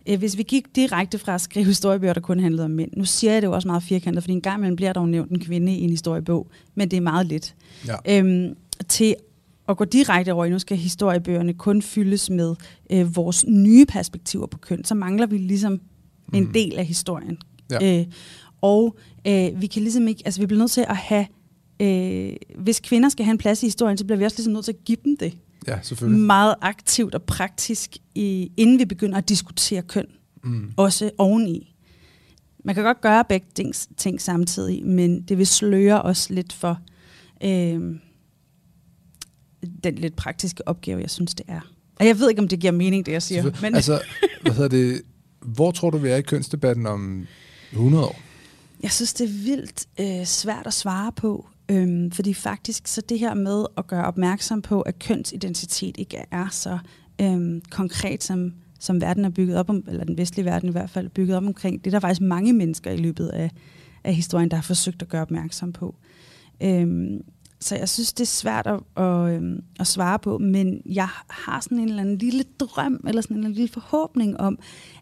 øh, 0.10 0.19
hvis 0.19 0.38
vi 0.38 0.43
gik 0.43 0.76
direkte 0.76 1.17
fra 1.19 1.36
at 1.36 1.41
skrive 1.41 1.65
historiebøger, 1.65 2.13
der 2.13 2.22
kun 2.22 2.39
handlede 2.39 2.65
om 2.65 2.72
mænd, 2.72 2.91
nu 2.98 3.06
siger 3.06 3.34
jeg 3.34 3.41
det 3.41 3.48
jo 3.48 3.52
også 3.54 3.67
meget 3.67 3.84
firkantet, 3.84 4.24
fordi 4.24 4.34
en 4.34 4.41
gang 4.41 4.58
imellem 4.60 4.76
bliver 4.76 4.93
der 4.93 5.02
jo 5.02 5.08
nævnt 5.08 5.32
en 5.32 5.39
kvinde 5.39 5.76
i 5.76 5.82
en 5.82 5.89
historiebog, 5.89 6.48
men 6.76 6.91
det 6.91 6.98
er 6.98 7.02
meget 7.02 7.26
lidt. 7.26 7.56
ja. 7.88 8.17
Øhm, 8.19 8.54
til 8.88 9.15
at 9.69 9.78
gå 9.78 9.86
direkte 9.86 10.34
over 10.34 10.46
i, 10.46 10.50
nu 10.50 10.60
skal 10.60 10.78
historiebøgerne 10.78 11.54
kun 11.54 11.82
fyldes 11.82 12.30
med 12.30 12.56
øh, 12.91 13.15
vores 13.15 13.46
nye 13.48 13.86
perspektiver 13.86 14.46
på 14.48 14.58
køn, 14.58 14.84
så 14.86 14.96
mangler 14.96 15.26
vi 15.26 15.38
ligesom 15.38 15.82
en 16.34 16.43
Mhm. 16.43 16.54
del 16.54 16.78
af 16.80 16.86
historien. 16.86 17.38
Ja. 17.72 18.00
Øh, 18.00 18.06
og 18.62 18.96
øh, 19.28 19.62
vi 19.62 19.67
kan 19.67 19.82
ligesom 19.82 20.08
ikke, 20.08 20.22
altså 20.26 20.39
vi 20.41 20.46
bliver 20.46 20.60
nødt 20.60 20.72
til 20.72 20.86
at 20.89 20.96
have, 20.98 21.26
øh, 21.80 22.34
hvis 22.58 22.80
kvinder 22.80 23.10
skal 23.10 23.26
have 23.26 23.32
en 23.32 23.38
plads 23.38 23.63
i 23.63 23.65
historien, 23.65 23.98
så 23.98 24.06
bliver 24.06 24.17
vi 24.17 24.26
også 24.26 24.38
ligesom 24.38 24.54
nødt 24.54 24.65
til 24.65 24.72
at 24.72 24.84
give 24.86 24.98
dem 25.06 25.17
det 25.17 25.34
ja, 25.67 25.80
selvfølgelig. 25.82 26.21
meget 26.21 26.56
aktivt 26.62 27.15
og 27.15 27.23
praktisk, 27.23 27.97
i, 28.15 28.52
inden 28.58 28.80
vi 28.80 28.86
begynder 28.86 29.17
at 29.17 29.30
diskutere 29.30 29.82
køn, 29.82 30.06
Mm. 30.45 30.71
også 30.78 31.12
oveni. 31.17 31.76
Man 32.65 32.76
kan 32.76 32.84
godt 32.84 33.02
gøre 33.02 33.23
begge 33.30 33.47
ting, 33.56 33.73
ting 33.97 34.21
samtidig, 34.21 34.86
men 34.86 35.21
det 35.21 35.38
vil 35.38 35.47
sløre 35.47 36.02
os 36.02 36.30
lidt 36.30 36.54
for 36.54 36.80
øh, 37.43 37.95
den 39.84 39.95
lidt 39.95 40.15
praktiske 40.15 40.67
opgave, 40.67 41.02
jeg 41.02 41.10
synes, 41.10 41.34
det 41.36 41.45
er. 41.47 41.60
Og 41.95 42.06
jeg 42.08 42.19
ved 42.19 42.30
ikke, 42.30 42.41
om 42.41 42.47
det 42.47 42.60
giver 42.60 42.71
mening, 42.73 43.06
det 43.06 43.12
jeg 43.12 43.21
siger. 43.23 43.52
Men 43.62 43.76
Altså, 43.76 44.02
hvad 44.41 44.52
hedder 44.54 44.69
det? 44.69 45.02
Hvor 45.41 45.71
tror 45.71 45.89
du, 45.89 45.97
vi 45.97 46.10
er 46.10 46.15
i 46.15 46.21
kønsdebatten 46.21 46.86
om 46.86 47.28
100 47.71 48.06
år? 48.06 48.19
jeg 48.84 48.91
synes, 48.91 49.13
det 49.13 49.30
er 49.30 49.43
vildt 49.43 49.86
øh, 49.99 50.26
svært 50.26 50.67
at 50.67 50.73
svare 50.73 51.12
på. 51.12 51.47
Øhm, 51.74 52.12
fordi 52.12 52.34
faktisk, 52.34 52.88
så 52.88 53.02
det 53.02 53.20
her 53.20 53.34
med 53.34 53.66
at 53.78 53.88
gøre 53.88 54.06
opmærksom 54.06 54.62
på, 54.62 54.82
at 54.82 55.00
kønsidentitet 55.00 55.98
ikke 55.98 56.18
er 56.32 56.48
så 56.52 56.78
øhm, 57.22 57.62
konkret, 57.70 58.24
som, 58.24 58.54
som 58.80 59.02
verden 59.02 59.26
er 59.26 59.30
bygget 59.30 59.58
op 59.58 59.70
om, 59.70 59.84
eller 59.88 60.04
den 60.04 60.18
vestlige 60.18 60.46
verden 60.46 60.70
i 60.70 60.72
hvert 60.72 60.90
fald, 60.90 61.06
er 61.06 61.10
bygget 61.10 61.38
op 61.38 61.44
omkring, 61.44 61.84
det 61.84 61.90
er 61.90 61.92
der 61.92 62.00
faktisk 62.00 62.22
mange 62.22 62.54
mennesker 62.54 62.92
i 62.92 62.98
løbet 62.98 63.28
af, 63.28 63.52
af 64.04 64.16
historien, 64.16 64.52
der 64.52 64.58
har 64.58 64.64
forsøgt 64.64 65.02
at 65.02 65.10
gøre 65.10 65.22
opmærksom 65.22 65.74
på. 65.74 65.96
Øhm, 66.64 67.22
så 67.60 67.76
jeg 67.76 67.90
synes, 67.90 68.14
det 68.14 68.24
er 68.24 68.28
svært 68.28 68.68
at, 68.68 68.80
at, 69.04 69.34
øhm, 69.36 69.64
at 69.80 69.88
svare 69.88 70.20
på, 70.20 70.38
men 70.38 70.82
jeg 70.86 71.08
har 71.30 71.60
sådan 71.62 71.80
en 71.80 71.90
eller 71.90 72.02
anden 72.02 72.18
lille 72.18 72.44
drøm, 72.60 73.04
eller 73.08 73.22
sådan 73.22 73.36
en 73.36 73.40
eller 73.40 73.48
anden 73.48 73.58
lille 73.58 73.74
forhåbning 73.74 74.40
om, 74.40 74.60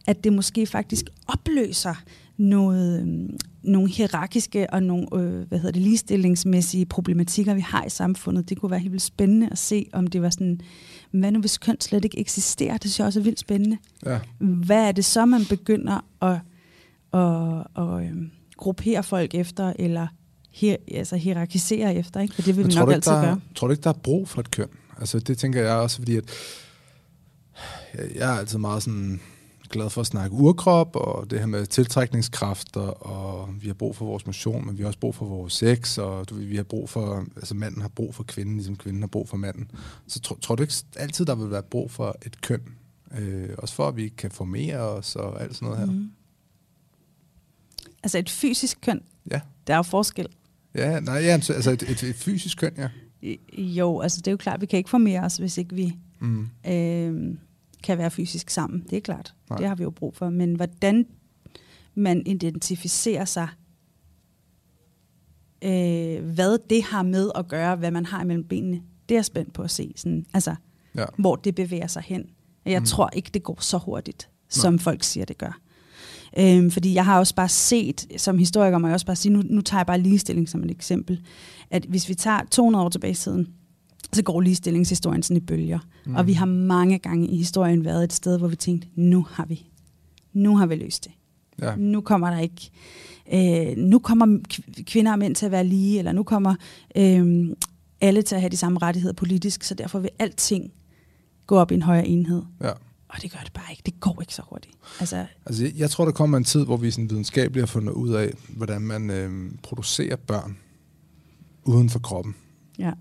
at 0.07 0.23
det 0.23 0.33
måske 0.33 0.65
faktisk 0.65 1.05
opløser 1.27 2.03
noget, 2.41 3.01
øhm, 3.01 3.37
nogle 3.63 3.89
hierarkiske 3.89 4.73
og 4.73 4.83
nogle 4.83 5.07
øh, 5.13 5.47
hvad 5.47 5.59
hedder 5.59 5.71
det, 5.71 5.81
ligestillingsmæssige 5.81 6.85
problematikker, 6.85 7.53
vi 7.53 7.61
har 7.61 7.85
i 7.85 7.89
samfundet. 7.89 8.49
Det 8.49 8.57
kunne 8.57 8.71
være 8.71 8.79
helt 8.79 8.91
vildt 8.91 9.03
spændende 9.03 9.49
at 9.51 9.57
se, 9.57 9.85
om 9.93 10.07
det 10.07 10.21
var 10.21 10.29
sådan, 10.29 10.61
hvad 11.11 11.31
nu 11.31 11.39
hvis 11.39 11.57
køn 11.57 11.81
slet 11.81 12.05
ikke 12.05 12.19
eksisterer? 12.19 12.73
Det 12.73 12.81
synes 12.81 12.99
jeg 12.99 13.07
også 13.07 13.19
er 13.19 13.23
vildt 13.23 13.39
spændende. 13.39 13.77
Ja. 14.05 14.19
Hvad 14.39 14.87
er 14.87 14.91
det 14.91 15.05
så, 15.05 15.25
man 15.25 15.45
begynder 15.49 16.05
at, 16.21 16.39
at, 17.13 17.19
at, 17.77 17.83
at 17.83 18.07
øhm, 18.07 18.31
gruppere 18.57 19.03
folk 19.03 19.35
efter, 19.35 19.73
eller 19.79 20.07
hier, 20.49 20.75
altså 20.91 21.15
hierarkisere 21.15 21.95
efter? 21.95 22.19
Ikke? 22.19 22.35
For 22.35 22.41
det 22.41 22.57
vil 22.57 22.65
Men 22.65 22.71
vi 22.71 22.75
nok 22.75 22.89
ikke, 22.89 22.95
altid 22.95 23.11
der, 23.11 23.21
gøre. 23.21 23.39
tror 23.55 23.67
du 23.67 23.71
ikke, 23.71 23.83
der 23.83 23.89
er 23.89 23.99
brug 24.03 24.29
for 24.29 24.39
et 24.39 24.51
køn? 24.51 24.67
Altså, 24.99 25.19
det 25.19 25.37
tænker 25.37 25.61
jeg 25.61 25.75
også, 25.75 25.97
fordi 25.97 26.17
at 26.17 26.23
jeg 28.15 28.35
er 28.35 28.39
altid 28.39 28.57
meget 28.59 28.83
sådan 28.83 29.19
glad 29.71 29.89
for 29.89 30.01
at 30.01 30.07
snakke 30.07 30.35
urkrop, 30.35 30.95
og 30.95 31.29
det 31.31 31.39
her 31.39 31.45
med 31.45 31.65
tiltrækningskræfter, 31.65 32.81
og 32.81 33.49
vi 33.61 33.67
har 33.67 33.73
brug 33.73 33.95
for 33.95 34.05
vores 34.05 34.25
motion, 34.25 34.65
men 34.65 34.77
vi 34.77 34.83
har 34.83 34.87
også 34.87 34.99
brug 34.99 35.15
for 35.15 35.25
vores 35.25 35.53
sex, 35.53 35.97
og 35.97 36.29
du, 36.29 36.35
vi 36.35 36.55
har 36.55 36.63
brug 36.63 36.89
for, 36.89 37.25
altså 37.35 37.55
manden 37.55 37.81
har 37.81 37.89
brug 37.89 38.15
for 38.15 38.23
kvinden, 38.23 38.55
ligesom 38.55 38.75
kvinden 38.75 39.01
har 39.01 39.07
brug 39.07 39.29
for 39.29 39.37
manden. 39.37 39.71
Så 40.07 40.19
tror, 40.19 40.37
tror 40.41 40.55
du 40.55 40.63
ikke 40.63 40.73
altid, 40.95 41.25
der 41.25 41.35
vil 41.35 41.51
være 41.51 41.63
brug 41.63 41.91
for 41.91 42.15
et 42.25 42.41
køn? 42.41 42.61
Øh, 43.19 43.49
også 43.57 43.75
for, 43.75 43.87
at 43.87 43.95
vi 43.95 44.07
kan 44.09 44.31
formere 44.31 44.77
os 44.79 45.15
og 45.15 45.41
alt 45.41 45.55
sådan 45.55 45.65
noget 45.65 45.79
her. 45.79 45.95
Mm. 45.95 46.11
Altså 48.03 48.17
et 48.17 48.29
fysisk 48.29 48.77
køn, 48.81 49.01
Ja. 49.31 49.39
der 49.67 49.73
er 49.73 49.77
jo 49.77 49.83
forskel. 49.83 50.27
Ja, 50.75 50.99
nej, 50.99 51.15
ja, 51.15 51.31
altså 51.31 51.71
et, 51.71 51.83
et, 51.83 52.03
et 52.03 52.15
fysisk 52.15 52.57
køn, 52.57 52.71
ja. 52.77 52.89
Jo, 53.57 53.99
altså 53.99 54.17
det 54.17 54.27
er 54.27 54.31
jo 54.31 54.37
klart, 54.37 54.61
vi 54.61 54.65
kan 54.65 54.77
ikke 54.77 54.89
formere 54.89 55.21
os, 55.23 55.37
hvis 55.37 55.57
ikke 55.57 55.75
vi 55.75 55.93
Mm. 56.19 56.47
øh, 56.67 57.35
kan 57.83 57.97
være 57.97 58.11
fysisk 58.11 58.49
sammen. 58.49 58.85
Det 58.89 58.97
er 58.97 59.01
klart. 59.01 59.33
Nej. 59.49 59.55
Nej. 59.55 59.57
Det 59.57 59.67
har 59.67 59.75
vi 59.75 59.83
jo 59.83 59.89
brug 59.89 60.15
for. 60.15 60.29
Men 60.29 60.55
hvordan 60.55 61.05
man 61.95 62.23
identificerer 62.25 63.25
sig, 63.25 63.47
øh, 65.63 66.25
hvad 66.33 66.57
det 66.69 66.83
har 66.83 67.03
med 67.03 67.31
at 67.35 67.47
gøre, 67.47 67.75
hvad 67.75 67.91
man 67.91 68.05
har 68.05 68.21
imellem 68.23 68.43
benene, 68.47 68.81
det 69.09 69.15
er 69.15 69.19
jeg 69.19 69.25
spændt 69.25 69.53
på 69.53 69.61
at 69.61 69.71
se. 69.71 69.93
Sådan, 69.95 70.25
altså, 70.33 70.55
Ja. 70.95 71.05
hvor 71.17 71.35
det 71.35 71.55
bevæger 71.55 71.87
sig 71.87 72.03
hen. 72.05 72.25
Jeg 72.65 72.79
Mm. 72.79 72.85
tror 72.85 73.09
ikke, 73.13 73.29
det 73.33 73.43
går 73.43 73.57
så 73.61 73.77
hurtigt, 73.77 74.29
som 74.49 74.79
folk 74.79 75.03
siger, 75.03 75.25
det 75.25 75.37
gør. 75.37 75.59
Øhm, 76.39 76.71
fordi 76.71 76.93
jeg 76.93 77.05
har 77.05 77.19
også 77.19 77.35
bare 77.35 77.49
set, 77.49 78.07
som 78.17 78.37
historiker 78.37 78.77
må 78.77 78.87
jeg 78.87 78.93
også 78.93 79.05
bare 79.05 79.15
sige, 79.15 79.33
nu, 79.33 79.41
nu 79.45 79.61
tager 79.61 79.79
jeg 79.79 79.85
bare 79.87 79.99
ligestilling 80.01 80.49
som 80.49 80.63
et 80.63 80.71
eksempel, 80.71 81.21
at 81.69 81.85
hvis 81.85 82.09
vi 82.09 82.13
tager 82.13 82.39
200 82.51 82.85
år 82.85 82.89
tilbage 82.89 83.11
i 83.11 83.15
tiden, 83.15 83.47
så 84.13 84.23
går 84.23 84.41
ligestillingshistorien 84.41 85.23
sådan 85.23 85.37
i 85.37 85.39
bølger. 85.45 85.79
Mm. 86.05 86.15
Og 86.15 86.27
vi 86.27 86.33
har 86.33 86.45
mange 86.45 86.99
gange 86.99 87.27
i 87.27 87.37
historien 87.37 87.85
været 87.85 88.03
et 88.03 88.13
sted, 88.13 88.37
hvor 88.37 88.47
vi 88.47 88.55
tænkte, 88.55 88.87
nu 88.95 89.25
har 89.29 89.45
vi, 89.45 89.65
nu 90.33 90.57
har 90.57 90.65
vi 90.65 90.75
løst 90.75 91.03
det. 91.03 91.11
Ja. 91.61 91.75
Nu 91.75 92.01
kommer 92.01 92.29
der 92.29 92.39
ikke, 92.39 92.71
øh, 93.33 93.77
nu 93.77 93.99
kommer 93.99 94.37
kv- 94.53 94.83
kvinder 94.83 95.11
og 95.11 95.19
mænd 95.19 95.35
til 95.35 95.45
at 95.45 95.51
være 95.51 95.63
lige, 95.63 95.99
eller 95.99 96.11
nu 96.11 96.23
kommer 96.23 96.55
øh, 96.97 97.49
alle 98.01 98.21
til 98.21 98.35
at 98.35 98.41
have 98.41 98.49
de 98.49 98.57
samme 98.57 98.79
rettigheder 98.79 99.13
politisk, 99.13 99.63
så 99.63 99.73
derfor 99.73 99.99
vil 99.99 100.09
alting 100.19 100.71
gå 101.47 101.57
op 101.57 101.71
i 101.71 101.75
en 101.75 101.81
højere 101.81 102.07
enhed. 102.07 102.41
ja. 102.61 102.71
Og 103.13 103.21
det 103.21 103.31
gør 103.31 103.39
det 103.43 103.53
bare 103.53 103.65
ikke. 103.71 103.81
Det 103.85 103.99
går 103.99 104.17
ikke 104.21 104.33
så 104.33 104.41
hurtigt. 104.49 104.73
Altså, 104.99 105.25
Altså, 105.45 105.63
jeg- 105.63 105.73
jeg 105.77 105.89
tror, 105.89 106.05
der 106.05 106.11
kommer 106.11 106.37
en 106.37 106.43
tid, 106.43 106.65
hvor 106.65 106.77
vi 106.77 106.91
sådan 106.91 107.09
videnskabeligt 107.09 107.61
har 107.61 107.67
fundet 107.67 107.93
ud 107.93 108.09
af, 108.13 108.33
hvordan 108.49 108.81
man 108.81 109.09
øh, 109.09 109.51
producerer 109.63 110.15
børn 110.15 110.57
uden 111.63 111.89
for 111.89 111.99
kroppen. 111.99 112.35
ja. 112.79 112.91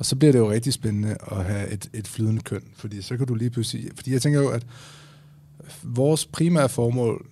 Og 0.00 0.06
så 0.06 0.16
bliver 0.16 0.32
det 0.32 0.38
jo 0.38 0.50
rigtig 0.50 0.72
spændende 0.72 1.16
at 1.32 1.44
have 1.44 1.70
et, 1.70 1.90
et 1.92 2.08
flydende 2.08 2.42
køn, 2.42 2.62
fordi 2.74 3.02
så 3.02 3.16
kan 3.16 3.26
du 3.26 3.34
lige 3.34 3.50
pludselig... 3.50 3.90
Fordi 3.96 4.12
jeg 4.12 4.22
tænker 4.22 4.40
jo, 4.40 4.48
at 4.48 4.66
vores 5.82 6.26
primære 6.26 6.68
formål 6.68 7.26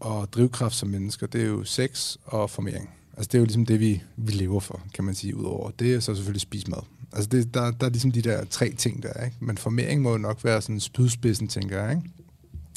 og 0.00 0.32
drivkraft 0.32 0.74
som 0.74 0.88
mennesker, 0.88 1.26
det 1.26 1.40
er 1.42 1.46
jo 1.46 1.64
sex 1.64 2.16
og 2.24 2.50
formering. 2.50 2.90
Altså 3.16 3.28
det 3.28 3.34
er 3.34 3.38
jo 3.38 3.44
ligesom 3.44 3.66
det, 3.66 3.80
vi, 3.80 4.02
vi 4.16 4.32
lever 4.32 4.60
for, 4.60 4.82
kan 4.94 5.04
man 5.04 5.14
sige, 5.14 5.36
udover. 5.36 5.70
Det 5.70 5.94
er 5.94 6.00
så 6.00 6.14
selvfølgelig 6.14 6.40
spise 6.40 6.70
mad. 6.70 6.82
Altså 7.12 7.28
det, 7.28 7.54
der, 7.54 7.70
der 7.70 7.86
er 7.86 7.90
ligesom 7.90 8.12
de 8.12 8.22
der 8.22 8.44
tre 8.44 8.70
ting 8.70 9.02
der, 9.02 9.24
ikke? 9.24 9.36
Men 9.40 9.58
formering 9.58 10.02
må 10.02 10.10
jo 10.10 10.18
nok 10.18 10.44
være 10.44 10.62
sådan 10.62 10.80
spydspidsen, 10.80 11.48
tænker 11.48 11.82
jeg, 11.82 11.96
ikke? 11.96 12.10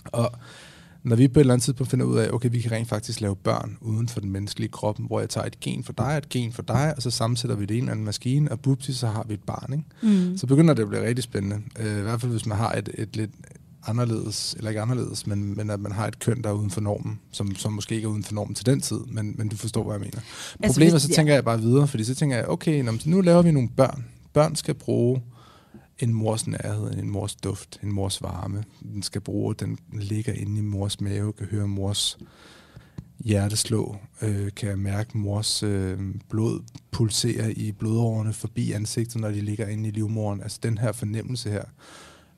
Og 0.03 0.31
når 1.03 1.15
vi 1.15 1.27
på 1.27 1.39
et 1.39 1.41
eller 1.41 1.53
andet 1.53 1.63
tidspunkt 1.65 1.91
finder 1.91 2.05
ud 2.05 2.17
af, 2.17 2.29
okay, 2.31 2.49
vi 2.51 2.59
kan 2.61 2.71
rent 2.71 2.89
faktisk 2.89 3.21
lave 3.21 3.35
børn 3.35 3.77
uden 3.81 4.07
for 4.09 4.19
den 4.19 4.31
menneskelige 4.31 4.69
krop, 4.69 4.99
hvor 4.99 5.19
jeg 5.19 5.29
tager 5.29 5.47
et 5.47 5.59
gen 5.59 5.83
for 5.83 5.93
dig, 5.93 6.17
et 6.17 6.29
gen 6.29 6.51
for 6.53 6.61
dig, 6.61 6.93
og 6.95 7.01
så 7.01 7.09
sammensætter 7.11 7.55
vi 7.55 7.65
det 7.65 7.73
i 7.75 7.77
en 7.77 7.83
eller 7.83 7.91
anden 7.91 8.05
maskine, 8.05 8.51
og 8.51 8.59
bupti, 8.59 8.93
så 8.93 9.07
har 9.07 9.25
vi 9.27 9.33
et 9.33 9.43
barn, 9.43 9.73
ikke? 9.73 10.17
Mm. 10.29 10.37
Så 10.37 10.47
begynder 10.47 10.73
det 10.73 10.83
at 10.83 10.89
blive 10.89 11.07
rigtig 11.07 11.23
spændende. 11.23 11.61
Øh, 11.79 11.97
I 11.99 12.01
hvert 12.01 12.21
fald, 12.21 12.31
hvis 12.31 12.45
man 12.45 12.57
har 12.57 12.71
et, 12.71 12.89
et 12.97 13.15
lidt 13.15 13.31
anderledes, 13.87 14.53
eller 14.57 14.69
ikke 14.69 14.81
anderledes, 14.81 15.27
men, 15.27 15.57
men 15.57 15.69
at 15.69 15.79
man 15.79 15.91
har 15.91 16.07
et 16.07 16.19
køn, 16.19 16.41
der 16.41 16.49
er 16.49 16.53
uden 16.53 16.69
for 16.69 16.81
normen, 16.81 17.19
som, 17.31 17.55
som 17.55 17.73
måske 17.73 17.95
ikke 17.95 18.05
er 18.05 18.09
uden 18.09 18.23
for 18.23 18.33
normen 18.33 18.55
til 18.55 18.65
den 18.65 18.81
tid, 18.81 18.99
men, 19.07 19.35
men 19.37 19.47
du 19.49 19.55
forstår, 19.55 19.83
hvad 19.83 19.93
jeg 19.93 19.99
mener. 19.99 20.17
Altså, 20.59 20.73
Problemet, 20.73 20.93
hvis- 20.93 21.01
så 21.01 21.07
ja. 21.09 21.15
tænker 21.15 21.33
jeg 21.33 21.43
bare 21.43 21.61
videre, 21.61 21.87
fordi 21.87 22.03
så 22.03 22.15
tænker 22.15 22.35
jeg, 22.35 22.47
okay, 22.47 22.81
nå, 22.81 22.91
nu 23.05 23.21
laver 23.21 23.41
vi 23.41 23.51
nogle 23.51 23.69
børn. 23.77 24.05
Børn 24.33 24.55
skal 24.55 24.73
bruge 24.73 25.21
en 25.99 26.13
mors 26.13 26.47
nærhed, 26.47 26.93
en 26.93 27.09
mors 27.09 27.35
duft, 27.35 27.79
en 27.83 27.93
mors 27.93 28.21
varme. 28.21 28.63
Den 28.81 29.03
skal 29.03 29.21
bruge, 29.21 29.55
den 29.55 29.77
ligger 29.93 30.33
inde 30.33 30.59
i 30.59 30.61
mors 30.61 31.01
mave, 31.01 31.33
kan 31.33 31.47
høre 31.47 31.67
mors 31.67 32.17
hjerte 33.19 33.57
slå, 33.57 33.97
øh, 34.21 34.51
kan 34.55 34.79
mærke 34.79 35.17
mors 35.17 35.63
øh, 35.63 35.99
blod 36.29 36.61
pulsere 36.91 37.51
i 37.53 37.71
blodårene 37.71 38.33
forbi 38.33 38.71
ansigtet, 38.71 39.21
når 39.21 39.29
de 39.29 39.41
ligger 39.41 39.67
inde 39.67 39.89
i 39.89 39.91
livmoderen. 39.91 40.41
Altså 40.41 40.59
den 40.63 40.77
her 40.77 40.91
fornemmelse 40.91 41.49
her. 41.49 41.63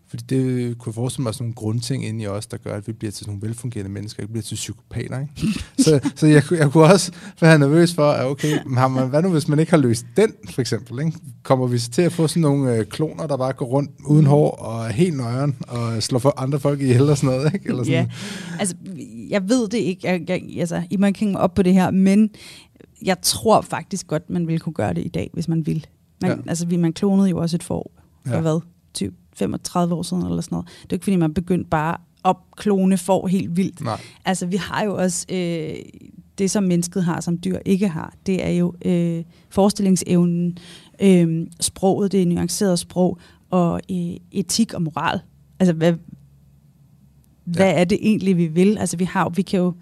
Fordi 0.07 0.23
det 0.29 0.77
kunne 0.77 0.89
jeg 0.89 0.95
forestille 0.95 1.23
mig 1.23 1.33
sådan 1.33 1.43
nogle 1.43 1.53
grundting 1.53 2.05
inde 2.05 2.23
i 2.23 2.27
os, 2.27 2.45
der 2.47 2.57
gør, 2.57 2.75
at 2.75 2.87
vi 2.87 2.93
bliver 2.93 3.11
til 3.11 3.27
nogle 3.27 3.41
velfungerende 3.41 3.91
mennesker, 3.91 4.23
ikke 4.23 4.31
bliver 4.33 4.43
til 4.43 4.55
psykopater. 4.55 5.19
Ikke? 5.19 5.59
så 5.83 5.99
så 6.15 6.27
jeg, 6.27 6.43
kunne- 6.43 6.59
jeg 6.59 6.71
kunne 6.71 6.83
også 6.83 7.11
være 7.41 7.59
nervøs 7.59 7.93
for, 7.93 8.11
at 8.11 8.25
okay, 8.25 8.59
har 8.77 8.87
man, 8.87 9.09
hvad 9.09 9.21
nu 9.21 9.29
hvis 9.29 9.47
man 9.47 9.59
ikke 9.59 9.71
har 9.71 9.77
løst 9.77 10.05
den, 10.17 10.33
for 10.49 10.61
eksempel? 10.61 11.05
Ikke? 11.05 11.17
Kommer 11.43 11.67
vi 11.67 11.77
så 11.77 11.89
til 11.91 12.01
at 12.01 12.11
få 12.13 12.27
sådan 12.27 12.41
nogle 12.41 12.75
øh, 12.75 12.85
kloner, 12.85 13.27
der 13.27 13.37
bare 13.37 13.53
går 13.53 13.65
rundt 13.65 13.91
uden 14.05 14.25
hår 14.25 14.51
og 14.51 14.89
helt 14.89 15.17
nøjeren 15.17 15.55
og 15.67 16.03
slår 16.03 16.19
for 16.19 16.33
andre 16.39 16.59
folk 16.59 16.81
ihjel 16.81 17.09
og 17.09 17.17
sådan 17.17 17.35
noget? 17.37 17.53
Ikke? 17.53 17.69
Eller 17.69 17.83
sådan. 17.83 17.93
Ja, 17.93 18.07
altså, 18.59 18.75
jeg 19.29 19.49
ved 19.49 19.67
det 19.67 19.77
ikke. 19.77 20.07
Jeg, 20.07 20.29
jeg, 20.29 20.41
altså, 20.59 20.83
I 20.89 20.97
må 20.97 21.05
ikke 21.05 21.19
hænge 21.19 21.31
mig 21.31 21.41
op 21.41 21.53
på 21.53 21.61
det 21.63 21.73
her, 21.73 21.91
men 21.91 22.29
jeg 23.05 23.17
tror 23.21 23.61
faktisk 23.61 24.07
godt, 24.07 24.29
man 24.29 24.47
ville 24.47 24.59
kunne 24.59 24.73
gøre 24.73 24.93
det 24.93 25.05
i 25.05 25.09
dag, 25.09 25.29
hvis 25.33 25.47
man 25.47 25.65
vil. 25.65 25.85
Man, 26.21 26.31
Ja. 26.31 26.37
Altså, 26.47 26.65
man 26.67 26.93
klonede 26.93 27.29
jo 27.29 27.37
også 27.37 27.57
et 27.57 27.63
får 27.63 27.91
for 28.27 28.33
ja. 28.35 28.41
hvad, 28.41 28.59
20, 28.93 29.11
35 29.35 29.95
år 29.95 30.03
siden 30.03 30.25
eller 30.25 30.41
sådan 30.41 30.55
noget. 30.55 30.67
Det 30.83 30.91
er 30.91 30.95
ikke, 30.95 31.03
fordi 31.03 31.15
man 31.15 31.33
begyndte 31.33 31.69
bare 31.69 31.97
at 32.25 32.35
klone 32.57 32.97
får 32.97 33.27
helt 33.27 33.57
vildt. 33.57 33.81
Nej. 33.81 34.01
Altså, 34.25 34.45
vi 34.45 34.55
har 34.55 34.83
jo 34.83 34.95
også 34.95 35.25
øh, 35.31 35.75
det, 36.37 36.51
som 36.51 36.63
mennesket 36.63 37.03
har, 37.03 37.21
som 37.21 37.37
dyr 37.37 37.59
ikke 37.65 37.87
har. 37.87 38.13
Det 38.25 38.45
er 38.45 38.49
jo 38.49 38.73
øh, 38.85 39.23
forestillingsevnen, 39.49 40.57
øh, 41.01 41.47
sproget, 41.59 42.11
det 42.11 42.21
er 42.21 42.25
nuanceret 42.25 42.79
sprog, 42.79 43.19
og 43.49 43.81
øh, 43.91 44.17
etik 44.31 44.73
og 44.73 44.81
moral. 44.81 45.19
Altså, 45.59 45.73
hvad, 45.73 45.93
hvad 47.43 47.73
er 47.75 47.83
det 47.83 47.97
egentlig, 48.01 48.37
vi 48.37 48.47
vil? 48.47 48.77
Altså, 48.77 48.97
vi 48.97 49.03
har 49.03 49.29
vi 49.29 49.41
kan 49.41 49.59
jo... 49.59 49.73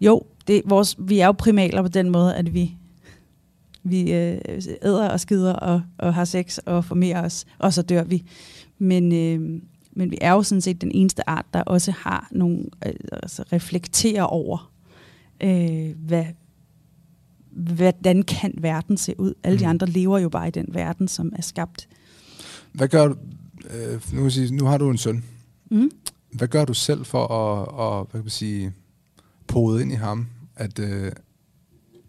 Jo, 0.00 0.22
det, 0.46 0.62
vores, 0.64 0.96
vi 0.98 1.18
er 1.18 1.26
jo 1.26 1.32
primaler 1.32 1.82
på 1.82 1.88
den 1.88 2.10
måde, 2.10 2.36
at 2.36 2.54
vi 2.54 2.76
vi 3.90 4.12
øh, 4.12 4.38
æder 4.82 5.08
og 5.08 5.20
skider 5.20 5.52
og, 5.52 5.82
og 5.98 6.14
har 6.14 6.24
sex 6.24 6.58
og 6.58 6.84
formerer 6.84 7.24
os, 7.24 7.46
og 7.58 7.72
så 7.72 7.82
dør 7.82 8.04
vi. 8.04 8.24
Men, 8.78 9.12
øh, 9.12 9.60
men 9.92 10.10
vi 10.10 10.18
er 10.20 10.32
jo 10.32 10.42
sådan 10.42 10.62
set 10.62 10.80
den 10.80 10.90
eneste 10.94 11.28
art, 11.30 11.46
der 11.52 11.62
også 11.62 11.90
har 11.92 12.28
nogle, 12.32 12.64
øh, 12.86 12.92
altså 13.12 13.44
reflekterer 13.52 14.22
over, 14.22 14.72
øh, 15.42 15.90
hvad, 16.06 16.24
hvordan 17.50 18.22
kan 18.22 18.54
verden 18.58 18.96
se 18.96 19.20
ud. 19.20 19.34
Alle 19.42 19.58
de 19.58 19.64
Mm. 19.64 19.70
andre 19.70 19.86
lever 19.86 20.18
jo 20.18 20.28
bare 20.28 20.48
i 20.48 20.50
den 20.50 20.66
verden, 20.68 21.08
som 21.08 21.32
er 21.36 21.42
skabt. 21.42 21.88
Hvad 22.72 22.88
gør 22.88 23.08
du, 23.08 23.16
øh, 23.70 24.14
nu, 24.14 24.30
sige, 24.30 24.54
nu 24.54 24.64
har 24.64 24.78
du 24.78 24.90
en 24.90 24.98
søn. 24.98 25.24
Mm. 25.70 25.90
Hvad 26.32 26.48
gør 26.48 26.64
du 26.64 26.74
selv 26.74 27.04
for 27.04 27.26
at, 27.26 27.62
at 28.00 28.06
hvad 28.10 28.20
kan 28.20 28.24
man 28.24 28.30
sige, 28.30 28.72
pode 29.46 29.82
ind 29.82 29.92
i 29.92 29.94
ham, 29.94 30.26
at, 30.56 30.78
øh, 30.78 31.12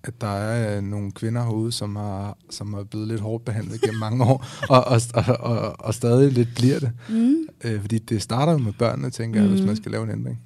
at 0.04 0.22
der 0.22 0.28
er 0.28 0.78
øh, 0.78 0.84
nogle 0.84 1.12
kvinder 1.12 1.43
herude, 1.43 1.72
som 1.72 1.95
har, 1.95 2.38
som 2.50 2.74
er 2.74 2.84
blevet 2.84 3.08
lidt 3.08 3.22
hårdt 3.22 3.45
behandlet 3.45 3.82
gennem 3.82 4.00
mange 4.00 4.24
år, 4.24 4.45
og, 4.70 4.84
og, 4.86 5.02
og, 5.14 5.38
og, 5.39 5.76
og 5.80 5.93
stadig 5.93 6.32
lidt 6.32 6.50
bliver 6.56 6.80
det? 6.80 6.91
Mm. 7.10 7.36
Øh, 7.64 7.82
fordi 7.82 7.97
det 8.00 8.22
starter 8.22 8.52
jo 8.52 8.58
med 8.58 8.74
børnene, 8.74 9.10
tænker 9.10 9.39
jeg, 9.41 9.50
hvis 9.50 9.62
Mm. 9.62 9.68
man 9.68 9.76
skal 9.76 9.91
lave 9.91 10.04
en 10.04 10.10
ændring. 10.12 10.39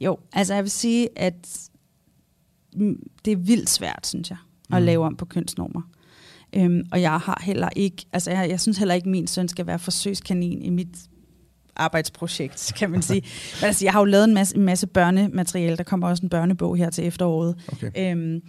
Jo, 0.00 0.18
altså 0.32 0.54
jeg 0.54 0.62
vil 0.62 0.70
sige, 0.70 1.08
at 1.18 1.68
mm, 2.74 2.96
det 3.24 3.32
er 3.32 3.36
vildt 3.36 3.70
svært, 3.70 4.06
synes 4.06 4.30
jeg, 4.30 4.38
at 4.72 4.82
Mm. 4.82 4.86
lave 4.86 5.04
om 5.06 5.16
på 5.16 5.24
kønsnormer. 5.24 5.82
Øhm, 6.56 6.82
og 6.92 7.00
jeg 7.00 7.18
har 7.20 7.42
heller 7.44 7.68
ikke, 7.76 8.06
altså 8.12 8.30
jeg, 8.30 8.48
jeg 8.50 8.60
synes 8.60 8.78
heller 8.78 8.94
ikke, 8.94 9.06
at 9.06 9.10
min 9.10 9.26
søn 9.26 9.48
skal 9.48 9.66
være 9.66 9.78
forsøgskanin 9.78 10.62
i 10.62 10.70
mit 10.70 10.88
arbejdsprojekt, 11.76 12.72
kan 12.78 12.90
man 12.90 13.02
sige. 13.02 13.22
Men 13.60 13.66
altså, 13.66 13.84
jeg 13.84 13.92
har 13.92 14.00
jo 14.00 14.04
lavet 14.04 14.24
en 14.24 14.34
masse, 14.34 14.56
en 14.56 14.62
masse 14.62 14.86
børnemateriale. 14.86 15.76
Der 15.76 15.82
kommer 15.82 16.08
også 16.08 16.22
en 16.22 16.28
børnebog 16.28 16.76
her 16.76 16.90
til 16.90 17.06
efteråret. 17.06 17.54
Okay. 17.68 17.90
Øhm, 18.12 18.40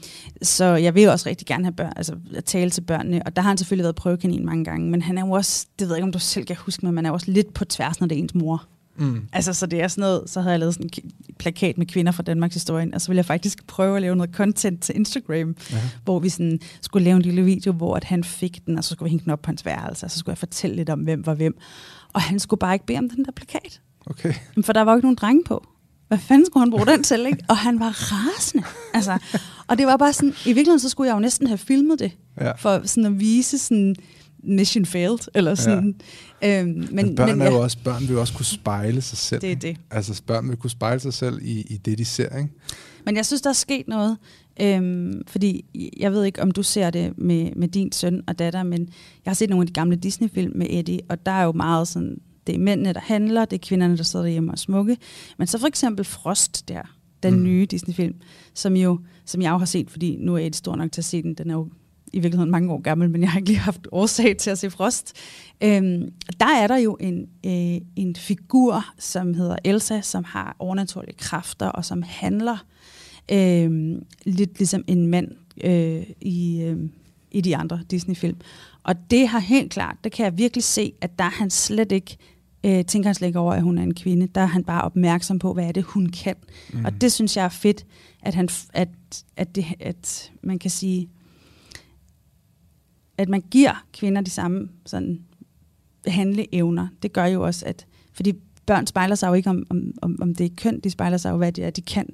så 0.41 0.65
jeg 0.65 0.95
vil 0.95 1.09
også 1.09 1.29
rigtig 1.29 1.47
gerne 1.47 1.63
have 1.65 1.73
børn, 1.73 1.93
altså 1.95 2.15
at 2.35 2.45
tale 2.45 2.69
til 2.71 2.81
børnene. 2.81 3.21
Og 3.25 3.35
der 3.35 3.41
har 3.41 3.49
han 3.49 3.57
selvfølgelig 3.57 3.83
været 3.83 3.95
prøvekanin 3.95 4.45
mange 4.45 4.65
gange. 4.65 4.89
Men 4.91 5.01
han 5.01 5.17
er 5.17 5.25
jo 5.25 5.31
også, 5.31 5.65
det 5.79 5.87
ved 5.87 5.95
jeg 5.95 5.97
ikke, 5.99 6.05
om 6.07 6.11
du 6.11 6.19
selv 6.19 6.45
kan 6.45 6.55
huske, 6.55 6.85
men 6.85 6.95
man 6.95 7.05
er 7.05 7.09
jo 7.09 7.13
også 7.13 7.31
lidt 7.31 7.53
på 7.53 7.65
tværs, 7.65 7.99
når 7.99 8.07
det 8.07 8.15
er 8.15 8.19
ens 8.19 8.35
mor. 8.35 8.63
Mm. 8.97 9.21
Altså, 9.33 9.53
så 9.53 9.65
det 9.65 9.81
er 9.81 9.87
sådan 9.87 10.01
noget, 10.01 10.23
så 10.29 10.41
havde 10.41 10.51
jeg 10.51 10.59
lavet 10.59 10.73
sådan 10.73 10.89
en 11.03 11.11
plakat 11.39 11.77
med 11.77 11.85
kvinder 11.85 12.11
fra 12.11 12.23
Danmarks 12.23 12.53
historie, 12.53 12.89
og 12.93 13.01
så 13.01 13.07
ville 13.07 13.17
jeg 13.17 13.25
faktisk 13.25 13.67
prøve 13.67 13.95
at 13.95 14.01
lave 14.01 14.15
noget 14.15 14.31
content 14.35 14.81
til 14.83 14.95
Instagram, 14.95 15.55
Ja. 15.71 15.77
hvor 16.03 16.19
vi 16.19 16.29
sådan 16.29 16.59
skulle 16.81 17.03
lave 17.05 17.15
en 17.15 17.21
lille 17.21 17.43
video, 17.43 17.71
hvor 17.71 17.95
at 17.95 18.03
han 18.03 18.23
fik 18.23 18.65
den, 18.65 18.77
og 18.77 18.83
så 18.83 18.89
skulle 18.89 19.07
vi 19.07 19.09
hænge 19.09 19.23
den 19.23 19.31
op 19.31 19.41
på 19.41 19.47
hans 19.47 19.65
værelse, 19.65 20.05
og 20.05 20.11
så 20.11 20.19
skulle 20.19 20.31
jeg 20.31 20.37
fortælle 20.37 20.75
lidt 20.75 20.89
om, 20.89 20.99
hvem 20.99 21.25
var 21.25 21.33
hvem. 21.33 21.57
Og 22.13 22.21
han 22.21 22.39
skulle 22.39 22.59
bare 22.59 22.73
ikke 22.75 22.85
bede 22.85 22.97
om 22.97 23.09
den 23.09 23.25
der 23.25 23.31
plakat, 23.31 23.81
Okay. 24.05 24.33
for 24.65 24.73
der 24.73 24.81
var 24.81 24.91
jo 24.91 24.97
ikke 24.97 25.05
nogen 25.05 25.15
drenge 25.15 25.43
på. 25.43 25.65
Hvad 26.07 26.17
fanden 26.17 26.45
skulle 26.45 26.61
han 26.61 26.71
bruge 26.71 26.85
den 26.85 27.03
til, 27.03 27.25
ikke? 27.25 27.43
Og 27.49 27.57
han 27.57 27.79
var 27.79 27.89
rasende. 28.13 28.63
Altså, 28.93 29.17
og 29.67 29.77
det 29.77 29.87
var 29.87 29.97
bare 29.97 30.13
sådan, 30.13 30.29
i 30.29 30.53
virkeligheden 30.53 30.79
så 30.79 30.89
skulle 30.89 31.07
jeg 31.07 31.15
jo 31.15 31.19
næsten 31.19 31.47
have 31.47 31.57
filmet 31.57 31.99
det, 31.99 32.11
Ja. 32.41 32.51
for 32.51 32.81
sådan 32.87 33.05
at 33.05 33.19
vise 33.19 33.57
sådan, 33.57 33.95
mission 34.43 34.85
failed, 34.85 35.19
eller 35.33 35.55
sådan. 35.55 35.95
Ja. 36.41 36.59
Øhm, 36.61 36.69
men, 36.69 36.89
Men, 36.91 37.15
børn, 37.15 37.29
men, 37.29 37.41
er 37.41 37.45
ja, 37.45 37.51
jo 37.51 37.59
også, 37.61 37.77
børn 37.83 38.01
vil 38.01 38.09
jo 38.09 38.19
også 38.19 38.33
kunne 38.33 38.45
spejle 38.45 39.01
sig 39.01 39.17
selv. 39.17 39.41
det 39.41 39.51
er 39.51 39.55
det. 39.55 39.77
Altså 39.91 40.21
børn 40.27 40.49
vil 40.49 40.57
kunne 40.57 40.69
spejle 40.69 40.99
sig 40.99 41.13
selv 41.13 41.39
i, 41.41 41.61
i 41.61 41.77
det, 41.77 41.97
de 41.97 42.05
ser, 42.05 42.37
ikke? 42.37 42.49
Men 43.05 43.15
jeg 43.15 43.25
synes, 43.25 43.41
der 43.41 43.49
er 43.49 43.53
sket 43.53 43.87
noget, 43.87 44.17
øhm, 44.61 45.21
fordi 45.27 45.65
jeg 45.99 46.11
ved 46.11 46.23
ikke, 46.23 46.41
om 46.41 46.51
du 46.51 46.63
ser 46.63 46.89
det 46.89 47.17
med, 47.17 47.51
med 47.55 47.67
din 47.67 47.91
søn 47.91 48.23
og 48.27 48.39
datter, 48.39 48.63
men 48.63 48.79
jeg 49.25 49.31
har 49.31 49.35
set 49.35 49.49
nogle 49.49 49.63
af 49.63 49.67
de 49.67 49.73
gamle 49.73 49.95
Disney-film 49.95 50.51
med 50.55 50.67
Eddie, 50.69 50.99
og 51.09 51.25
der 51.25 51.31
er 51.31 51.43
jo 51.43 51.51
meget 51.51 51.87
sådan, 51.87 52.17
det 52.47 52.55
er 52.55 52.59
mændene, 52.59 52.93
der 52.93 52.99
handler, 52.99 53.45
det 53.45 53.57
er 53.57 53.67
kvinderne, 53.67 53.97
der 53.97 54.03
sidder 54.03 54.25
derhjemme 54.25 54.51
og 54.51 54.59
smukke. 54.59 54.97
Men 55.37 55.47
så 55.47 55.57
for 55.57 55.67
eksempel 55.67 56.05
Frost 56.05 56.69
der, 56.69 56.81
den 57.23 57.33
mm. 57.33 57.43
nye 57.43 57.65
Disney-film, 57.65 58.15
som, 58.53 58.75
jo, 58.75 58.99
som 59.25 59.41
jeg 59.41 59.51
jo 59.51 59.57
har 59.57 59.65
set, 59.65 59.91
fordi 59.91 60.17
nu 60.19 60.35
er 60.35 60.39
Eddie 60.39 60.53
stor 60.53 60.75
nok 60.75 60.91
til 60.91 61.01
at 61.01 61.05
se 61.05 61.21
den, 61.21 61.33
den 61.33 61.49
er 61.49 61.53
jo 61.53 61.69
i 62.13 62.19
virkeligheden 62.19 62.51
mange 62.51 62.73
år 62.73 62.81
gammel, 62.81 63.09
men 63.09 63.21
jeg 63.21 63.31
har 63.31 63.39
ikke 63.39 63.49
lige 63.49 63.59
haft 63.59 63.87
årsag 63.91 64.37
til 64.37 64.49
at 64.49 64.57
se 64.57 64.69
Frost. 64.69 65.13
Øhm, 65.63 66.11
der 66.39 66.55
er 66.55 66.67
der 66.67 66.77
jo 66.77 66.97
en, 66.99 67.27
øh, 67.45 67.81
en 67.95 68.15
figur, 68.15 68.85
som 68.99 69.33
hedder 69.33 69.55
Elsa, 69.63 70.01
som 70.01 70.23
har 70.23 70.55
overnaturlige 70.59 71.17
kræfter, 71.17 71.67
og 71.67 71.85
som 71.85 72.03
handler 72.07 72.65
øh, 73.31 74.01
lidt 74.25 74.59
ligesom 74.59 74.83
en 74.87 75.07
mand 75.07 75.27
øh, 75.63 76.03
i, 76.21 76.61
øh, 76.61 76.77
i 77.31 77.41
de 77.41 77.57
andre 77.57 77.79
Disney-film. 77.91 78.37
Og 78.83 78.95
det 79.11 79.27
har 79.27 79.39
helt 79.39 79.71
klart, 79.71 79.97
det 80.03 80.11
kan 80.11 80.25
jeg 80.25 80.37
virkelig 80.37 80.63
se, 80.63 80.93
at 81.01 81.19
der 81.19 81.25
er 81.25 81.29
han 81.29 81.49
slet 81.49 81.91
ikke, 81.91 82.17
øh, 82.63 82.85
tænker 82.85 83.07
han 83.07 83.15
slet 83.15 83.27
ikke 83.27 83.39
over, 83.39 83.53
at 83.53 83.61
hun 83.61 83.77
er 83.77 83.83
en 83.83 83.93
kvinde. 83.93 84.27
Der 84.27 84.41
er 84.41 84.45
han 84.45 84.63
bare 84.63 84.81
opmærksom 84.81 85.39
på, 85.39 85.53
hvad 85.53 85.67
er 85.67 85.71
det, 85.71 85.83
hun 85.83 86.09
kan. 86.09 86.35
Mm. 86.73 86.85
Og 86.85 87.01
det 87.01 87.11
synes 87.11 87.37
jeg 87.37 87.45
er 87.45 87.49
fedt, 87.49 87.85
at, 88.21 88.35
han, 88.35 88.49
at, 88.73 88.89
at, 89.37 89.55
det, 89.55 89.65
at 89.79 90.31
man 90.43 90.59
kan 90.59 90.71
sige, 90.71 91.09
at 93.17 93.29
man 93.29 93.41
giver 93.51 93.85
kvinder 93.93 94.21
de 94.21 94.29
samme 94.29 94.69
sådan, 94.85 95.19
handleevner. 96.07 96.87
Det 97.01 97.13
gør 97.13 97.25
jo 97.25 97.45
også, 97.45 97.65
at 97.65 97.85
fordi 98.13 98.33
børn 98.65 98.87
spejler 98.87 99.15
sig 99.15 99.27
jo 99.27 99.33
ikke 99.33 99.49
om, 99.49 99.63
om, 99.69 99.91
om, 100.01 100.17
om 100.21 100.35
det 100.35 100.45
er 100.45 100.55
køn, 100.57 100.79
de 100.79 100.89
spejler 100.89 101.17
sig 101.17 101.31
jo, 101.31 101.37
hvad 101.37 101.51
det 101.51 101.63
er, 101.63 101.69
de 101.69 101.81
kan. 101.81 102.09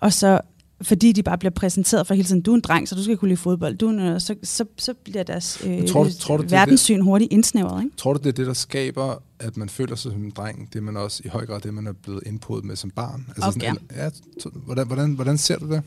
Og 0.00 0.12
så 0.12 0.40
fordi 0.82 1.12
de 1.12 1.22
bare 1.22 1.38
bliver 1.38 1.50
præsenteret 1.50 2.06
for 2.06 2.14
hele 2.14 2.26
tiden, 2.28 2.42
du 2.42 2.50
er 2.50 2.54
en 2.54 2.60
dreng, 2.60 2.88
så 2.88 2.94
du 2.94 3.02
skal 3.02 3.16
kunne 3.16 3.28
lide 3.28 3.36
fodbold, 3.36 3.76
du 3.76 3.88
en, 3.88 4.20
så, 4.20 4.34
så, 4.42 4.64
så 4.76 4.94
bliver 5.04 5.22
deres 5.22 5.62
øh, 5.66 5.88
tror 5.88 6.04
du- 6.04 6.10
tror 6.20 6.36
du, 6.36 6.42
det 6.42 6.52
er 6.52 6.56
verdenssyn 6.58 7.00
hurtigt 7.00 7.32
indsnævret. 7.32 7.84
Ikke? 7.84 7.96
Tror 7.96 8.12
du, 8.12 8.18
det 8.18 8.26
er 8.26 8.32
det, 8.32 8.46
der 8.46 8.52
skaber, 8.52 9.22
at 9.38 9.56
man 9.56 9.68
føler 9.68 9.96
sig 9.96 10.12
som 10.12 10.24
en 10.24 10.30
dreng? 10.30 10.68
Det 10.72 10.78
er 10.78 10.82
man 10.82 10.96
også 10.96 11.22
i 11.24 11.28
høj 11.28 11.46
grad 11.46 11.60
det, 11.60 11.74
man 11.74 11.86
er 11.86 11.92
blevet 11.92 12.22
indpodet 12.26 12.64
med 12.64 12.76
som 12.76 12.90
barn. 12.90 13.26
Altså 13.36 13.48
Okay. 13.48 13.74
ja, 13.96 14.08
t- 14.08 14.58
hvordan, 14.64 14.86
hvordan, 14.86 15.12
hvordan 15.12 15.38
ser 15.38 15.58
du 15.58 15.70
det? 15.70 15.82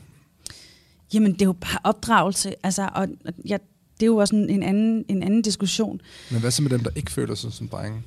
Jamen, 1.14 1.32
det 1.32 1.42
er 1.42 1.46
jo 1.46 1.52
bare 1.52 1.78
opdragelse, 1.84 2.54
altså, 2.62 2.88
og 2.94 3.08
og 3.24 3.32
jeg, 3.44 3.60
det 3.94 4.02
er 4.02 4.06
jo 4.06 4.16
også 4.16 4.36
en, 4.36 4.50
en, 4.50 4.62
anden, 4.62 5.04
en 5.08 5.22
anden 5.22 5.42
diskussion. 5.42 6.00
Men 6.30 6.40
hvad 6.40 6.50
så 6.50 6.62
med 6.62 6.70
dem, 6.70 6.80
der 6.80 6.90
ikke 6.96 7.10
føler 7.12 7.34
sig 7.34 7.52
som 7.52 7.68
drenge? 7.68 8.02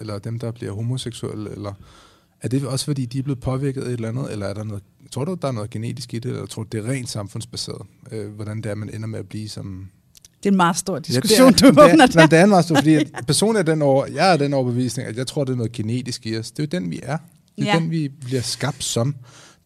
Eller 0.00 0.18
dem, 0.18 0.38
der 0.38 0.50
bliver 0.50 0.72
homoseksuelle? 0.72 1.50
Eller 1.50 1.72
er 2.40 2.48
det 2.48 2.64
også, 2.66 2.84
fordi 2.84 3.06
de 3.06 3.18
er 3.18 3.22
blevet 3.22 3.40
påvirket 3.40 3.82
af 3.82 3.86
et 3.86 3.92
eller 3.92 4.08
andet? 4.08 4.32
Eller 4.32 4.46
er 4.46 4.54
der 4.54 4.64
noget, 4.64 4.82
tror 5.12 5.24
du, 5.24 5.36
der 5.42 5.48
er 5.48 5.52
noget 5.52 5.70
genetisk 5.70 6.14
i 6.14 6.18
det? 6.18 6.30
Eller 6.30 6.46
tror 6.46 6.62
du, 6.62 6.68
det 6.78 6.86
er 6.86 6.90
rent 6.90 7.10
samfundsbaseret? 7.10 7.82
Øh, 8.12 8.28
hvordan 8.30 8.56
det 8.56 8.66
er, 8.70 8.74
man 8.74 8.94
ender 8.94 9.06
med 9.06 9.18
at 9.18 9.28
blive 9.28 9.48
som... 9.48 9.86
Det 10.42 10.46
er 10.46 10.50
en 10.50 10.56
meget 10.56 10.76
stor 10.76 10.94
Ja, 10.94 11.00
diskussion, 11.00 11.52
det 11.52 11.62
er, 11.62 11.70
du 11.72 11.80
åbner 11.84 12.02
er, 12.02 12.06
der. 12.06 12.26
det 12.26 12.38
er 12.38 12.42
en 12.44 12.48
meget 12.50 12.64
stor, 12.64 12.74
fordi 12.76 12.94
at 12.94 13.10
personligt 13.26 13.68
er 13.68 13.72
den 13.72 13.82
over, 13.82 14.06
jeg 14.06 14.32
er 14.32 14.36
den 14.36 14.54
overbevisning, 14.54 15.08
at 15.08 15.16
jeg 15.16 15.26
tror, 15.26 15.44
det 15.44 15.52
er 15.52 15.56
noget 15.56 15.72
genetisk 15.72 16.26
i 16.26 16.38
os. 16.38 16.50
Det 16.50 16.58
er 16.74 16.78
jo 16.78 16.80
den, 16.82 16.90
vi 16.90 17.00
er. 17.02 17.16
Det 17.56 17.68
er 17.68 17.72
Ja. 17.74 17.78
den, 17.78 17.90
vi 17.90 18.08
bliver 18.08 18.42
skabt 18.42 18.84
som, 18.84 19.14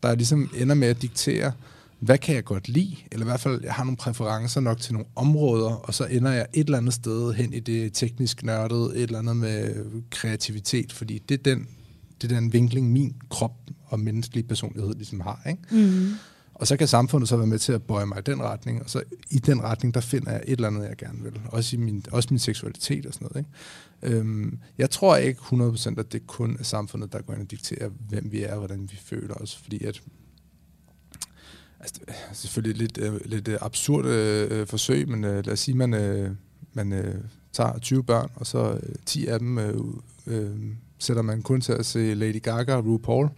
der 0.02 0.14
ligesom 0.14 0.50
ender 0.56 0.74
med 0.74 0.88
at 0.88 1.02
diktere, 1.02 1.52
hvad 2.00 2.18
kan 2.18 2.34
jeg 2.34 2.44
godt 2.44 2.68
lide? 2.68 2.96
Eller 3.12 3.26
i 3.26 3.28
hvert 3.28 3.40
fald, 3.40 3.60
jeg 3.64 3.72
har 3.74 3.84
nogle 3.84 3.96
præferencer 3.96 4.60
nok 4.60 4.80
til 4.80 4.92
nogle 4.92 5.06
områder, 5.16 5.70
og 5.70 5.94
så 5.94 6.04
ender 6.04 6.30
jeg 6.32 6.46
et 6.54 6.64
eller 6.64 6.78
andet 6.78 6.94
sted 6.94 7.32
hen 7.34 7.52
i 7.52 7.60
det 7.60 7.92
teknisk 7.92 8.42
nørdede, 8.44 8.96
et 8.96 9.02
eller 9.02 9.18
andet 9.18 9.36
med 9.36 9.74
kreativitet, 10.10 10.92
fordi 10.92 11.22
det 11.28 11.38
er 11.38 11.42
den, 11.54 11.66
det 12.22 12.32
er 12.32 12.40
den 12.40 12.52
vinkling, 12.52 12.92
min 12.92 13.14
krop 13.30 13.56
og 13.86 14.00
menneskelig 14.00 14.48
personlighed 14.48 14.94
ligesom 14.94 15.20
har. 15.20 15.42
Ikke? 15.48 15.62
Mm. 15.70 16.10
Og 16.54 16.66
så 16.66 16.76
kan 16.76 16.88
samfundet 16.88 17.28
så 17.28 17.36
være 17.36 17.46
med 17.46 17.58
til 17.58 17.72
at 17.72 17.82
bøje 17.82 18.06
mig 18.06 18.18
i 18.18 18.22
den 18.22 18.42
retning, 18.42 18.82
og 18.82 18.90
så 18.90 19.02
i 19.30 19.38
den 19.38 19.62
retning, 19.62 19.94
der 19.94 20.00
finder 20.00 20.32
jeg 20.32 20.42
et 20.46 20.52
eller 20.52 20.68
andet, 20.68 20.88
jeg 20.88 20.96
gerne 20.96 21.22
vil. 21.22 21.40
Også, 21.48 21.76
i 21.76 21.78
min, 21.78 22.04
også 22.12 22.28
min 22.30 22.38
seksualitet 22.38 23.06
og 23.06 23.14
sådan 23.14 23.28
noget. 23.32 23.46
Ikke? 24.02 24.16
Øhm, 24.16 24.58
jeg 24.78 24.90
tror 24.90 25.16
ikke 25.16 25.40
100% 25.40 25.94
at 25.98 26.12
det 26.12 26.26
kun 26.26 26.56
er 26.58 26.62
samfundet, 26.62 27.12
der 27.12 27.22
går 27.22 27.32
ind 27.32 27.42
og 27.42 27.50
dikterer, 27.50 27.90
hvem 28.08 28.32
vi 28.32 28.42
er 28.42 28.52
og 28.52 28.58
hvordan 28.58 28.88
vi 28.90 28.96
føler 29.04 29.34
os. 29.34 29.56
Fordi 29.56 29.84
at 29.84 30.02
altså, 31.80 32.00
selvfølgelig 32.34 32.76
lidt, 32.76 32.98
øh, 32.98 33.20
lidt 33.24 33.48
øh, 33.48 33.58
absurd 33.60 34.06
øh, 34.06 34.66
forsøg, 34.66 35.08
men 35.08 35.24
øh, 35.24 35.46
lad 35.46 35.52
os 35.52 35.60
sige, 35.60 35.76
man, 35.76 35.94
øh, 35.94 36.30
man 36.72 36.92
øh, 36.92 37.14
tager 37.52 37.78
20 37.78 38.04
børn, 38.04 38.30
og 38.34 38.46
så 38.46 38.72
øh, 38.82 38.94
10 39.06 39.26
af 39.26 39.38
dem 39.38 39.58
øh, 39.58 39.80
øh, 40.26 40.56
sætter 41.02 41.22
man 41.22 41.42
kun 41.42 41.60
til 41.60 41.72
at 41.72 41.86
se 41.86 42.14
Lady 42.14 42.42
Gaga 42.42 42.74
og 42.74 42.86
RuPaul, 42.86 43.28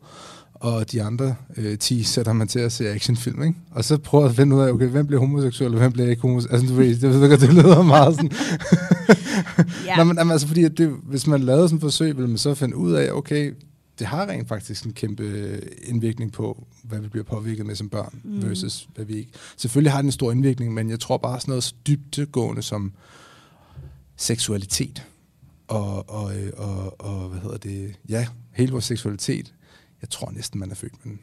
og 0.54 0.92
de 0.92 1.02
andre 1.02 1.34
øh, 1.56 1.78
10 1.78 2.02
sætter 2.02 2.32
man 2.32 2.48
til 2.48 2.58
at 2.58 2.72
se 2.72 2.88
actionfilm, 2.88 3.42
ikke? 3.42 3.58
Og 3.70 3.84
så 3.84 3.98
prøver 3.98 4.24
at 4.28 4.34
finde 4.34 4.56
ud 4.56 4.60
af, 4.60 4.72
okay, 4.72 4.86
hvem 4.86 5.06
bliver 5.06 5.20
homoseksuel, 5.20 5.72
og 5.72 5.78
hvem 5.78 5.92
bliver 5.92 6.10
ikke 6.10 6.22
homoseksuel? 6.22 6.54
Altså, 6.54 6.74
du 6.74 6.80
ved, 6.80 6.96
det, 6.96 7.20
ved, 7.20 7.38
det 7.38 7.54
lyder 7.54 7.82
meget 7.82 8.14
sådan... 8.14 8.30
Ja. 9.86 9.96
Nå, 9.96 10.04
men 10.04 10.30
altså, 10.30 10.46
fordi 10.46 10.68
det, 10.68 10.96
hvis 11.02 11.26
man 11.26 11.40
lavede 11.40 11.68
sådan 11.68 11.76
et 11.76 11.80
forsøg, 11.80 12.16
ville 12.16 12.28
man 12.28 12.38
så 12.38 12.54
finde 12.54 12.76
ud 12.76 12.92
af, 12.92 13.12
okay, 13.12 13.52
det 13.98 14.06
har 14.06 14.26
rent 14.28 14.48
faktisk 14.48 14.84
en 14.84 14.92
kæmpe 14.92 15.60
indvirkning 15.82 16.32
på, 16.32 16.66
hvad 16.82 17.00
vi 17.00 17.08
bliver 17.08 17.24
påvirket 17.24 17.66
med 17.66 17.74
som 17.74 17.88
børn, 17.88 18.20
mm. 18.24 18.42
versus 18.42 18.88
hvad 18.94 19.04
vi 19.04 19.14
ikke. 19.14 19.30
Selvfølgelig 19.56 19.92
har 19.92 19.98
det 19.98 20.06
en 20.06 20.12
stor 20.12 20.32
indvirkning, 20.32 20.74
men 20.74 20.90
jeg 20.90 21.00
tror 21.00 21.16
bare 21.16 21.40
sådan 21.40 21.50
noget 21.52 21.64
så 21.64 21.74
dybtegående 21.86 22.62
som, 22.62 22.92
seksualitet. 24.16 25.02
Og, 25.68 26.08
og, 26.10 26.36
øh, 26.36 26.52
og, 26.56 27.00
og, 27.00 27.28
hvad 27.28 27.40
hedder 27.40 27.58
det? 27.58 28.00
Ja, 28.08 28.26
hele 28.52 28.72
vores 28.72 28.84
seksualitet. 28.84 29.54
Jeg 30.00 30.10
tror 30.10 30.30
næsten, 30.30 30.60
man 30.60 30.70
er 30.70 30.74
født 30.74 31.06
med 31.06 31.12
den. 31.12 31.20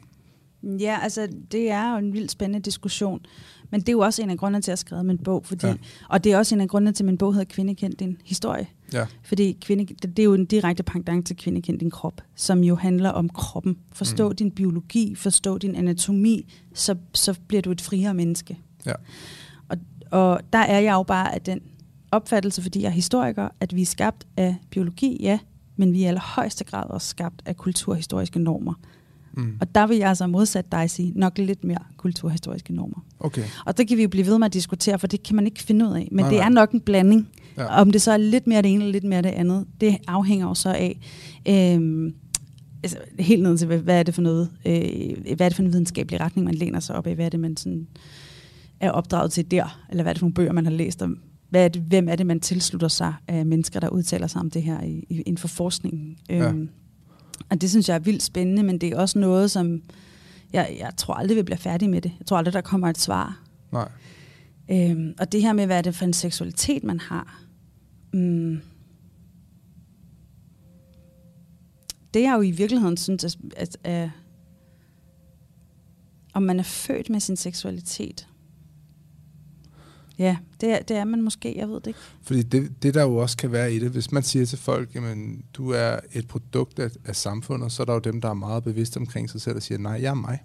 Ja, 0.80 0.98
altså 1.02 1.28
det 1.52 1.70
er 1.70 1.92
jo 1.92 1.98
en 1.98 2.12
vildt 2.12 2.30
spændende 2.30 2.64
diskussion. 2.64 3.26
Men 3.70 3.80
det 3.80 3.88
er 3.88 3.92
jo 3.92 3.98
også 3.98 4.22
en 4.22 4.30
af 4.30 4.38
grundene 4.38 4.62
til, 4.62 4.62
at 4.62 4.68
jeg 4.68 4.72
har 4.72 4.76
skrevet 4.76 5.06
min 5.06 5.18
bog. 5.18 5.46
Fordi, 5.46 5.66
ja. 5.66 5.74
Og 6.08 6.24
det 6.24 6.32
er 6.32 6.38
også 6.38 6.54
en 6.54 6.60
af 6.60 6.68
grundene 6.68 6.92
til, 6.92 7.02
at 7.02 7.06
min 7.06 7.18
bog 7.18 7.34
hedder 7.34 7.54
Kvindekendt 7.54 8.00
din 8.00 8.18
historie. 8.24 8.66
Ja. 8.92 9.06
Fordi 9.22 9.58
kvinde, 9.60 9.86
det, 9.86 10.16
det 10.16 10.18
er 10.18 10.24
jo 10.24 10.34
en 10.34 10.46
direkte 10.46 10.82
pendant 10.82 11.26
til 11.26 11.36
Kvindekendt 11.36 11.80
din 11.80 11.90
krop, 11.90 12.20
som 12.34 12.64
jo 12.64 12.74
handler 12.74 13.10
om 13.10 13.28
kroppen. 13.28 13.78
Forstå 13.92 14.28
mm. 14.28 14.36
din 14.36 14.50
biologi, 14.50 15.14
forstå 15.14 15.58
din 15.58 15.74
anatomi, 15.74 16.52
så, 16.74 16.96
så 17.14 17.38
bliver 17.48 17.62
du 17.62 17.70
et 17.70 17.80
friere 17.80 18.14
menneske. 18.14 18.58
Ja. 18.86 18.92
Og, 19.68 19.76
og 20.10 20.40
der 20.52 20.58
er 20.58 20.80
jeg 20.80 20.92
jo 20.92 21.02
bare 21.02 21.34
af 21.34 21.40
den 21.40 21.60
opfattelse, 22.12 22.62
fordi 22.62 22.82
jeg 22.82 22.88
er 22.88 22.92
historiker, 22.92 23.48
at 23.60 23.76
vi 23.76 23.82
er 23.82 23.86
skabt 23.86 24.26
af 24.36 24.56
biologi, 24.70 25.18
ja, 25.20 25.38
men 25.76 25.92
vi 25.92 25.98
er 25.98 26.04
i 26.04 26.08
allerhøjeste 26.08 26.64
grad 26.64 26.90
også 26.90 27.08
skabt 27.08 27.42
af 27.46 27.56
kulturhistoriske 27.56 28.38
normer. 28.38 28.74
Mm. 29.32 29.56
Og 29.60 29.74
der 29.74 29.86
vil 29.86 29.96
jeg 29.96 30.08
altså 30.08 30.26
modsat 30.26 30.72
dig 30.72 30.90
sige, 30.90 31.12
nok 31.14 31.38
lidt 31.38 31.64
mere 31.64 31.78
kulturhistoriske 31.96 32.74
normer. 32.74 33.04
Okay. 33.20 33.42
Og 33.66 33.78
det 33.78 33.88
kan 33.88 33.96
vi 33.96 34.02
jo 34.02 34.08
blive 34.08 34.26
ved 34.26 34.38
med 34.38 34.46
at 34.46 34.52
diskutere, 34.52 34.98
for 34.98 35.06
det 35.06 35.22
kan 35.22 35.36
man 35.36 35.46
ikke 35.46 35.62
finde 35.62 35.84
ud 35.84 35.90
af. 35.90 36.08
Men 36.12 36.24
Nej, 36.24 36.30
det 36.30 36.38
nej. 36.38 36.46
er 36.46 36.50
nok 36.50 36.72
en 36.72 36.80
blanding. 36.80 37.28
Ja. 37.56 37.80
Om 37.80 37.90
det 37.90 38.02
så 38.02 38.12
er 38.12 38.16
lidt 38.16 38.46
mere 38.46 38.62
det 38.62 38.72
ene 38.72 38.84
eller 38.84 38.92
lidt 38.92 39.04
mere 39.04 39.22
det 39.22 39.28
andet, 39.28 39.66
det 39.80 39.96
afhænger 40.06 40.48
jo 40.48 40.54
så 40.54 40.68
af, 40.68 40.98
øhm, 41.48 42.14
altså, 42.82 42.98
helt 43.18 43.42
ned 43.42 43.58
til, 43.58 43.66
hvad, 43.66 43.98
er 43.98 44.02
det 44.02 44.14
for 44.14 44.22
noget, 44.22 44.50
øh, 44.66 45.34
hvad 45.36 45.46
er 45.46 45.48
det 45.48 45.54
for 45.54 45.62
en 45.62 45.72
videnskabelig 45.72 46.20
retning, 46.20 46.44
man 46.44 46.54
læner 46.54 46.80
sig 46.80 46.96
op 46.96 47.06
af, 47.06 47.14
hvad 47.14 47.24
er 47.24 47.30
det, 47.30 47.40
man 47.40 47.56
sådan 47.56 47.86
er 48.80 48.90
opdraget 48.90 49.32
til 49.32 49.50
der, 49.50 49.82
eller 49.90 50.02
hvad 50.02 50.10
er 50.10 50.14
det 50.14 50.20
for 50.20 50.26
nogle 50.26 50.34
bøger, 50.34 50.52
man 50.52 50.66
har 50.66 50.72
læst 50.72 51.02
om, 51.02 51.18
hvad 51.52 51.64
er 51.64 51.68
det, 51.68 51.82
hvem 51.82 52.08
er 52.08 52.16
det, 52.16 52.26
man 52.26 52.40
tilslutter 52.40 52.88
sig 52.88 53.14
af 53.28 53.46
mennesker, 53.46 53.80
der 53.80 53.88
udtaler 53.88 54.26
sig 54.26 54.40
om 54.40 54.50
det 54.50 54.62
her 54.62 54.82
i, 54.82 55.06
i, 55.08 55.20
inden 55.20 55.38
for 55.38 55.48
forskningen. 55.48 56.18
Ja. 56.28 56.48
Øhm, 56.48 56.68
og 57.50 57.60
det 57.60 57.70
synes 57.70 57.88
jeg 57.88 57.94
er 57.94 57.98
vildt 57.98 58.22
spændende, 58.22 58.62
men 58.62 58.78
det 58.78 58.88
er 58.92 58.98
også 58.98 59.18
noget, 59.18 59.50
som 59.50 59.82
jeg, 60.52 60.76
jeg 60.78 60.92
tror 60.96 61.14
aldrig, 61.14 61.36
vi 61.36 61.42
bliver 61.42 61.58
færdige 61.58 61.88
med 61.88 62.00
det. 62.00 62.12
Jeg 62.18 62.26
tror 62.26 62.36
aldrig, 62.36 62.52
der 62.52 62.60
kommer 62.60 62.88
et 62.88 62.98
svar. 62.98 63.42
Nej. 63.72 63.88
Øhm, 64.70 65.14
og 65.18 65.32
det 65.32 65.42
her 65.42 65.52
med, 65.52 65.66
hvad 65.66 65.78
er 65.78 65.82
det 65.82 65.94
for 65.94 66.04
en 66.04 66.12
seksualitet, 66.12 66.84
man 66.84 67.00
har. 67.00 67.42
Mm, 68.12 68.60
det 72.14 72.22
jeg 72.22 72.34
jo 72.36 72.42
i 72.42 72.50
virkeligheden 72.50 72.96
synes, 72.96 73.24
at, 73.24 73.36
at, 73.56 73.76
at 73.84 74.10
om 76.34 76.42
man 76.42 76.58
er 76.58 76.62
født 76.62 77.10
med 77.10 77.20
sin 77.20 77.36
seksualitet. 77.36 78.28
Ja, 80.22 80.36
det 80.60 80.68
er, 80.70 80.82
det 80.82 80.96
er 80.96 81.04
man 81.04 81.22
måske, 81.22 81.54
jeg 81.58 81.68
ved 81.68 81.74
det 81.74 81.86
ikke. 81.86 81.98
Fordi 82.22 82.42
det, 82.42 82.82
det, 82.82 82.94
der 82.94 83.02
jo 83.02 83.16
også 83.16 83.36
kan 83.36 83.52
være 83.52 83.74
i 83.74 83.78
det, 83.78 83.90
hvis 83.90 84.12
man 84.12 84.22
siger 84.22 84.46
til 84.46 84.58
folk, 84.58 84.94
jamen, 84.94 85.44
du 85.54 85.70
er 85.70 85.96
et 86.12 86.28
produkt 86.28 86.78
af, 86.78 86.90
af 87.04 87.16
samfundet, 87.16 87.72
så 87.72 87.82
er 87.82 87.84
der 87.84 87.92
jo 87.92 87.98
dem, 87.98 88.20
der 88.20 88.28
er 88.28 88.34
meget 88.34 88.64
bevidste 88.64 88.96
omkring 88.98 89.30
sig 89.30 89.40
selv 89.40 89.56
og 89.56 89.62
siger, 89.62 89.78
nej, 89.78 89.92
jeg 89.92 90.10
er 90.10 90.14
mig. 90.14 90.42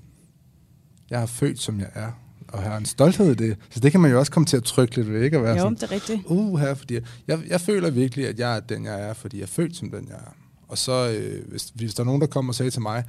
Jeg 1.10 1.22
er 1.22 1.26
født, 1.26 1.60
som 1.60 1.80
jeg 1.80 1.90
er, 1.94 2.12
og 2.48 2.64
har 2.64 2.78
en 2.78 2.86
stolthed 2.86 3.32
i 3.32 3.36
det. 3.36 3.58
Så 3.70 3.80
det 3.80 3.92
kan 3.92 4.02
man 4.02 4.12
jo 4.12 4.20
også 4.20 4.32
komme 4.32 4.46
til 4.46 4.58
at 4.58 4.64
trykke 4.64 4.96
lidt 4.96 5.12
ved, 5.12 5.24
ikke? 5.24 5.38
At 5.38 5.44
være 5.44 5.54
Jo, 5.54 5.60
sådan, 5.60 5.76
det 5.76 5.84
er 5.84 5.92
rigtigt. 5.92 6.22
uh, 6.26 6.60
her, 6.60 6.74
fordi 6.74 6.98
jeg, 7.28 7.40
jeg 7.48 7.62
føler 7.62 7.90
virkelig, 7.90 8.28
at 8.28 8.40
jeg 8.40 8.56
er 8.56 8.60
den, 8.60 8.86
jeg 8.86 9.02
er, 9.10 9.14
fordi 9.14 9.38
jeg 9.38 9.44
er 9.44 9.48
født 9.48 9.76
som 9.76 9.92
den, 9.92 10.08
jeg 10.08 10.16
er. 10.16 10.36
Og 10.68 10.78
så, 10.78 11.10
øh, 11.10 11.50
hvis, 11.50 11.72
hvis 11.76 11.94
der 11.96 12.02
er 12.02 12.06
nogen, 12.06 12.22
der 12.22 12.28
kommer 12.28 12.52
og 12.52 12.56
sagde 12.56 12.72
til 12.72 12.82
mig, 12.82 13.04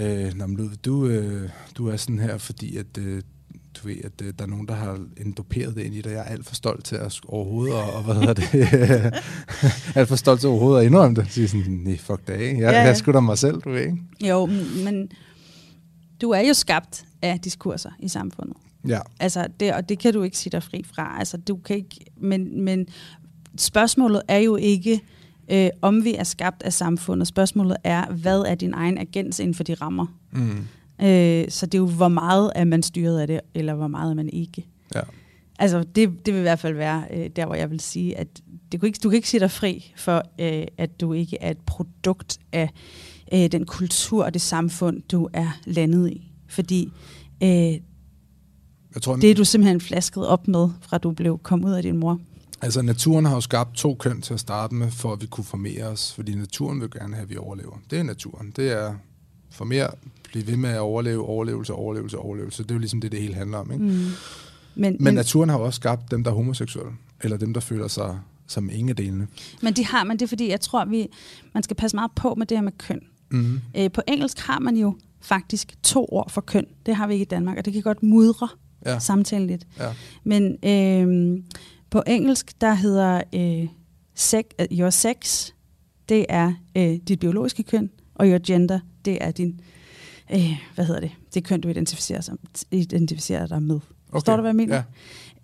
øh, 0.00 0.34
Nå, 0.34 0.46
men 0.46 0.56
Ludvig, 0.56 0.84
du, 0.84 1.06
øh, 1.06 1.48
du 1.76 1.88
er 1.88 1.96
sådan 1.96 2.18
her, 2.18 2.38
fordi 2.38 2.76
at, 2.76 2.98
øh, 2.98 3.22
du 3.74 3.88
ved, 3.88 3.96
at 4.04 4.12
øh, 4.22 4.32
der 4.38 4.44
er 4.44 4.48
nogen, 4.48 4.68
der 4.68 4.74
har 4.74 4.98
endoperet 5.16 5.74
det 5.74 5.82
ind 5.82 5.94
i 5.94 6.00
dig. 6.00 6.10
Jeg 6.10 6.18
er 6.18 6.24
alt 6.24 6.46
for 6.46 6.54
stolt 6.54 6.84
til 6.84 6.96
at 6.96 7.20
overhovedet, 7.28 7.74
og, 7.74 7.92
og 7.92 8.02
hvad 8.02 8.14
hedder 8.14 8.34
det, 8.34 9.14
alt 9.98 10.08
for 10.08 10.16
stolt 10.16 10.40
til 10.40 10.48
overhovedet 10.48 10.80
at 10.80 10.86
indrømme 10.86 11.16
det. 11.16 11.32
Så 11.32 11.48
sådan, 11.48 11.80
nej, 11.84 11.98
fuck 11.98 12.26
det 12.26 12.32
af. 12.32 12.40
Jeg, 12.40 12.58
Ja, 12.58 12.70
ja, 12.70 12.96
jeg 13.06 13.14
da 13.14 13.20
mig 13.20 13.38
selv, 13.38 13.60
du 13.60 13.70
ved, 13.70 13.80
ikke? 13.80 13.96
Jo, 14.28 14.46
men 14.84 15.08
du 16.20 16.30
er 16.30 16.40
jo 16.40 16.54
skabt 16.54 17.04
af 17.22 17.40
diskurser 17.40 17.90
i 17.98 18.08
samfundet. 18.08 18.56
Ja, 18.88 19.00
Altså, 19.20 19.46
det, 19.60 19.74
og 19.74 19.88
det 19.88 19.98
kan 19.98 20.14
du 20.14 20.22
ikke 20.22 20.38
sige 20.38 20.50
dig 20.50 20.62
fri 20.62 20.84
fra. 20.94 21.16
Altså, 21.18 21.36
du 21.36 21.56
kan 21.56 21.76
ikke, 21.76 22.00
men, 22.16 22.62
men 22.64 22.86
spørgsmålet 23.58 24.22
er 24.28 24.38
jo 24.38 24.56
ikke, 24.56 25.00
øh, 25.50 25.68
om 25.82 26.04
vi 26.04 26.14
er 26.14 26.24
skabt 26.24 26.62
af 26.62 26.72
samfundet. 26.72 27.28
Spørgsmålet 27.28 27.76
er, 27.84 28.12
hvad 28.12 28.40
er 28.40 28.54
din 28.54 28.74
egen 28.74 28.98
agens 28.98 29.38
inden 29.38 29.54
for 29.54 29.64
de 29.64 29.74
rammer? 29.74 30.06
mm, 30.32 30.66
Øh, 31.02 31.50
så 31.50 31.66
det 31.66 31.74
er 31.74 31.78
jo, 31.78 31.86
hvor 31.86 32.08
meget 32.08 32.52
er 32.54 32.64
man 32.64 32.82
styret 32.82 33.20
af 33.20 33.26
det, 33.26 33.40
eller 33.54 33.74
hvor 33.74 33.88
meget 33.88 34.10
er 34.10 34.14
man 34.14 34.28
ikke. 34.28 34.66
ja. 34.94 35.00
Altså, 35.62 35.84
det, 35.94 36.26
det 36.26 36.34
vil 36.34 36.38
i 36.38 36.42
hvert 36.42 36.58
fald 36.58 36.74
være 36.74 37.04
øh, 37.10 37.30
der, 37.36 37.46
hvor 37.46 37.54
jeg 37.54 37.70
vil 37.70 37.80
sige, 37.80 38.18
at 38.18 38.28
det 38.72 38.80
kunne 38.80 38.88
ikke, 38.88 38.98
du 39.02 39.08
kan 39.08 39.16
ikke 39.16 39.28
sige 39.28 39.40
dig 39.40 39.50
fri 39.50 39.92
for, 39.96 40.22
øh, 40.40 40.66
at 40.78 41.00
du 41.00 41.12
ikke 41.12 41.38
er 41.40 41.50
et 41.50 41.58
produkt 41.58 42.38
af 42.52 42.70
øh, 43.32 43.52
den 43.52 43.66
kultur 43.66 44.24
og 44.24 44.34
det 44.34 44.42
samfund, 44.42 45.02
du 45.02 45.28
er 45.32 45.58
landet 45.64 46.10
i. 46.10 46.32
Fordi 46.48 46.92
øh, 47.42 47.48
Jeg 47.48 47.82
tror, 49.02 49.16
det 49.16 49.30
er 49.30 49.34
du 49.34 49.44
simpelthen 49.44 49.80
flasket 49.80 50.26
op 50.26 50.48
med, 50.48 50.68
fra 50.80 50.98
du 50.98 51.10
blev 51.10 51.38
kom 51.38 51.64
ud 51.64 51.72
af 51.72 51.82
din 51.82 51.96
mor. 51.96 52.20
Altså, 52.62 52.82
naturen 52.82 53.24
har 53.24 53.34
jo 53.34 53.40
skabt 53.40 53.74
to 53.74 53.94
køn 53.94 54.22
til 54.22 54.34
at 54.34 54.40
starte 54.40 54.74
med, 54.74 54.90
for 54.90 55.12
at 55.12 55.22
vi 55.22 55.26
kunne 55.26 55.44
formere 55.44 55.84
os. 55.84 56.12
Fordi 56.14 56.34
naturen 56.34 56.80
vil 56.80 56.90
gerne 56.90 57.14
have, 57.14 57.22
at 57.22 57.30
vi 57.30 57.36
overlever. 57.36 57.76
Det 57.90 57.98
er 57.98 58.02
naturen. 58.02 58.52
Det 58.56 58.72
er 58.72 58.94
formere, 59.50 59.90
blive 60.32 60.46
ved 60.46 60.56
med 60.56 60.70
at 60.70 60.78
overleve, 60.78 61.24
overlevelse, 61.24 61.72
overlevelse, 61.72 62.18
overlevelse. 62.18 62.62
Det 62.62 62.70
er 62.70 62.74
jo 62.74 62.78
ligesom 62.78 63.00
det, 63.00 63.12
det 63.12 63.20
hele 63.20 63.34
handler 63.34 63.58
om. 63.58 63.72
Ikke? 63.72 63.84
Mm. 63.84 63.90
Mm. 63.90 64.04
Men, 64.74 64.96
Men 65.00 65.14
naturen 65.14 65.48
har 65.48 65.58
jo 65.58 65.64
også 65.64 65.76
skabt 65.76 66.10
dem, 66.10 66.24
der 66.24 66.30
er 66.30 66.34
homoseksuelle. 66.34 66.92
Eller 67.22 67.36
dem, 67.36 67.52
der 67.54 67.60
føler 67.60 67.88
sig 67.88 68.18
som 68.46 68.70
ingen 68.72 68.96
delene. 68.96 69.26
men 69.62 69.72
de 69.74 69.86
har 69.86 70.04
man 70.04 70.16
det, 70.16 70.22
er 70.22 70.28
fordi 70.28 70.48
jeg 70.50 70.60
tror, 70.60 70.84
vi 70.84 71.08
man 71.54 71.62
skal 71.62 71.76
passe 71.76 71.96
meget 71.96 72.10
på 72.16 72.34
med 72.34 72.46
det 72.46 72.56
her 72.56 72.62
med 72.62 72.72
køn. 72.78 73.00
Mm-hmm. 73.30 73.60
Øh, 73.76 73.90
på 73.92 74.00
engelsk 74.08 74.38
har 74.38 74.58
man 74.58 74.76
jo 74.76 74.94
faktisk 75.20 75.74
to 75.82 76.06
ord 76.12 76.30
for 76.30 76.40
køn. 76.40 76.66
Det 76.86 76.96
har 76.96 77.06
vi 77.06 77.12
ikke 77.12 77.22
i 77.22 77.26
Danmark, 77.26 77.58
og 77.58 77.64
det 77.64 77.72
kan 77.72 77.82
godt 77.82 78.02
mudre 78.02 78.48
Ja, 78.86 78.98
samtalen 78.98 79.46
lidt. 79.46 79.66
ja. 79.78 79.92
Men 80.24 80.56
øh, 80.64 81.38
på 81.90 82.02
engelsk, 82.06 82.60
der 82.60 82.74
hedder 82.74 83.22
øh, 83.34 83.68
sex, 84.14 84.44
øh, 84.60 84.66
your 84.78 84.90
sex, 84.90 85.50
det 86.08 86.26
er 86.28 86.52
øh, 86.76 86.96
dit 87.08 87.20
biologiske 87.20 87.62
køn, 87.62 87.90
og 88.14 88.26
your 88.26 88.46
gender, 88.46 88.80
det 89.04 89.18
er 89.20 89.30
din, 89.30 89.60
øh, 90.32 90.58
hvad 90.74 90.84
hedder 90.84 91.00
det, 91.00 91.10
det 91.34 91.44
køn, 91.44 91.60
du 91.60 91.68
identificerer, 91.68 92.20
som, 92.20 92.38
identificerer 92.70 93.46
dig 93.46 93.62
med. 93.62 93.74
Okay. 93.74 94.12
Forstår 94.12 94.36
du, 94.36 94.40
hvad 94.42 94.48
jeg 94.48 94.56
mener? 94.56 94.82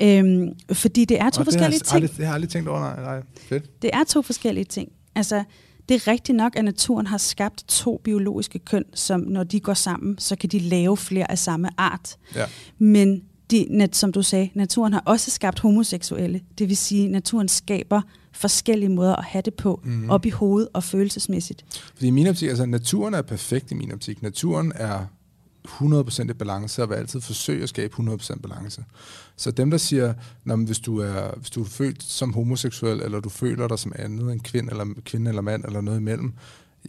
Ja. 0.01 0.18
Øhm, 0.18 0.49
fordi 0.72 1.05
det 1.05 1.20
er 1.20 1.30
to 1.30 1.41
Og 1.41 1.45
forskellige 1.45 1.78
det 1.78 1.89
har, 1.89 1.99
ting. 1.99 2.03
Aldrig, 2.05 2.11
det 2.11 2.24
har 2.24 2.24
jeg 2.24 2.34
aldrig 2.34 2.51
tænkt 2.51 2.68
over, 2.68 2.80
nej. 2.80 3.03
nej. 3.03 3.22
Fedt. 3.37 3.82
Det 3.82 3.91
er 3.93 4.05
to 4.05 4.22
forskellige 4.22 4.64
ting. 4.64 4.93
Altså, 5.14 5.45
det 5.89 5.95
er 5.95 6.09
rigtigt 6.09 6.37
nok, 6.37 6.57
at 6.57 6.64
naturen 6.64 7.07
har 7.07 7.18
skabt 7.18 7.64
to 7.68 8.01
biologiske 8.05 8.59
køn, 8.59 8.84
som 8.95 9.20
når 9.20 9.45
de 9.45 9.61
går 9.61 9.74
sammen, 9.74 10.18
så 10.18 10.37
kan 10.37 10.51
de 10.51 10.59
lave 10.59 10.97
flere 10.97 11.30
af 11.30 11.39
samme 11.39 11.68
art. 11.76 12.16
Ja. 12.34 12.45
Men 12.78 13.22
de, 13.51 13.66
nat, 13.70 13.97
som 13.97 14.12
du 14.12 14.22
sagde, 14.22 14.51
naturen 14.55 14.93
har 14.93 15.03
også 15.07 15.30
skabt 15.30 15.59
homoseksuelle. 15.59 16.41
Det 16.59 16.68
vil 16.68 16.76
sige, 16.76 17.05
at 17.05 17.11
naturen 17.11 17.49
skaber 17.49 18.03
forskellige 18.37 18.89
måder 18.89 19.16
at 19.16 19.24
have 19.24 19.43
det 19.43 19.55
på, 19.55 19.80
mm. 19.84 20.11
op 20.11 20.26
i 20.26 20.30
hovedet 20.30 20.68
og 20.72 20.84
følelsesmæssigt. 20.84 21.64
Fordi 21.95 22.07
i 22.07 22.11
min 22.11 22.26
optik, 22.26 22.49
altså 22.49 22.66
naturen 22.66 23.14
er 23.14 23.22
perfekt 23.22 23.70
i 23.70 23.74
min 23.74 23.93
optik. 23.93 24.22
Naturen 24.22 24.72
er 24.74 25.07
100% 25.66 26.30
i 26.30 26.32
balance, 26.32 26.82
og 26.82 26.89
vil 26.89 26.95
altid 26.95 27.20
forsøge 27.20 27.62
at 27.62 27.68
skabe 27.68 27.95
100% 27.95 28.41
balance. 28.41 28.84
Så 29.37 29.51
dem, 29.51 29.70
der 29.70 29.78
siger, 29.78 30.14
hvis, 30.57 30.78
du 30.78 30.99
er, 30.99 31.34
hvis 31.37 31.51
du 31.51 31.62
er 31.62 31.66
født 31.68 32.03
som 32.03 32.32
homoseksuel, 32.32 33.01
eller 33.01 33.20
du 33.20 33.28
føler 33.28 33.68
dig 33.68 33.78
som 33.78 33.93
andet 33.99 34.32
end 34.32 34.41
kvinde 34.41 34.70
eller, 34.70 34.87
kvinde 35.05 35.28
eller 35.28 35.43
mand, 35.43 35.64
eller 35.64 35.80
noget 35.80 35.99
imellem, 35.99 36.32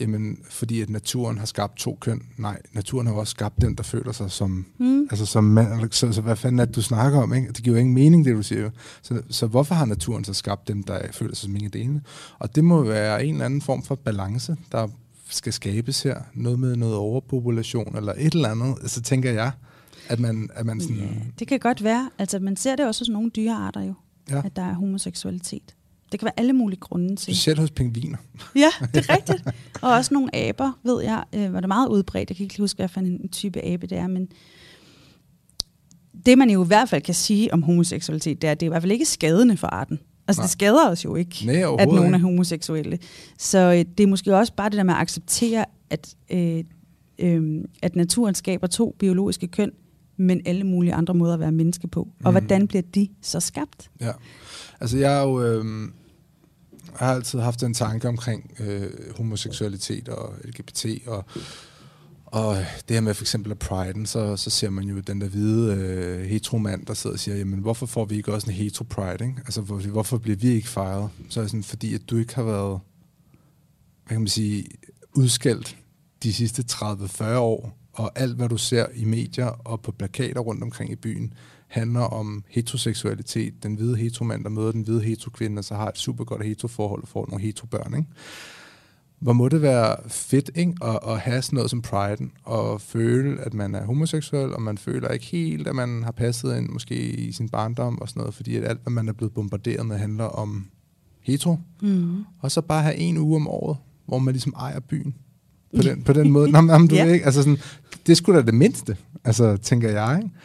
jamen, 0.02 0.38
fordi 0.50 0.82
at 0.82 0.90
naturen 0.90 1.38
har 1.38 1.46
skabt 1.46 1.78
to 1.78 1.98
køn. 2.02 2.22
Nej, 2.38 2.62
naturen 2.74 3.08
har 3.08 3.14
også 3.14 3.32
skabt 3.32 3.62
den, 3.62 3.76
der 3.76 3.84
føler 3.84 4.12
sig 4.12 4.32
som, 4.32 4.66
Mm. 4.78 5.08
altså 5.12 5.26
som 5.26 5.44
mand. 5.44 5.92
Så, 5.92 6.12
så 6.12 6.22
hvad 6.22 6.36
fanden 6.36 6.60
er 6.60 6.66
det, 6.66 6.76
du 6.76 6.82
snakker 6.82 7.20
om? 7.22 7.34
Ikke? 7.34 7.48
Det 7.52 7.64
giver 7.64 7.76
jo 7.76 7.80
ingen 7.80 7.96
mening, 7.96 8.26
det 8.26 8.36
du 8.36 8.44
siger. 8.44 8.70
Så, 9.02 9.22
så 9.30 9.48
hvorfor 9.48 9.76
har 9.76 9.86
naturen 9.86 10.24
så 10.24 10.34
skabt 10.34 10.68
dem, 10.68 10.84
der 10.84 11.12
føler 11.12 11.36
sig 11.36 11.44
som 11.44 11.56
ingen 11.56 11.72
delene? 11.72 12.02
Og 12.40 12.56
det 12.56 12.64
må 12.64 12.84
være 12.84 13.26
en 13.26 13.34
eller 13.34 13.46
anden 13.46 13.62
form 13.62 13.84
for 13.84 13.96
balance, 13.96 14.56
der 14.72 14.88
skal 15.30 15.54
skabes 15.54 16.04
her. 16.04 16.22
Noget 16.34 16.60
med 16.60 16.76
noget 16.76 16.96
overpopulation 16.96 17.96
eller 17.98 18.14
et 18.18 18.34
eller 18.34 18.50
andet. 18.50 18.76
Så 18.92 19.02
tænker 19.02 19.32
jeg, 19.32 19.52
at 20.10 20.20
man, 20.20 20.50
at 20.54 20.66
man 20.66 20.82
sådan... 20.82 20.96
Ja, 20.98 21.04
det 21.40 21.48
kan 21.48 21.60
godt 21.60 21.84
være. 21.84 22.10
Altså, 22.18 22.40
man 22.40 22.56
ser 22.56 22.76
det 22.76 22.88
også 22.88 23.02
hos 23.02 23.10
nogle 23.10 23.30
dyrearter 23.36 23.82
jo, 23.82 23.94
Ja. 24.30 24.42
at 24.46 24.56
der 24.56 24.62
er 24.62 24.74
homoseksualitet. 24.74 25.76
Det 26.12 26.20
kan 26.20 26.26
være 26.26 26.40
alle 26.40 26.54
mulige 26.54 26.80
grunde 26.80 27.16
til. 27.16 27.24
Specielt 27.24 27.60
hos 27.60 27.72
pingviner. 27.72 28.18
Ja, 28.56 28.70
det 28.94 29.10
er 29.10 29.14
rigtigt. 29.16 29.44
Og 29.82 29.92
også 29.92 30.14
nogle 30.14 30.36
aber, 30.36 30.72
ved 30.84 31.04
jeg, 31.04 31.24
øh, 31.36 31.54
var 31.54 31.60
det 31.60 31.68
meget 31.68 31.88
udbredt. 31.88 32.30
Jeg 32.30 32.38
kan 32.38 32.44
ikke 32.44 32.54
lige 32.54 32.64
huske, 32.64 32.78
hvad 32.78 32.88
for 32.88 33.00
en 33.00 33.30
type 33.30 33.66
abe 33.66 33.88
det 33.88 33.98
er, 33.98 34.08
men 34.08 34.28
det 36.26 36.38
man 36.38 36.50
jo 36.50 36.64
i 36.64 36.68
hvert 36.68 36.90
fald 36.90 37.02
kan 37.02 37.14
sige 37.14 37.54
om 37.54 37.64
homoseksualitet, 37.64 38.42
det 38.42 38.48
er, 38.48 38.52
at 38.52 38.60
det 38.60 38.66
er 38.66 38.70
i 38.70 38.72
hvert 38.72 38.82
fald 38.82 38.92
ikke 38.92 39.06
skadende 39.06 39.58
for 39.58 39.68
arten. 39.68 40.00
Altså, 40.28 40.42
Nej. 40.42 40.46
det 40.46 40.52
skader 40.52 40.90
os 40.90 41.06
jo 41.06 41.16
ikke, 41.16 41.46
Nej, 41.46 41.76
at 41.80 41.88
nogen 41.88 42.14
er 42.14 42.20
homoseksuelle. 42.20 43.00
Så 43.38 43.58
øh, 43.58 43.86
det 43.98 44.04
er 44.04 44.08
måske 44.08 44.36
også 44.36 44.54
bare 44.54 44.70
det 44.70 44.78
der 44.78 44.84
med 44.84 44.94
at 44.94 45.00
acceptere, 45.00 45.66
at, 45.90 46.16
øh, 46.30 46.64
øh, 47.20 47.64
at 47.82 47.96
naturen 47.96 48.36
skaber 48.36 48.68
to 48.68 48.96
biologiske 49.00 49.48
køn, 49.48 49.72
men 50.18 50.42
alle 50.46 50.64
mulige 50.64 50.94
andre 50.94 51.14
måder 51.14 51.34
at 51.34 51.40
være 51.40 51.52
menneske 51.52 51.88
på. 51.88 52.00
Og 52.00 52.32
Mm. 52.32 52.32
hvordan 52.32 52.68
bliver 52.68 52.82
de 52.96 53.08
så 53.22 53.40
skabt? 53.40 53.92
Ja. 54.02 54.12
Altså, 54.82 54.98
jeg 54.98 55.18
er 55.20 55.24
jo... 55.24 55.42
Øh, 55.44 55.66
jeg 57.00 57.08
har 57.08 57.16
altid 57.16 57.40
haft 57.40 57.64
en 57.64 57.74
tanke 57.74 58.08
omkring 58.08 58.52
øh, 58.60 58.90
homoseksualitet 59.18 60.10
og 60.10 60.34
LGBT, 60.44 60.86
og, 61.08 61.26
og 62.26 62.56
det 62.58 62.96
her 62.96 63.02
med 63.02 63.14
for 63.14 63.24
eksempel 63.24 63.52
af 63.52 63.60
priden, 63.60 64.06
så, 64.06 64.38
så 64.38 64.50
ser 64.50 64.70
man 64.70 64.84
jo 64.84 65.00
den 65.00 65.22
der 65.22 65.28
hvide 65.28 65.74
øh, 65.76 66.26
heteromand, 66.26 66.86
der 66.86 66.94
sidder 66.94 67.14
og 67.14 67.20
siger, 67.20 67.38
jamen 67.38 67.60
hvorfor 67.60 67.86
får 67.86 68.06
vi 68.06 68.16
ikke 68.16 68.34
også 68.34 68.48
en 68.48 68.54
hetero-pride, 68.54 69.26
ikke? 69.26 69.36
Altså, 69.46 69.62
hvor, 69.62 69.78
hvorfor 69.80 70.18
bliver 70.18 70.38
vi 70.38 70.48
ikke 70.48 70.68
fejret? 70.70 71.10
Så 71.30 71.40
er 71.40 71.44
det 71.44 71.52
sådan, 71.52 71.64
fordi 71.64 71.94
at 71.94 72.02
du 72.10 72.18
ikke 72.18 72.36
har 72.36 72.44
været, 72.44 72.80
hvad 74.06 74.16
kan 74.16 74.22
man 74.22 74.28
sige, 74.28 74.66
udskældt 75.14 75.78
de 76.24 76.34
sidste 76.34 76.64
30-40 76.72 77.24
år, 77.36 77.78
og 77.98 78.12
alt, 78.20 78.36
hvad 78.36 78.50
du 78.50 78.58
ser 78.58 78.86
i 78.96 79.06
medier 79.06 79.46
og 79.46 79.82
på 79.82 79.92
plakater 79.92 80.42
rundt 80.42 80.64
omkring 80.64 80.92
i 80.92 80.96
byen, 80.96 81.34
handler 81.68 82.02
om 82.02 82.44
heteroseksualitet. 82.48 83.64
Den 83.64 83.76
hvide 83.76 83.98
heteromand, 83.98 84.44
der 84.44 84.50
møder 84.50 84.72
den 84.72 84.82
hvide 84.82 85.02
heterokvinde, 85.02 85.60
og 85.60 85.64
så 85.64 85.76
har 85.76 85.88
et 85.88 85.98
super 85.98 86.24
godt 86.24 86.46
heteroforhold 86.46 87.02
og 87.02 87.08
får 87.08 87.26
nogle 87.30 87.44
heterobørn. 87.44 87.94
Ikke? 87.94 88.10
Hvor 89.20 89.34
må 89.34 89.50
det 89.50 89.62
være 89.62 89.96
fedt 90.10 90.52
ikke? 90.56 90.74
At, 90.82 91.00
at 91.08 91.20
have 91.20 91.42
sådan 91.42 91.58
noget 91.58 91.70
som 91.70 91.82
priden, 91.82 92.32
og 92.44 92.82
føle, 92.82 93.42
at 93.42 93.54
man 93.54 93.76
er 93.76 93.86
homoseksuel, 93.86 94.54
og 94.54 94.62
man 94.62 94.78
føler 94.78 95.10
ikke 95.10 95.26
helt, 95.26 95.68
at 95.68 95.76
man 95.76 96.04
har 96.04 96.12
passet 96.12 96.58
ind 96.58 96.70
måske 96.70 96.96
i 96.96 97.32
sin 97.32 97.50
barndom 97.50 98.02
og 98.02 98.10
sådan 98.10 98.20
noget, 98.20 98.34
fordi 98.34 98.56
at 98.56 98.64
alt, 98.64 98.82
hvad 98.82 98.92
man 98.92 99.10
er 99.10 99.14
blevet 99.14 99.34
bombarderet 99.34 99.86
med, 99.86 99.98
handler 99.98 100.26
om 100.26 100.66
hetero. 101.22 101.60
Mm. 101.82 102.24
Og 102.40 102.52
så 102.52 102.62
bare 102.62 102.84
have 102.84 102.96
en 102.96 103.18
uge 103.18 103.36
om 103.36 103.48
året, 103.48 103.78
hvor 104.06 104.20
man 104.20 104.34
ligesom 104.34 104.54
ejer 104.58 104.80
byen. 104.80 105.16
På 105.76 105.82
den, 105.82 106.02
på 106.02 106.14
den 106.14 106.32
måde. 106.32 106.52
Nå, 106.52 106.62
men, 106.62 106.88
du 106.88 106.96
Ja. 106.96 107.06
ikke, 107.06 107.26
altså 107.26 107.42
sådan, 107.42 107.58
det 108.06 108.12
er 108.12 108.16
sgu 108.16 108.34
da 108.34 108.42
det 108.42 108.54
mindste, 108.54 108.98
altså, 109.24 109.58
tænker 109.58 109.90
jeg. 109.90 110.20
Ikke? 110.24 110.36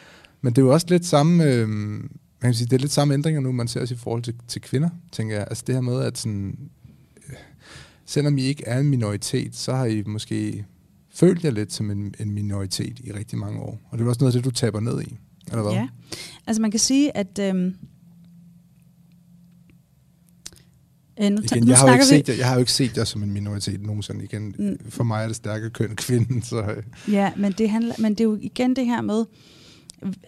Men 0.41 0.53
det 0.53 0.61
er 0.61 0.65
jo 0.65 0.73
også 0.73 0.87
lidt 0.89 1.05
samme, 1.05 1.43
øh, 1.43 1.69
man 1.69 2.09
kan 2.41 2.53
sige, 2.53 2.65
det 2.67 2.73
er 2.73 2.79
lidt 2.79 2.91
samme 2.91 3.13
ændringer 3.13 3.41
nu, 3.41 3.51
man 3.51 3.67
ser 3.67 3.81
også 3.81 3.93
i 3.93 3.97
forhold 3.97 4.21
til, 4.23 4.33
til 4.47 4.61
kvinder, 4.61 4.89
tænker 5.11 5.35
jeg. 5.35 5.45
Altså 5.49 5.63
det 5.67 5.75
her 5.75 5.81
med, 5.81 6.01
at 6.01 6.17
sådan, 6.17 6.57
øh, 7.29 7.35
selvom 8.05 8.37
I 8.37 8.41
ikke 8.41 8.63
er 8.67 8.79
en 8.79 8.89
minoritet, 8.89 9.55
så 9.55 9.73
har 9.73 9.85
I 9.85 10.03
måske 10.05 10.65
følt 11.15 11.43
jer 11.43 11.51
lidt 11.51 11.73
som 11.73 11.91
en, 11.91 12.13
en 12.19 12.31
minoritet 12.31 12.99
i 13.03 13.11
rigtig 13.11 13.37
mange 13.37 13.59
år. 13.59 13.81
Og 13.91 13.97
det 13.97 14.05
er 14.05 14.09
også 14.09 14.19
noget 14.21 14.35
af 14.35 14.37
det, 14.37 14.45
du 14.45 14.51
taber 14.51 14.79
ned 14.79 15.01
i, 15.01 15.17
eller 15.51 15.61
hvad? 15.63 15.71
Ja, 15.71 15.87
altså 16.47 16.61
man 16.61 16.71
kan 16.71 16.79
sige, 16.79 17.17
at... 17.17 17.39
Øhm, 17.41 17.75
øh, 21.23 21.29
nu, 21.31 21.41
Igen, 21.41 21.67
jeg, 21.67 21.77
har 21.77 21.87
jo 21.87 21.93
ikke 21.93 22.05
set 22.05 22.29
jer, 22.29 22.35
jeg 22.35 22.47
har 22.47 22.53
jo 22.53 22.59
ikke 22.59 22.71
set 22.71 22.97
jer 22.97 23.03
som 23.03 23.23
en 23.23 23.31
minoritet 23.31 23.81
nogensinde. 23.81 24.23
Igen, 24.23 24.55
Mm. 24.59 24.77
for 24.89 25.03
mig 25.03 25.23
er 25.23 25.27
det 25.27 25.35
stærke 25.35 25.69
køn 25.69 25.95
kvinden, 25.95 26.41
så 26.41 26.61
øh, 26.61 26.83
ja, 27.13 27.31
men 27.37 27.51
det, 27.51 27.69
handler, 27.69 27.95
men 27.99 28.11
det 28.11 28.19
er 28.19 28.23
jo 28.25 28.37
igen 28.41 28.75
det 28.75 28.85
her 28.85 29.01
med, 29.01 29.25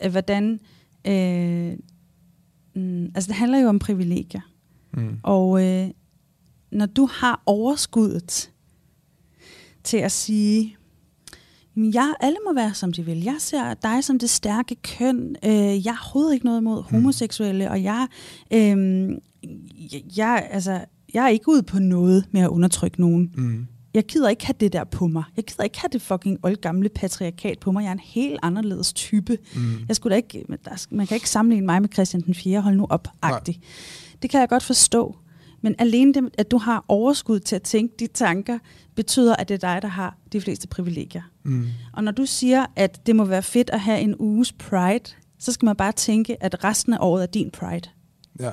øh, 0.03 0.11
hvordan... 0.11 0.59
Øh, 1.07 1.73
mm, 2.75 3.05
altså 3.15 3.27
det 3.27 3.35
handler 3.35 3.59
jo 3.59 3.67
om 3.67 3.79
privilegier. 3.79 4.41
mm. 4.93 5.17
Og 5.23 5.63
øh, 5.65 5.87
når 6.71 6.85
du 6.85 7.09
har 7.11 7.41
overskuddet 7.45 8.51
til 9.83 9.97
at 9.97 10.11
sige, 10.11 10.77
"Jamen, 11.75 11.93
jeg, 11.93 12.13
alle 12.19 12.37
må 12.47 12.53
være 12.53 12.73
som 12.73 12.93
de 12.93 13.05
vil. 13.05 13.23
Jeg 13.23 13.35
ser 13.39 13.73
dig 13.73 14.03
som 14.03 14.19
det 14.19 14.29
stærke 14.29 14.75
køn. 14.75 15.35
Øh, 15.45 15.51
jeg 15.85 15.93
har 15.93 16.01
overhovedet 16.03 16.33
ikke 16.33 16.45
noget 16.45 16.61
imod 16.61 16.83
homoseksuelle, 16.83 17.71
og 17.71 17.83
jeg, 17.83 18.07
øh, 18.53 19.09
jeg, 20.17 20.47
altså, 20.51 20.85
jeg 21.13 21.23
er 21.23 21.29
ikke 21.29 21.49
ude 21.49 21.63
på 21.63 21.79
noget 21.79 22.25
med 22.31 22.41
at 22.41 22.47
undertrykke 22.47 23.01
nogen. 23.01 23.31
Mm. 23.37 23.67
Jeg 23.93 24.03
gider 24.03 24.29
ikke 24.29 24.45
have 24.45 24.55
det 24.59 24.73
der 24.73 24.83
på 24.83 25.07
mig. 25.07 25.23
Jeg 25.35 25.43
gider 25.43 25.63
ikke 25.63 25.79
have 25.79 25.89
det 25.93 26.01
fucking 26.01 26.39
oldgamle 26.43 26.89
patriarkat 26.89 27.59
på 27.59 27.71
mig. 27.71 27.81
Jeg 27.81 27.87
er 27.87 27.93
en 27.93 27.99
helt 27.99 28.39
anderledes 28.43 28.93
type. 28.93 29.37
Mm. 29.55 29.61
Jeg 29.87 29.95
skulle 29.95 30.11
da 30.11 30.17
ikke, 30.17 30.45
man 30.89 31.07
kan 31.07 31.15
ikke 31.15 31.29
sammenligne 31.29 31.65
mig 31.65 31.81
med 31.81 31.89
Christian 31.93 32.21
den 32.21 32.35
4. 32.35 32.61
Hold 32.61 32.75
nu 32.75 32.87
op, 32.89 33.07
agtig. 33.21 33.61
Det 34.21 34.29
kan 34.29 34.39
jeg 34.39 34.49
godt 34.49 34.63
forstå. 34.63 35.15
Men 35.61 35.75
alene 35.79 36.13
det, 36.13 36.29
at 36.37 36.51
du 36.51 36.57
har 36.57 36.85
overskud 36.87 37.39
til 37.39 37.55
at 37.55 37.61
tænke 37.61 37.95
de 37.99 38.07
tanker, 38.07 38.59
betyder, 38.95 39.35
at 39.35 39.49
det 39.49 39.63
er 39.63 39.73
dig, 39.73 39.81
der 39.81 39.87
har 39.87 40.17
de 40.33 40.41
fleste 40.41 40.67
privilegier. 40.67 41.21
Mm. 41.43 41.67
Og 41.93 42.03
når 42.03 42.11
du 42.11 42.25
siger, 42.25 42.65
at 42.75 43.07
det 43.07 43.15
må 43.15 43.25
være 43.25 43.43
fedt 43.43 43.69
at 43.69 43.79
have 43.79 43.99
en 43.99 44.15
uges 44.19 44.53
pride, 44.53 45.15
så 45.39 45.51
skal 45.51 45.65
man 45.65 45.75
bare 45.75 45.91
tænke, 45.91 46.43
at 46.43 46.63
resten 46.63 46.93
af 46.93 46.97
året 47.01 47.23
er 47.23 47.27
din 47.27 47.51
pride. 47.51 47.89
Ja. 48.39 48.51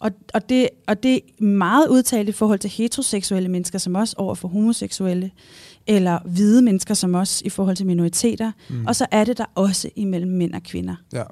Og, 0.00 0.10
og, 0.34 0.48
det, 0.48 0.68
og 0.86 1.02
det 1.02 1.14
er 1.14 1.42
meget 1.44 1.88
udtalt 1.88 2.28
i 2.28 2.32
forhold 2.32 2.58
til 2.58 2.70
heteroseksuelle 2.70 3.48
mennesker, 3.48 3.78
som 3.78 3.94
også 3.94 4.14
over 4.18 4.34
for 4.34 4.48
homoseksuelle, 4.48 5.30
eller 5.86 6.18
hvide 6.24 6.62
mennesker, 6.62 6.94
som 6.94 7.14
også 7.14 7.42
i 7.44 7.48
forhold 7.48 7.76
til 7.76 7.86
minoriteter. 7.86 8.52
Mm. 8.70 8.86
Og 8.86 8.96
så 8.96 9.06
er 9.10 9.24
det 9.24 9.38
der 9.38 9.44
også 9.54 9.90
imellem 9.96 10.30
mænd 10.30 10.54
og 10.54 10.62
kvinder. 10.62 10.94
ja. 11.12 11.22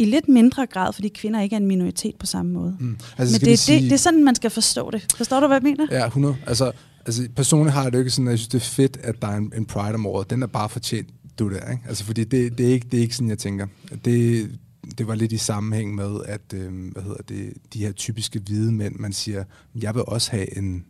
I 0.00 0.04
lidt 0.04 0.28
mindre 0.28 0.66
grad, 0.66 0.92
fordi 0.92 1.08
kvinder 1.08 1.40
ikke 1.40 1.56
er 1.56 1.60
en 1.60 1.66
minoritet 1.66 2.14
på 2.20 2.26
samme 2.26 2.52
måde. 2.52 2.76
Mm. 2.80 2.86
Men 2.86 2.96
Altså, 3.18 3.38
det, 3.38 3.46
vi 3.46 3.50
det, 3.50 3.58
sige, 3.58 3.80
det 3.84 3.92
er 3.92 3.96
sådan, 3.96 4.24
man 4.24 4.34
skal 4.34 4.50
forstå 4.50 4.90
det. 4.90 5.06
Forstår 5.16 5.40
du, 5.40 5.46
hvad 5.46 5.56
jeg 5.56 5.62
mener? 5.62 5.86
Ja, 5.90 6.06
100. 6.06 6.36
Altså, 6.46 6.72
altså 7.06 7.28
personligt 7.36 7.74
har 7.74 7.82
jeg 7.82 7.92
det 7.92 7.98
ikke 7.98 8.10
sådan, 8.10 8.26
at 8.26 8.30
jeg 8.30 8.38
synes, 8.38 8.48
det 8.48 8.60
er 8.60 8.64
fedt, 8.64 8.98
at 9.02 9.22
der 9.22 9.28
er 9.28 9.36
en, 9.36 9.52
en 9.56 9.64
Pride 9.64 9.94
om 9.94 10.06
året. 10.06 10.30
Den 10.30 10.42
er 10.42 10.46
bare 10.46 10.68
fortjent, 10.68 11.08
du 11.38 11.50
der, 11.50 11.70
ikke? 11.70 11.82
Altså, 11.88 12.04
fordi 12.04 12.24
det, 12.24 12.58
det, 12.58 12.68
er 12.68 12.72
ikke, 12.72 12.86
det 12.90 12.98
er 12.98 13.02
ikke 13.02 13.14
sådan, 13.14 13.28
jeg 13.28 13.38
tænker. 13.38 13.66
Det, 14.04 14.50
det 14.98 15.06
var 15.06 15.14
lidt 15.14 15.32
i 15.32 15.36
sammenhæng 15.38 15.94
med, 15.94 16.20
at 16.26 16.40
øh, 16.54 16.92
hvad 16.92 17.02
hedder 17.02 17.22
det, 17.28 17.52
de 17.74 17.78
her 17.78 17.92
typiske 17.92 18.38
hvide 18.46 18.72
mænd, 18.72 18.94
man 18.96 19.12
siger, 19.12 19.44
jeg 19.74 19.94
vil 19.94 20.02
også 20.06 20.30
have 20.30 20.58
en, 20.58 20.84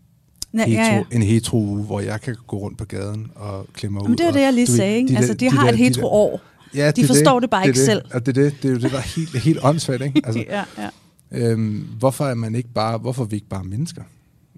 Ja, 0.55 0.65
hetero, 0.67 0.83
ja, 0.83 0.95
ja. 0.97 1.03
en 1.13 1.23
hetero 1.23 1.57
uge, 1.63 1.85
hvor 1.85 2.01
jeg 2.01 2.21
kan 2.21 2.37
gå 2.47 2.57
rundt 2.59 2.79
på 2.79 2.85
gaden 2.85 3.31
og 3.35 3.67
klemme 3.73 4.03
ud. 4.03 4.09
Men 4.09 4.19
det 4.19 4.25
er 4.25 4.29
og, 4.29 4.35
det, 4.35 4.41
jeg 4.41 4.53
lige 4.53 4.69
ved, 4.69 4.77
sagde. 4.77 4.97
Ikke? 4.97 5.17
altså, 5.17 5.35
de, 5.35 5.51
har 5.51 5.63
der- 5.65 5.73
et 5.73 5.79
hetero 5.79 6.01
der- 6.07 6.13
år. 6.13 6.41
Ja, 6.75 6.91
De 6.91 7.07
forstår 7.07 7.41
det 7.41 7.51
bare 7.51 7.63
er 7.63 7.67
ikke 7.67 7.77
det. 7.79 7.87
selv. 7.87 8.03
Og 8.15 8.27
det 8.27 8.39
er 8.39 8.43
det, 8.43 8.55
det 8.63 8.69
er 8.69 8.73
jo 8.73 8.79
det, 8.79 8.91
der 8.91 8.99
er 8.99 9.03
helt, 9.17 9.39
helt 9.43 9.59
åndssvagt, 9.63 10.03
ikke? 10.03 10.21
Altså, 10.25 10.41
ja, 10.49 10.65
ja. 10.79 10.89
Øhm, 11.33 11.89
hvorfor 11.99 12.25
er 12.27 12.35
man 12.35 12.55
ikke 12.55 12.69
bare, 12.75 12.99
hvorfor 12.99 13.25
er 13.25 13.29
vi 13.29 13.37
ikke 13.37 13.49
bare 13.49 13.65
mennesker? 13.65 14.03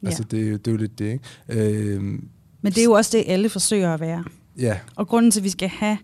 Ja. 0.03 0.07
Altså, 0.09 0.25
det, 0.25 0.41
er 0.41 0.47
jo- 0.51 0.57
det 0.57 0.67
er 0.67 0.73
jo 0.73 0.77
lidt 0.79 0.99
det, 0.99 1.13
ikke? 1.13 1.25
Øhm, 1.93 2.29
Men 2.63 2.73
det 2.73 2.79
er 2.79 2.85
jo 2.85 2.93
også 2.93 3.11
det, 3.19 3.25
alle 3.27 3.49
forsøger 3.49 3.95
at 3.95 4.01
være. 4.01 4.25
ja, 4.59 4.79
Og 4.97 5.09
grunden 5.09 5.31
til, 5.31 5.41
at 5.41 5.45
vi 5.45 5.51
skal 5.51 5.69
have 5.69 5.99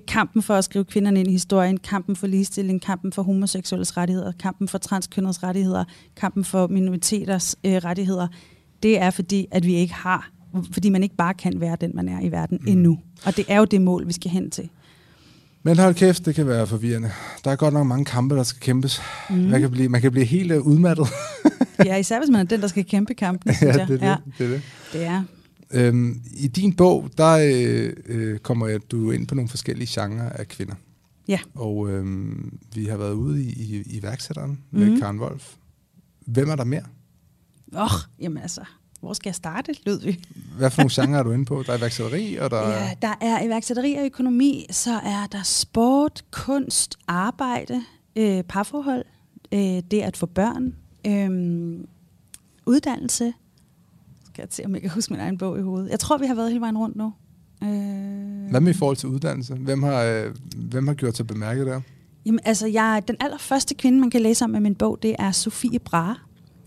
kampen 0.00 0.42
for 0.42 0.54
at 0.54 0.64
skrive 0.64 0.84
kvinderne 0.84 1.20
ind 1.20 1.28
i 1.28 1.32
historien, 1.32 1.76
kampen 1.76 2.16
for 2.16 2.26
ligestilling, 2.26 2.82
kampen 2.82 3.12
for 3.12 3.22
homoseksuelles 3.22 3.96
rettigheder, 3.96 4.32
kampen 4.32 4.68
for 4.68 4.78
transkønnedes 4.78 5.42
rettigheder, 5.42 5.84
kampen 6.16 6.44
for 6.44 6.66
minoriteters 6.66 7.56
øh, 7.64 7.72
rettigheder, 7.72 8.28
det 8.82 9.00
er 9.00 9.10
fordi, 9.10 9.46
at 9.50 9.66
vi 9.66 9.74
ikke 9.74 9.94
har, 9.94 10.30
fordi 10.72 10.88
man 10.90 11.02
ikke 11.02 11.16
bare 11.16 11.34
kan 11.34 11.60
være 11.60 11.76
den, 11.80 11.90
man 11.94 12.08
er 12.08 12.20
i 12.20 12.32
verden 12.32 12.58
mm. 12.60 12.68
endnu. 12.68 12.98
Og 13.24 13.36
det 13.36 13.44
er 13.48 13.58
jo 13.58 13.64
det 13.64 13.82
mål, 13.82 14.06
vi 14.06 14.12
skal 14.12 14.30
hen 14.30 14.50
til. 14.50 14.68
men 15.62 15.78
hold 15.78 15.94
kæft, 15.94 16.26
det 16.26 16.34
kan 16.34 16.46
være 16.46 16.66
forvirrende. 16.66 17.10
Der 17.44 17.50
er 17.50 17.56
godt 17.56 17.74
nok 17.74 17.86
mange 17.86 18.04
kampe, 18.04 18.36
der 18.36 18.42
skal 18.42 18.60
kæmpes. 18.60 19.00
Mm. 19.30 19.36
Man, 19.36 19.60
kan 19.60 19.70
blive, 19.70 19.88
man 19.88 20.00
kan 20.00 20.10
blive 20.12 20.26
helt 20.26 20.52
uh, 20.52 20.66
udmattet. 20.66 21.06
Ja, 21.84 21.96
især 21.96 22.18
hvis 22.18 22.30
man 22.30 22.40
er 22.40 22.44
den, 22.44 22.60
der 22.60 22.66
skal 22.66 22.84
kæmpe 22.84 23.14
kampen, 23.14 23.54
synes 23.54 23.76
ja, 23.76 23.80
jeg. 23.80 23.88
det 23.88 23.94
er 23.94 23.98
det. 23.98 24.06
Ja, 24.06 24.16
det, 24.38 24.46
er 24.46 24.50
det. 24.54 24.62
det 24.92 25.04
er. 25.04 25.22
Øhm, 25.70 26.22
I 26.36 26.48
din 26.48 26.72
bog, 26.76 27.10
der 27.18 27.32
øh, 27.54 27.92
øh, 28.06 28.38
kommer 28.38 28.78
du 28.78 29.10
ind 29.10 29.26
på 29.26 29.34
nogle 29.34 29.48
forskellige 29.48 30.00
genrer 30.00 30.28
af 30.30 30.48
kvinder. 30.48 30.74
Ja. 31.28 31.38
Og 31.54 31.90
øhm, 31.90 32.58
vi 32.74 32.84
har 32.84 32.96
været 32.96 33.12
ude 33.12 33.42
i, 33.42 33.48
i, 33.48 33.82
i 33.98 34.02
værksætteren 34.02 34.60
med 34.70 34.90
Mhm. 34.90 35.00
Karen 35.00 35.20
Wolf. 35.20 35.54
Hvem 36.26 36.50
er 36.50 36.56
der 36.56 36.64
mere? 36.64 36.82
Åh, 37.74 37.82
oh, 37.82 37.90
jamen 38.20 38.38
altså, 38.42 38.60
hvor 39.00 39.12
skal 39.12 39.28
jeg 39.28 39.34
starte, 39.34 39.74
lød 39.86 40.00
vi? 40.00 40.20
Hvad 40.58 40.70
for 40.70 40.82
nogle 40.82 40.90
genrer 40.94 41.18
er 41.18 41.22
du 41.22 41.32
inde 41.32 41.44
på? 41.44 41.62
Der 41.66 41.72
er 41.72 41.78
iværksætteri, 41.78 42.36
og 42.36 42.50
der 42.50 42.68
Ja, 42.68 42.94
der 43.02 43.14
er 43.20 43.42
iværksætteri 43.44 43.94
og 43.94 44.04
økonomi, 44.04 44.66
så 44.70 44.90
er 44.92 45.26
der 45.32 45.42
sport, 45.42 46.24
kunst, 46.30 46.98
arbejde, 47.06 47.82
øh, 48.16 48.42
parforhold, 48.44 49.04
øh, 49.52 49.82
det 49.90 50.00
at 50.00 50.16
få 50.16 50.26
børn, 50.26 50.74
øh, 51.06 51.84
uddannelse. 52.66 53.32
Skal 54.36 54.42
jeg 54.42 54.48
se, 54.50 54.64
om 54.66 54.72
jeg 54.74 54.80
kan 54.82 54.90
huske 54.90 55.12
min 55.12 55.20
egen 55.20 55.38
bog 55.38 55.58
i 55.58 55.62
hovedet. 55.62 55.90
Jeg 55.90 56.00
tror, 56.00 56.18
vi 56.18 56.26
har 56.26 56.34
været 56.34 56.48
hele 56.50 56.60
vejen 56.60 56.78
rundt 56.78 56.96
nu. 56.96 57.12
Øh, 57.62 58.50
Hvad 58.50 58.60
med 58.60 58.74
i 58.74 58.76
forhold 58.76 58.96
til 58.96 59.08
uddannelse? 59.08 59.54
Hvem 59.54 59.82
har, 59.82 60.02
øh, 60.02 60.34
hvem 60.56 60.86
har 60.86 60.94
gjort 60.94 61.16
sig 61.16 61.26
bemærket 61.26 61.66
der? 61.66 61.80
Jamen, 62.26 62.40
altså, 62.44 62.66
jeg, 62.66 63.02
den 63.08 63.16
allerførste 63.20 63.74
kvinde, 63.74 64.00
man 64.00 64.10
kan 64.10 64.20
læse 64.22 64.44
om 64.44 64.54
i 64.54 64.58
min 64.58 64.74
bog, 64.74 64.98
det 65.02 65.16
er 65.18 65.30
Sofie 65.30 65.78
Brahe, 65.78 66.14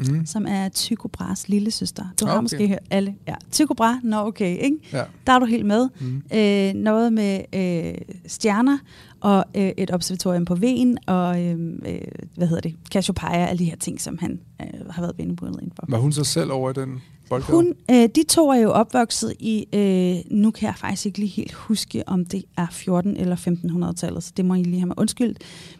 Mm. 0.09 0.25
som 0.25 0.45
er 0.47 0.69
Tycho 0.69 1.07
Brahes 1.07 1.49
lille 1.49 1.71
søster. 1.71 2.03
Du 2.19 2.25
har 2.25 2.33
Okay. 2.33 2.41
måske 2.41 2.67
hørt 2.67 2.79
alle. 2.89 3.15
Ja, 3.27 3.35
Tycho 3.51 3.73
Brahe, 3.73 3.99
nå 4.03 4.17
okay, 4.17 4.57
ikke? 4.63 4.77
Ja. 4.93 5.03
Der 5.27 5.33
er 5.33 5.39
du 5.39 5.45
helt 5.45 5.65
med. 5.65 5.89
Mm. 6.01 6.21
Øh, 6.37 6.73
noget 6.83 7.13
med 7.13 7.41
øh, 7.55 7.93
stjerner 8.27 8.77
og 9.19 9.45
øh, 9.55 9.71
et 9.77 9.91
observatorium 9.93 10.45
på 10.45 10.55
Ven 10.55 10.97
og 11.07 11.41
øh, 11.45 11.59
øh, 11.85 12.01
hvad 12.35 12.47
hedder 12.47 12.61
det, 12.61 12.75
Cassiopeia, 12.91 13.45
alle 13.45 13.59
de 13.59 13.65
her 13.65 13.75
ting, 13.75 14.01
som 14.01 14.17
han 14.17 14.39
øh, 14.61 14.67
har 14.89 15.01
været 15.01 15.17
vendebrundet 15.17 15.61
ind 15.61 15.71
for. 15.75 15.85
Var 15.89 15.97
hun 15.97 16.11
så 16.11 16.23
selv 16.23 16.51
over 16.51 16.69
i 16.69 16.73
den 16.73 17.01
boldgade? 17.29 17.55
Hun, 17.55 17.73
øh, 17.91 18.09
de 18.15 18.23
to 18.23 18.49
er 18.49 18.59
jo 18.59 18.71
opvokset 18.71 19.33
i, 19.39 19.67
øh, 19.73 20.37
nu 20.37 20.51
kan 20.51 20.67
jeg 20.67 20.75
faktisk 20.75 21.05
ikke 21.05 21.19
lige 21.19 21.29
helt 21.29 21.53
huske, 21.53 22.03
om 22.07 22.25
det 22.25 22.43
er 22.57 22.67
14 22.71 23.17
eller 23.17 23.35
1500-tallet, 23.35 24.23
så 24.23 24.33
det 24.37 24.45
må 24.45 24.53
I 24.53 24.63
lige 24.63 24.79
have 24.79 24.87
mig 24.87 24.99
undskyldt. 24.99 25.37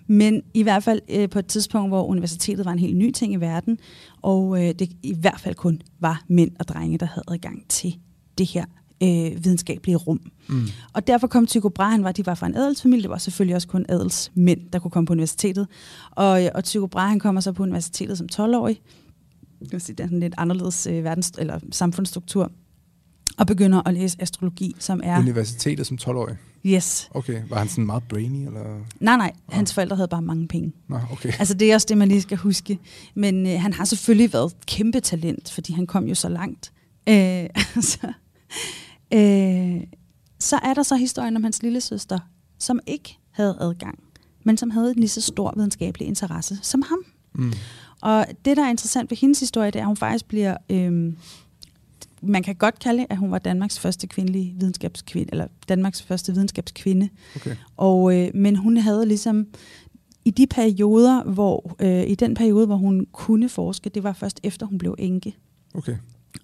Men 0.07 0.41
i 0.53 0.63
hvert 0.63 0.83
fald 0.83 1.01
øh, 1.09 1.29
på 1.29 1.39
et 1.39 1.45
tidspunkt, 1.45 1.89
hvor 1.89 2.03
universitetet 2.03 2.65
var 2.65 2.71
en 2.71 2.79
helt 2.79 2.97
ny 2.97 3.11
ting 3.11 3.33
i 3.33 3.35
verden, 3.35 3.77
og 4.21 4.63
øh, 4.63 4.73
det 4.79 4.89
i 5.03 5.15
hvert 5.19 5.39
fald 5.39 5.55
kun 5.55 5.81
var 5.99 6.23
mænd 6.27 6.51
og 6.59 6.67
drenge, 6.67 6.97
der 6.97 7.05
havde 7.05 7.23
adgang 7.27 7.65
til 7.69 7.95
det 8.37 8.47
her 8.47 8.65
øh, 9.03 9.43
videnskabelige 9.43 9.95
rum. 9.95 10.21
Mm. 10.47 10.67
Og 10.93 11.07
derfor 11.07 11.27
kom 11.27 11.47
Tycho 11.47 11.69
Brahe, 11.69 12.03
var, 12.03 12.11
de 12.11 12.25
var 12.25 12.35
fra 12.35 12.47
en 12.47 12.55
adelsfamilie, 12.55 13.01
det 13.01 13.09
var 13.09 13.17
selvfølgelig 13.17 13.55
også 13.55 13.67
kun 13.67 13.85
adelsmænd, 13.89 14.59
der 14.73 14.79
kunne 14.79 14.91
komme 14.91 15.07
på 15.07 15.13
universitetet. 15.13 15.67
Og, 16.11 16.41
og 16.55 16.63
Tycho 16.63 16.87
Brahe 16.87 17.09
han 17.09 17.19
kommer 17.19 17.41
så 17.41 17.51
på 17.51 17.63
universitetet 17.63 18.17
som 18.17 18.27
12-årig. 18.33 18.81
Vil 19.71 19.81
sige, 19.81 19.95
det 19.95 20.03
er 20.03 20.09
en 20.09 20.19
lidt 20.19 20.33
anderledes 20.37 20.87
øh, 20.87 21.03
verdens, 21.03 21.31
eller 21.37 21.59
samfundsstruktur. 21.71 22.51
Og 23.37 23.47
begynder 23.47 23.87
at 23.87 23.93
læse 23.93 24.17
astrologi, 24.19 24.75
som 24.79 25.01
er... 25.03 25.19
Universitetet 25.19 25.87
som 25.87 25.97
12-årig? 26.01 26.37
Yes. 26.65 27.09
Okay, 27.13 27.41
var 27.49 27.57
han 27.57 27.67
sådan 27.67 27.85
meget 27.85 28.03
brainy? 28.03 28.45
Eller? 28.45 28.79
Nej, 28.99 29.17
nej, 29.17 29.31
hans 29.49 29.73
forældre 29.73 29.95
havde 29.95 30.07
bare 30.07 30.21
mange 30.21 30.47
penge. 30.47 30.73
Nå, 30.87 30.99
okay. 31.11 31.33
Altså 31.39 31.53
det 31.53 31.71
er 31.71 31.75
også 31.75 31.87
det, 31.89 31.97
man 31.97 32.07
lige 32.07 32.21
skal 32.21 32.37
huske. 32.37 32.79
Men 33.15 33.47
øh, 33.47 33.61
han 33.61 33.73
har 33.73 33.85
selvfølgelig 33.85 34.33
været 34.33 34.45
et 34.45 34.65
kæmpe 34.65 34.99
talent, 34.99 35.51
fordi 35.51 35.73
han 35.73 35.87
kom 35.87 36.07
jo 36.07 36.15
så 36.15 36.29
langt. 36.29 36.71
Øh, 37.09 37.15
så, 37.91 38.13
øh, 39.13 39.81
så 40.39 40.59
er 40.63 40.73
der 40.73 40.83
så 40.83 40.95
historien 40.95 41.35
om 41.35 41.43
hans 41.43 41.63
lille 41.63 41.81
søster, 41.81 42.19
som 42.59 42.79
ikke 42.87 43.17
havde 43.31 43.57
adgang, 43.61 43.99
men 44.43 44.57
som 44.57 44.69
havde 44.69 44.91
en 44.91 44.95
lige 44.95 45.09
så 45.09 45.21
stor 45.21 45.53
videnskabelig 45.55 46.07
interesse 46.07 46.59
som 46.61 46.81
ham. 46.81 46.99
Mm. 47.35 47.53
Og 48.01 48.25
det, 48.45 48.57
der 48.57 48.63
er 48.63 48.69
interessant 48.69 49.11
ved 49.11 49.17
hendes 49.17 49.39
historie, 49.39 49.71
det 49.71 49.75
er, 49.75 49.83
at 49.83 49.87
hun 49.87 49.97
faktisk 49.97 50.25
bliver... 50.25 50.57
Øh, 50.69 51.13
man 52.21 52.43
kan 52.43 52.55
godt 52.55 52.79
kalde, 52.79 53.05
at 53.09 53.17
hun 53.17 53.31
var 53.31 53.39
Danmarks 53.39 53.79
første 53.79 54.07
kvindelige 54.07 54.55
videnskabskvinde, 54.57 55.29
eller 55.31 55.47
Danmarks 55.69 56.01
første 56.01 56.33
videnskabskvinde. 56.33 57.09
Okay. 57.35 57.55
Og, 57.77 58.17
øh, 58.17 58.31
men 58.33 58.55
hun 58.55 58.77
havde 58.77 59.05
ligesom 59.05 59.47
i 60.25 60.31
de 60.31 60.47
perioder, 60.47 61.23
hvor 61.23 61.75
øh, 61.79 62.09
i 62.09 62.15
den 62.15 62.33
periode, 62.33 62.65
hvor 62.65 62.75
hun 62.75 63.07
kunne 63.11 63.49
forske, 63.49 63.89
det 63.89 64.03
var 64.03 64.13
først 64.13 64.39
efter 64.43 64.65
hun 64.65 64.77
blev 64.77 64.95
enke. 64.97 65.35
Okay. 65.73 65.95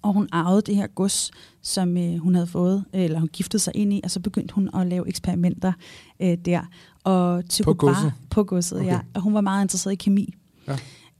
Og 0.02 0.12
hun 0.12 0.28
arvede 0.32 0.62
det 0.62 0.76
her 0.76 0.86
gods, 0.86 1.30
som 1.62 1.96
øh, 1.96 2.16
hun 2.16 2.34
havde 2.34 2.46
fået, 2.46 2.84
eller 2.92 3.18
hun 3.18 3.28
giftede 3.28 3.62
sig 3.62 3.72
ind 3.76 3.92
i, 3.92 4.00
og 4.04 4.10
så 4.10 4.20
begyndte 4.20 4.54
hun 4.54 4.70
at 4.74 4.86
lave 4.86 5.08
eksperimenter 5.08 5.72
øh, 6.20 6.38
der. 6.44 6.60
Og 7.04 7.48
Tycho 7.48 7.64
På 7.64 7.74
godset? 7.74 8.12
På 8.30 8.44
godset, 8.44 8.80
okay. 8.80 8.90
ja. 8.90 9.00
Og 9.14 9.20
hun 9.20 9.34
var 9.34 9.40
meget 9.40 9.64
interesseret 9.64 9.92
i 9.92 9.96
kemi. 9.96 10.34
Ja. 10.68 10.76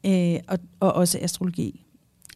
Øh, 0.06 0.40
og, 0.48 0.58
og 0.80 0.92
også 0.92 1.18
astrologi. 1.22 1.84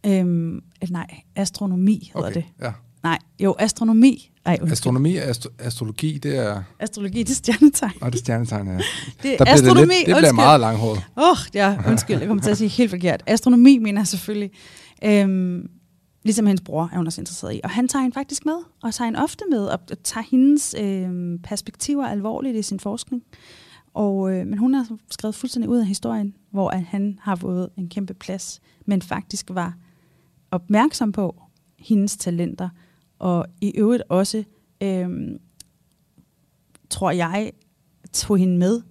Øhm, 0.05 0.55
øh, 0.55 0.89
nej, 0.89 1.07
astronomi 1.35 2.11
hedder 2.13 2.27
okay. 2.27 2.41
det. 2.41 2.45
Ja. 2.61 2.71
Nej, 3.03 3.17
jo, 3.39 3.55
astronomi. 3.59 4.31
Ej, 4.45 4.53
undskyld. 4.53 4.71
Astronomi 4.71 5.15
og 5.15 5.23
astro- 5.23 5.53
astrologi, 5.59 6.17
det 6.17 6.37
er... 6.37 6.63
Astrologi, 6.79 7.23
det 7.23 7.29
er 7.29 7.35
stjernetegn. 7.35 7.91
Og 8.01 8.11
det 8.11 8.17
er 8.19 8.23
stjernetegn, 8.23 8.67
ja. 8.67 8.73
Det 9.23 9.41
er 9.41 9.45
astronomi, 9.47 9.81
det, 9.81 10.07
lidt, 10.07 10.07
det 10.07 10.15
bliver 10.17 10.31
meget 10.31 10.59
langhåret. 10.59 11.03
Åh, 11.17 11.29
oh, 11.31 11.37
ja, 11.53 11.77
undskyld, 11.87 12.17
jeg 12.17 12.27
kommer 12.27 12.43
til 12.43 12.51
at 12.51 12.57
sige 12.57 12.67
helt 12.67 12.89
forkert. 12.89 13.23
Astronomi 13.27 13.77
mener 13.77 14.01
jeg 14.01 14.07
selvfølgelig. 14.07 14.51
Øhm, 15.03 15.69
ligesom 16.23 16.45
hendes 16.45 16.61
bror 16.61 16.89
er 16.93 16.97
hun 16.97 17.07
også 17.07 17.21
interesseret 17.21 17.55
i. 17.55 17.61
Og 17.63 17.69
han 17.69 17.87
tager 17.87 18.01
hende 18.01 18.13
faktisk 18.13 18.45
med, 18.45 18.57
og 18.83 18.93
tager 18.93 19.05
hende 19.05 19.23
ofte 19.23 19.43
med, 19.49 19.65
og 19.65 19.79
tager 20.03 20.25
hendes 20.31 20.75
øhm, 20.79 21.39
perspektiver 21.43 22.07
alvorligt 22.07 22.57
i 22.57 22.61
sin 22.61 22.79
forskning. 22.79 23.23
Og, 23.93 24.33
øh, 24.33 24.47
men 24.47 24.57
hun 24.57 24.73
har 24.73 24.97
skrevet 25.11 25.35
fuldstændig 25.35 25.69
ud 25.69 25.77
af 25.77 25.85
historien, 25.85 26.35
hvor 26.51 26.69
at 26.69 26.83
han 26.83 27.19
har 27.21 27.35
fået 27.35 27.69
en 27.77 27.89
kæmpe 27.89 28.13
plads, 28.13 28.61
men 28.85 29.01
faktisk 29.01 29.49
var 29.49 29.77
opmærksom 30.51 31.11
på 31.11 31.41
hendes 31.79 32.17
talenter, 32.17 32.69
og 33.19 33.45
i 33.61 33.71
øvrigt 33.77 34.03
også, 34.09 34.43
øhm, 34.81 35.37
tror 36.89 37.11
jeg, 37.11 37.51
tog 38.13 38.37
hende 38.37 38.57
med, 38.57 38.81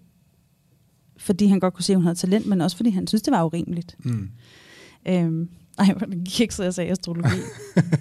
fordi 1.16 1.46
han 1.46 1.60
godt 1.60 1.74
kunne 1.74 1.84
se, 1.84 1.92
at 1.92 1.96
hun 1.96 2.04
havde 2.04 2.18
talent, 2.18 2.46
men 2.46 2.60
også 2.60 2.76
fordi 2.76 2.90
han 2.90 3.06
synes, 3.06 3.22
det 3.22 3.32
var 3.32 3.44
urimeligt. 3.44 3.96
Mm. 4.04 4.30
Øhm, 5.08 5.48
ej, 5.78 5.94
hvor 5.96 6.06
kikset, 6.26 6.64
jeg 6.64 6.74
sagde 6.74 6.90
astrologi. 6.90 7.36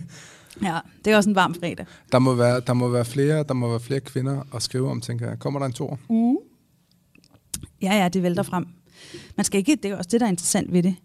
ja, 0.64 0.80
det 1.06 1.14
er 1.14 1.18
også 1.18 1.30
en 1.30 1.36
varm 1.36 1.54
fredag. 1.54 1.86
Der 2.12 2.20
må, 2.20 2.34
være, 2.36 2.60
der, 2.60 2.74
må 2.74 2.89
være 2.89 3.06
flere, 3.06 3.43
der 3.43 3.54
må 3.54 3.70
være 3.70 3.80
flere 3.80 4.00
kvinder 4.00 4.56
at 4.56 4.62
skrive 4.62 4.89
om, 4.89 5.02
tænker 5.02 5.28
jeg. 5.28 5.39
Kommer 5.39 5.60
der 5.60 5.66
en 5.66 5.74
tor? 5.74 6.00
Mm. 6.10 6.49
Ja, 7.82 7.93
ja, 8.01 8.09
det 8.09 8.23
vælter 8.23 8.43
frem. 8.43 8.67
Man 9.38 9.43
skal 9.43 9.57
ikke, 9.57 9.77
det 9.84 9.91
er 9.91 9.95
også 9.95 10.09
det, 10.11 10.19
der 10.19 10.25
er 10.25 10.30
interessant 10.32 10.73
ved 10.73 10.84
det. 10.84 10.95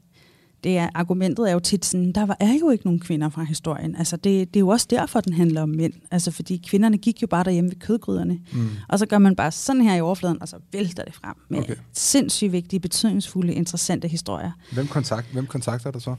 Det 0.65 0.79
er, 0.79 0.89
argumentet 0.95 1.49
er 1.49 1.53
jo 1.53 1.59
tit 1.61 1.85
sådan, 1.85 2.13
der 2.13 2.27
var, 2.27 2.37
er 2.41 2.53
jo 2.61 2.71
ikke 2.71 2.85
nogen 2.85 3.01
kvinder 3.01 3.29
fra 3.29 3.43
historien. 3.45 3.97
Altså, 3.97 4.17
det, 4.17 4.55
det 4.55 4.57
er 4.57 4.61
jo 4.61 4.69
også 4.69 4.87
derfor, 4.91 5.21
den 5.21 5.33
handler 5.33 5.63
om 5.63 5.69
mænd. 5.69 5.93
Altså, 6.11 6.31
fordi 6.31 6.63
kvinderne 6.67 6.99
gik 6.99 7.23
jo 7.23 7.27
bare 7.27 7.45
derhjemme 7.45 7.71
ved 7.71 7.77
kødgryderne. 7.77 8.39
Mm. 8.53 8.69
Og 8.89 8.99
så 8.99 9.07
gør 9.07 9.19
man 9.19 9.37
bare 9.37 9.53
sådan 9.53 9.83
her 9.83 9.95
i 9.95 10.01
overfladen, 10.01 10.43
og 10.43 10.49
så 10.49 10.57
vælter 10.73 11.05
det 11.05 11.15
frem 11.15 11.35
med 11.49 11.59
Okay. 11.59 11.75
sindssygt 11.93 12.53
vigtige, 12.53 12.81
betydningsfulde, 12.81 13.55
interessante 13.55 14.09
historier. 14.09 14.51
Hvem, 14.73 14.87
kontakt, 14.87 15.27
hvem 15.33 15.47
kontakter 15.47 15.91
dig 15.91 16.03
så? 16.03 16.15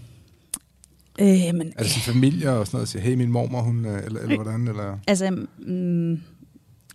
Øh, 1.20 1.28
men, 1.53 1.74
Er 1.76 1.82
det 1.84 1.91
sin 1.91 2.01
familie 2.14 2.49
og 2.51 2.68
sådan 2.68 2.76
noget, 2.78 2.82
og 2.82 2.88
siger, 2.88 3.03
hey, 3.03 3.14
min 3.16 3.32
mormor, 3.32 3.62
hun, 3.62 3.86
øh, 3.86 4.03
eller, 4.06 4.20
eller 4.20 4.36
hvordan? 4.36 4.68
Eller? 4.68 4.97
altså, 5.08 5.45
mm, 5.68 6.22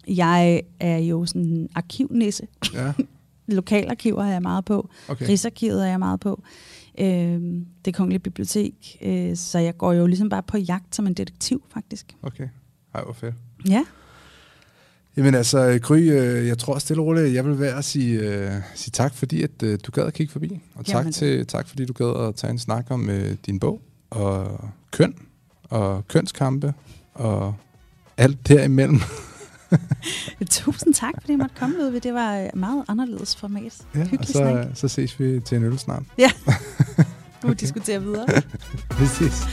jeg 0.08 0.62
er 0.80 0.98
jo 0.98 1.26
sådan 1.26 1.42
en 1.42 1.68
arkivnisse. 1.74 2.46
Ja, 2.74 2.92
Lokalarkiver 3.52 4.24
er 4.24 4.32
jeg 4.32 4.42
meget 4.42 4.64
på. 4.64 4.88
okay. 5.08 5.28
Rigsarkivet 5.28 5.82
er 5.82 5.90
jeg 5.90 5.98
meget 5.98 6.20
på. 6.20 6.42
Øh, 7.00 7.40
det 7.84 7.94
kongelige 7.94 8.18
bibliotek. 8.18 8.98
Øh, 9.02 9.36
så 9.36 9.58
jeg 9.58 9.76
går 9.76 9.92
jo 9.92 10.06
ligesom 10.06 10.28
bare 10.28 10.42
på 10.42 10.58
jagt 10.58 10.96
som 10.96 11.06
en 11.06 11.14
detektiv, 11.14 11.62
faktisk. 11.72 12.16
Okay. 12.22 12.48
Ej, 12.94 13.04
hvor 13.04 13.12
fedt. 13.12 13.34
Ja. 13.68 13.84
Jamen 15.16 15.34
altså, 15.34 15.78
Gry, 15.82 15.98
øh, 15.98 16.46
jeg 16.46 16.58
tror 16.58 16.78
stille 16.78 17.02
og 17.02 17.06
roligt, 17.06 17.34
jeg 17.34 17.44
vil 17.44 17.60
være 17.60 17.78
at 17.78 17.84
sige, 17.84 18.20
øh, 18.20 18.52
sige 18.74 18.90
tak, 18.90 19.14
fordi 19.14 19.42
at, 19.42 19.62
øh, 19.62 19.78
du 19.86 19.90
gad 19.90 20.04
at 20.04 20.14
kigge 20.14 20.32
forbi. 20.32 20.60
Og 20.74 20.86
tak, 20.86 20.94
Jamen. 20.94 21.12
til, 21.12 21.46
tak 21.46 21.68
fordi 21.68 21.84
du 21.84 21.92
gad 21.92 22.28
at 22.28 22.34
tage 22.34 22.50
en 22.50 22.58
snak 22.58 22.86
om 22.90 23.10
øh, 23.10 23.36
din 23.46 23.60
bog, 23.60 23.80
og 24.10 24.60
køn, 24.90 25.14
og 25.62 26.08
kønskampe, 26.08 26.74
og 27.14 27.54
alt 28.16 28.48
derimellem. 28.48 29.00
Tusind 30.50 30.94
tak, 30.94 31.14
fordi 31.20 31.32
jeg 31.32 31.38
måtte 31.38 31.54
komme 31.58 31.76
ved. 31.78 32.00
Det 32.00 32.14
var 32.14 32.34
et 32.34 32.54
meget 32.54 32.84
anderledes 32.88 33.36
format. 33.36 33.74
Ja, 33.94 34.00
og 34.18 34.24
så, 34.26 34.32
snak. 34.32 34.66
så 34.74 34.88
ses 34.88 35.20
vi 35.20 35.40
til 35.40 35.56
en 35.56 35.64
øl 35.64 35.78
snart. 35.78 36.02
Nu 37.44 37.52
diskuterer 37.52 37.98
videre. 37.98 38.26
Vi 39.00 39.06
ses. 39.06 39.46